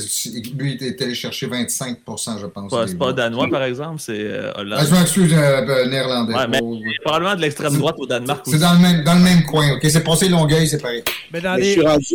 [0.57, 2.73] lui il était allé chercher 25% je pense.
[2.87, 4.83] c'est pas danois, par exemple, c'est euh, hollandais.
[4.83, 6.33] Ah, je m'excuse, euh, ben, néerlandais.
[6.33, 6.61] Ouais, mais
[7.03, 9.81] probablement de l'extrême droite au Danemark C'est dans, le même, dans le même coin, OK?
[9.89, 11.03] C'est passé Longueuil, c'est pareil.
[11.33, 11.65] Mais dans les...
[11.65, 12.05] je, suis rendu,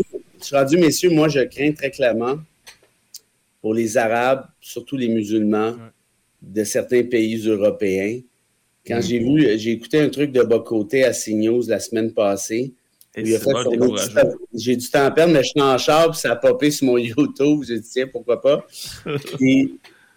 [0.40, 2.36] je suis rendu, messieurs, moi, je crains très clairement
[3.60, 5.74] pour les Arabes, surtout les musulmans
[6.40, 8.20] de certains pays européens.
[8.86, 12.72] Quand j'ai vu, j'ai écouté un truc de bas côté à CNews la semaine passée.
[14.54, 16.86] J'ai du temps à perdre, mais je suis en char, puis ça a popé sur
[16.86, 17.64] mon YouTube.
[17.66, 18.64] J'ai dit, tiens, pourquoi pas?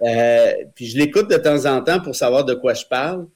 [0.04, 3.28] Euh, puis, je l'écoute de temps en temps pour savoir de quoi je parle.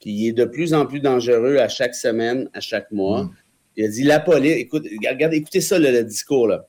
[0.00, 3.24] Puis il est de plus en plus dangereux à chaque semaine, à chaque mois.
[3.24, 3.30] Mm.
[3.76, 6.68] Il a dit, la police, écoute, regardez, écoutez ça, le discours, là.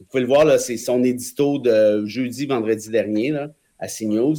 [0.00, 3.36] Vous pouvez le voir, c'est son édito de jeudi, vendredi dernier
[3.78, 4.36] à CNews.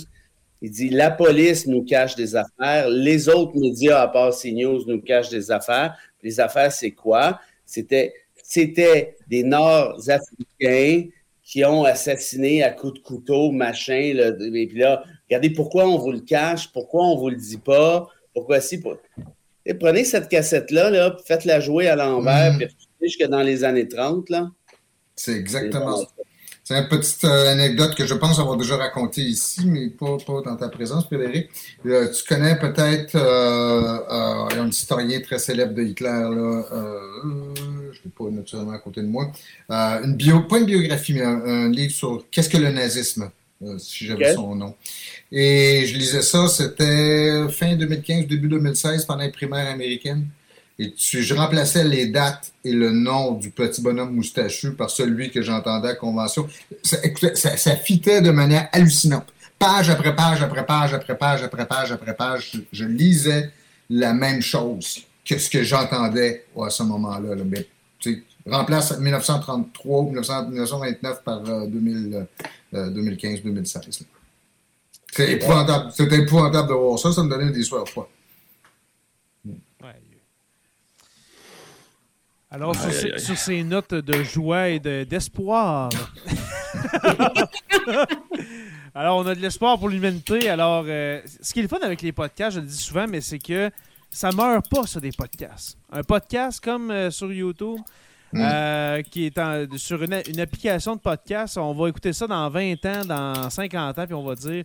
[0.63, 5.01] Il dit La police nous cache des affaires, les autres médias à part CNews nous
[5.01, 5.95] cachent des affaires.
[6.23, 7.39] Les affaires, c'est quoi?
[7.65, 8.13] C'était,
[8.43, 11.09] c'était des Nord-Africains
[11.43, 14.13] qui ont assassiné à coups de couteau, machin.
[14.15, 18.07] et puis là, regardez pourquoi on vous le cache, pourquoi on vous le dit pas,
[18.33, 18.81] pourquoi si?
[19.79, 22.57] prenez cette cassette-là, là, faites-la jouer à l'envers, mmh.
[22.57, 22.67] puis
[23.01, 24.49] jusque dans les années 30, là.
[25.15, 26.07] C'est exactement ça.
[26.63, 30.55] C'est une petite euh, anecdote que je pense avoir déjà racontée ici, mais pas, dans
[30.55, 31.49] ta présence, Frédéric.
[31.85, 36.63] Euh, tu connais peut-être euh, un historien très célèbre de Hitler, là,
[37.23, 39.31] je ne l'ai pas naturellement à côté de moi.
[39.69, 43.31] une bio, pas une biographie, mais un, livre sur qu'est-ce que le nazisme,
[43.77, 44.75] si j'avais son nom.
[45.31, 50.27] Et je lisais ça, c'était fin 2015, début 2016, pendant les primaires américaines.
[50.79, 55.41] Et je remplaçais les dates et le nom du petit bonhomme moustachu par celui que
[55.41, 56.47] j'entendais à convention.
[56.83, 56.97] Ça,
[57.35, 59.27] ça, fitait de manière hallucinante.
[59.59, 63.51] Page après page, après page, après page, après page, après page, je, lisais
[63.89, 67.35] la même chose que ce que j'entendais à ce moment-là.
[68.47, 72.25] remplace 1933 1929 par 2015-2016.
[72.73, 74.05] Euh,
[75.11, 75.91] c'est épouvantable.
[75.93, 77.11] C'était épouvantable de voir ça.
[77.11, 78.09] Ça me donnait des soirs froids.
[82.53, 83.19] Alors, sur, Aïe, ces, aïe, aïe.
[83.21, 85.89] sur ces notes de joie et de- d'espoir.
[88.93, 90.49] Alors, on a de l'espoir pour l'humanité.
[90.49, 93.21] Alors, euh, ce qui est le fun avec les podcasts, je le dis souvent, mais
[93.21, 93.71] c'est que
[94.09, 95.77] ça meurt pas, ça, des podcasts.
[95.91, 97.79] Un podcast comme euh, sur YouTube,
[98.33, 98.39] Mm.
[98.41, 102.49] euh, qui est en- sur une, une application de podcast, on va écouter ça dans
[102.49, 104.63] 20 ans, dans 50 ans, puis on va dire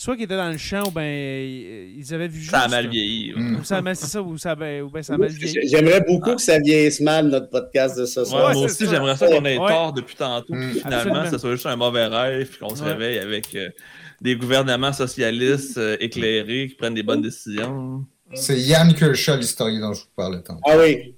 [0.00, 2.52] soit qu'ils étaient dans le champ ou ben euh, ils avaient vu juste.
[2.52, 3.34] Ça a mal vieilli.
[3.36, 3.56] Mm.
[3.56, 5.68] Ou ça a mal, c'est ça, ou ça, ben, ou ben ça a mal vieilli.
[5.68, 8.48] J'aimerais beaucoup que ça vieillisse mal, notre podcast de ce soir.
[8.48, 9.68] Ouais, moi aussi, j'aimerais ça qu'on ait Ouais.
[9.68, 10.54] tort depuis tantôt.
[10.54, 10.70] Mm.
[10.70, 12.92] Puis finalement, ça soit juste un mauvais rêve, puis qu'on se Ouais.
[12.92, 13.68] réveille avec euh,
[14.22, 18.06] des gouvernements socialistes euh, éclairés qui prennent des bonnes décisions.
[18.32, 20.60] C'est Yann Kershaw, l'historien dont je vous parlais tantôt.
[20.64, 21.14] Ah oui.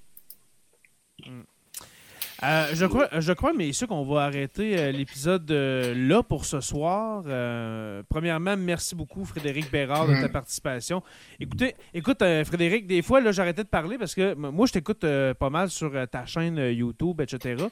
[2.44, 6.44] Euh, je crois, je crois, mais sûr qu'on va arrêter euh, l'épisode euh, là pour
[6.44, 7.22] ce soir.
[7.26, 10.32] Euh, premièrement, merci beaucoup Frédéric Bérard de ta Mm.
[10.32, 11.02] participation.
[11.38, 15.04] Écoutez, écoute euh, Frédéric, des fois là, j'arrêtais de parler parce que moi je t'écoute
[15.04, 17.64] euh, pas mal sur euh, ta chaîne euh, YouTube, etc.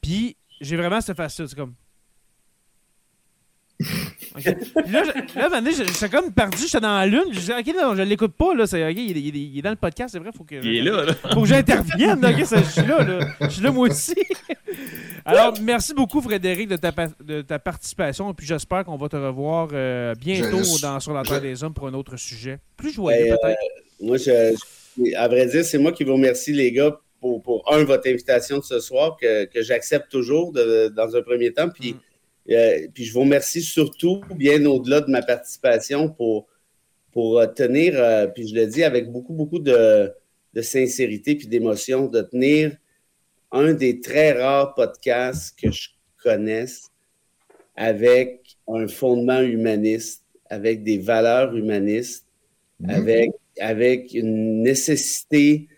[0.00, 1.74] Puis j'ai vraiment cette facile, c'est comme.
[3.80, 4.42] Ok.
[4.84, 7.24] Puis là, je- là, donné, je- j'étais comme perdu, j'étais dans la lune.
[7.32, 8.66] Je disais, ok, non, je l'écoute pas, là.
[8.66, 10.54] C'est, il, est- il est- il est dans le podcast, c'est vrai, faut que.
[10.56, 11.14] Il est là, là.
[11.32, 13.26] Faut que j'intervienne, je suis là, là.
[13.40, 14.14] Je suis là, moi aussi.
[15.24, 18.30] Alors, merci beaucoup, Frédéric, de ta, de ta participation.
[18.30, 21.40] Et puis, j'espère qu'on va te revoir euh, bientôt Je- dans, sur la Terre je-
[21.48, 22.58] des Hommes pour un autre sujet.
[22.76, 23.58] Plus joyeux, Ben, peut-être.
[24.00, 24.54] Moi, je,
[24.98, 28.06] je- à vrai dire, c'est moi qui vous remercie, les gars, pour, pour un, votre
[28.08, 31.68] invitation de ce soir, que, que j'accepte toujours de- dans un premier temps.
[31.70, 31.98] Puis, Mm.
[32.50, 36.46] Euh, puis je vous remercie surtout, bien au-delà de ma participation, pour,
[37.12, 40.12] pour euh, tenir, euh, puis je le dis avec beaucoup, beaucoup de,
[40.52, 42.76] de sincérité puis d'émotion, de tenir
[43.52, 45.88] un des très rares podcasts que je
[46.22, 46.90] connaisse
[47.76, 52.24] avec un fondement humaniste, avec des valeurs humanistes
[52.80, 52.90] Mhm.
[52.90, 53.30] avec,
[53.60, 55.68] avec une nécessité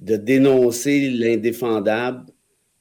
[0.00, 2.26] de dénoncer l'indéfendable.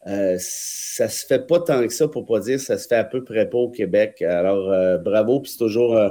[0.08, 3.04] Euh, ça se fait pas tant que ça, pour pas dire ça se fait à
[3.04, 4.22] peu près pas au Québec.
[4.22, 6.10] Alors, euh, bravo, puis c'est toujours euh,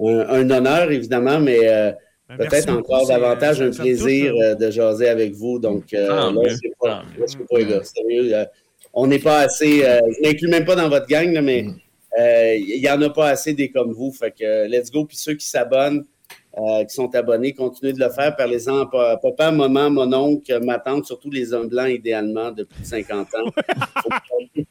[0.00, 1.92] un, un honneur, évidemment, mais euh,
[2.30, 5.58] Ben, peut-être encore c'est- davantage un plaisir euh, de jaser avec vous.
[5.58, 8.44] Donc, euh, là, sais pas, les gars, sérieux, euh,
[8.94, 11.76] on n'est pas assez, euh, je n'inclus même pas dans votre gang, là, mais Mm.
[12.20, 14.10] euh, il y en a pas assez des comme vous.
[14.10, 15.04] Fait que let's go.
[15.04, 16.04] Puis ceux qui s'abonnent,
[16.56, 18.34] euh, qui sont abonnés, continuez de le faire.
[18.36, 22.64] Parlez-en à pa- papa, maman, mon oncle, ma tante, surtout les hommes blancs, idéalement, de
[22.64, 23.50] plus de 50 ans.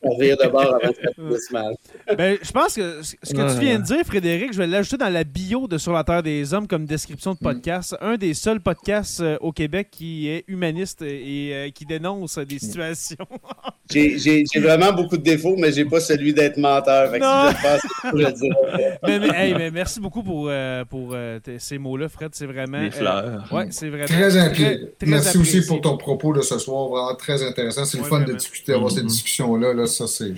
[0.04, 1.76] De bord avant que ça finisse mal.
[2.18, 5.10] Ben, je pense que ce que tu viens de dire, Frédéric, je vais l'ajouter dans
[5.10, 7.96] la bio de Sur la Terre des Hommes comme description de podcast.
[8.02, 12.60] Un des seuls podcasts euh, au Québec qui est humaniste et euh, qui dénonce des
[12.60, 13.16] situations.
[13.92, 17.12] J'ai- J'ai j'ai vraiment beaucoup de défauts, mais j'ai pas celui d'être menteur.
[17.12, 17.52] Fait que Non.
[17.52, 18.98] si je le pense, je le dirai.
[19.04, 22.30] mais, mais, hey, mais merci beaucoup pour, euh, pour euh, ces mots-là, Fred.
[22.34, 22.80] C'est vraiment.
[22.80, 23.48] Les euh, fleurs.
[23.52, 24.06] ouais, c'est vraiment.
[24.06, 27.86] Très, impli- très Merci aussi pour ton propos de ce soir, vraiment très intéressant.
[27.86, 29.10] C'est le fun de discuter, avoir cette Mhm.
[29.10, 29.74] discussion-là.
[29.74, 30.34] Là, ça, c'est,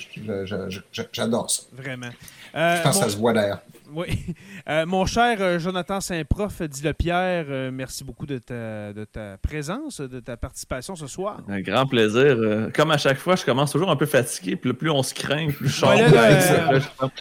[1.12, 1.64] j'adore ça.
[1.74, 2.10] Vraiment.
[2.56, 3.62] Euh, Je pense que mon- ça se voit d'ailleurs.
[3.96, 4.08] Oui.
[4.68, 9.06] Euh, mon cher euh, Jonathan Saint-Prof, dit le Pierre, euh, merci beaucoup de ta, de
[9.06, 11.38] ta présence, de ta participation ce soir.
[11.48, 12.36] Un grand plaisir.
[12.40, 15.04] Euh, Comme à chaque fois, je commence toujours un peu fatigué, puis là, plus on
[15.04, 16.70] se craint, plus je Ouais, là, ça.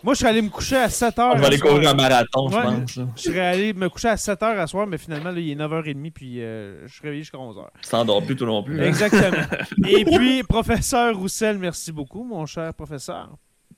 [0.02, 1.32] Moi, je serais allé me coucher à 7 h.
[1.34, 2.96] On va aller courir un marathon, je pense.
[2.96, 3.06] là.
[3.16, 5.54] Je serais allé me coucher à 7 h à soir, mais finalement, là, il est
[5.56, 7.66] 9h30, puis je suis réveillé jusqu'à 11h.
[7.82, 8.80] Tu t'endors plus tout non plus.
[8.80, 8.84] hein.
[8.84, 9.44] Exactement.
[9.86, 13.28] Et puis, professeur Roussel, merci beaucoup, mon cher professeur.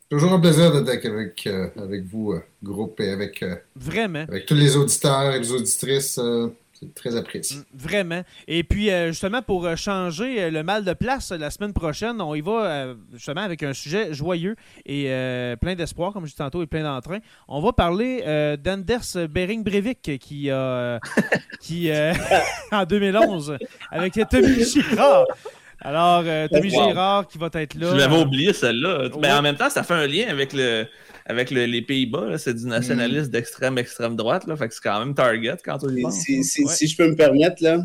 [0.09, 4.21] Toujours un plaisir d'être avec, euh, avec vous, euh, groupe, et avec, euh, Vraiment.
[4.29, 6.21] avec tous les auditeurs et les auditrices.
[6.79, 7.57] c'est très apprécié.
[7.57, 8.23] Mm, Vraiment.
[8.47, 12.95] Et puis, justement, pour changer le mal de place la semaine prochaine, on y va
[13.15, 14.55] justement avec un sujet joyeux
[14.85, 15.07] et
[15.61, 17.19] plein d'espoir, comme je disais tantôt, et plein d'entrain.
[17.49, 18.21] On va parler
[18.63, 21.01] d'Anders Bering Breivik qui a,
[21.61, 21.91] qui,
[22.71, 23.57] en 2011,
[23.91, 25.25] avec Tommy Girard.
[25.81, 26.89] Alors, euh, Tommy Wow.
[26.89, 27.91] Girard qui va être là.
[27.93, 29.11] Je l'avais oublié, celle-là.
[29.21, 30.87] Mais en même temps, ça fait un lien avec le
[31.29, 32.27] avec le- les Pays-Bas.
[32.31, 32.39] là.
[32.39, 32.69] C'est du Mm.
[32.69, 34.47] nationaliste d'extrême, extrême droite.
[34.47, 34.57] Là.
[34.57, 36.15] Fait que c'est quand même target quand on y Si, pense.
[36.21, 36.73] si- si- Ouais.
[36.73, 37.85] si je peux me permettre, là,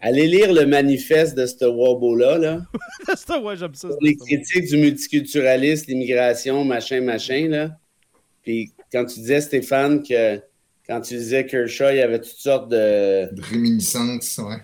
[0.00, 2.38] allez lire le manifeste de ce Wabo-là.
[2.38, 2.58] Là.
[3.42, 3.88] Ouais, j'aime ça.
[4.00, 7.70] les critiques du multiculturalisme, l'immigration, machin, machin, là.
[8.42, 10.40] Puis quand tu disais, Stéphane, que
[10.88, 13.32] quand tu disais Kershaw, il y avait toutes sortes de.
[13.32, 14.56] De réminiscence, ouais.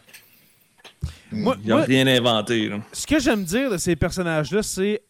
[1.32, 2.68] Moi, Ils n'ont rien inventé.
[2.68, 2.78] là.
[2.92, 5.02] ce que j'aime dire de ces personnages-là, c'est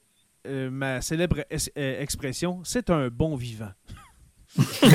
[0.47, 1.39] euh, ma célèbre
[1.79, 3.71] euh, expression c'est un bon vivant.
[4.57, 4.89] tu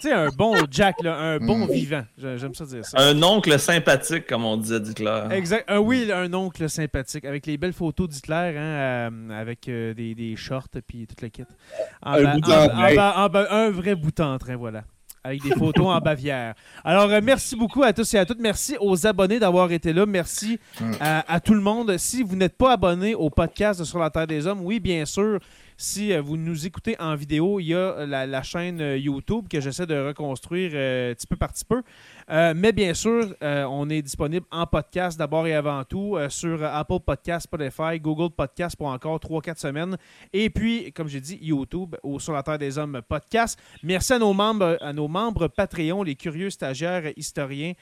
[0.00, 1.70] sais, un bon Jack, là, un bon Mm.
[1.72, 2.04] vivant.
[2.16, 2.98] J'ai- J'aime ça dire ça.
[2.98, 5.24] Un oncle sympathique, comme on disait d'Hitler.
[5.32, 5.64] Exact.
[5.70, 10.14] Un, oui, un oncle sympathique, avec les belles photos d'Hitler, hein, euh, avec euh, des,
[10.14, 11.42] des shorts puis tout le kit.
[12.02, 12.92] En Un bas- en- d'entrain.
[12.92, 14.84] en bas- en bas- un vrai bout en train, voilà.
[15.28, 16.54] Avec des photos en Bavière.
[16.84, 18.40] Alors, euh, merci beaucoup à tous et à toutes.
[18.40, 20.06] Merci aux abonnés d'avoir été là.
[20.06, 20.58] Merci
[21.00, 21.96] à, à tout le monde.
[21.98, 25.04] Si vous n'êtes pas abonné au podcast de Sur la Terre des Hommes, oui, bien
[25.04, 25.38] sûr,
[25.80, 29.46] si euh, vous nous écoutez en vidéo, il y a la, la chaîne euh, YouTube
[29.48, 31.82] que j'essaie de reconstruire euh, petit peu par petit peu.
[32.30, 36.28] Euh, mais bien sûr, euh, on est disponible en podcast d'abord et avant tout euh,
[36.28, 39.96] sur Apple Podcast, Spotify, Google Podcast pour encore 3-4 semaines.
[40.32, 43.56] Et puis, comme j'ai dit, YouTube ou sur la Terre des Hommes podcast.
[43.84, 47.74] Merci à nos membres, à nos membres Patreon, les curieux stagiaires historiens.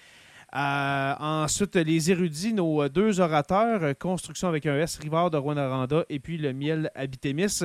[0.54, 5.36] Euh, ensuite, les érudits, nos euh, deux orateurs, euh, Construction avec un S, Rivard de
[5.36, 7.64] Rwanda et puis le miel Habitémis.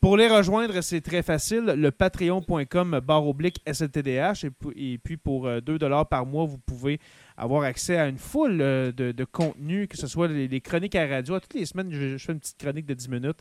[0.00, 1.64] Pour les rejoindre, c'est très facile.
[1.64, 4.44] Le patreon.com barre oblique SLTDH.
[4.76, 5.78] Et, puis- pour euh, 2
[6.08, 7.00] par mois, vous pouvez
[7.36, 11.40] avoir accès à une foule euh, de, contenus, que ce soit les, chroniques à radio.
[11.40, 13.38] Toutes les semaines, je, fais une petite chronique de 10 minutes.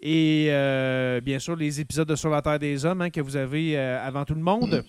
[0.00, 3.36] Et euh, bien sûr, les épisodes de Sur la Terre des Hommes hein, que vous
[3.36, 4.84] avez euh, avant tout le monde.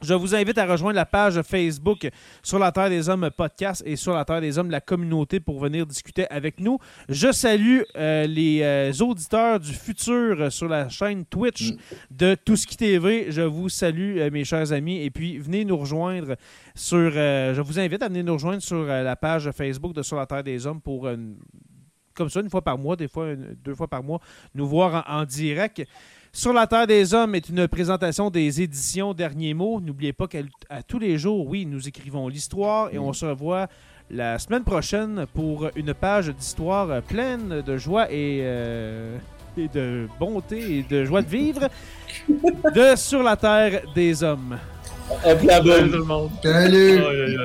[0.00, 2.08] Je vous invite à rejoindre la page Facebook
[2.44, 5.58] sur la Terre des Hommes podcast et sur la Terre des Hommes la communauté pour
[5.58, 6.78] venir discuter avec nous.
[7.08, 11.72] Je salue euh, les euh, auditeurs du futur euh, sur la chaîne Twitch
[12.12, 13.26] de Touski TV.
[13.32, 16.36] Je vous salue euh, mes chers amis et puis venez nous rejoindre
[16.76, 20.26] sur je vous invite à venir nous rejoindre sur la page Facebook de Sur la
[20.26, 21.08] Terre des Hommes pour
[22.14, 24.20] comme ça une fois par mois, des fois une- deux fois par mois
[24.54, 25.82] nous voir en- en direct.
[26.32, 29.80] Sur la Terre des Hommes est une présentation des éditions Derniers mots.
[29.80, 30.42] N'oubliez pas qu'à
[30.86, 33.66] tous les jours, oui, nous écrivons l'histoire et on se revoit
[34.10, 39.18] la semaine prochaine pour une page d'histoire pleine de joie et, euh,
[39.56, 41.68] et de bonté et de joie de vivre
[42.28, 44.58] de Sur la Terre des Hommes.
[45.22, 46.30] Salut tout le monde.
[46.42, 46.98] Salut!
[47.04, 47.38] Aïe.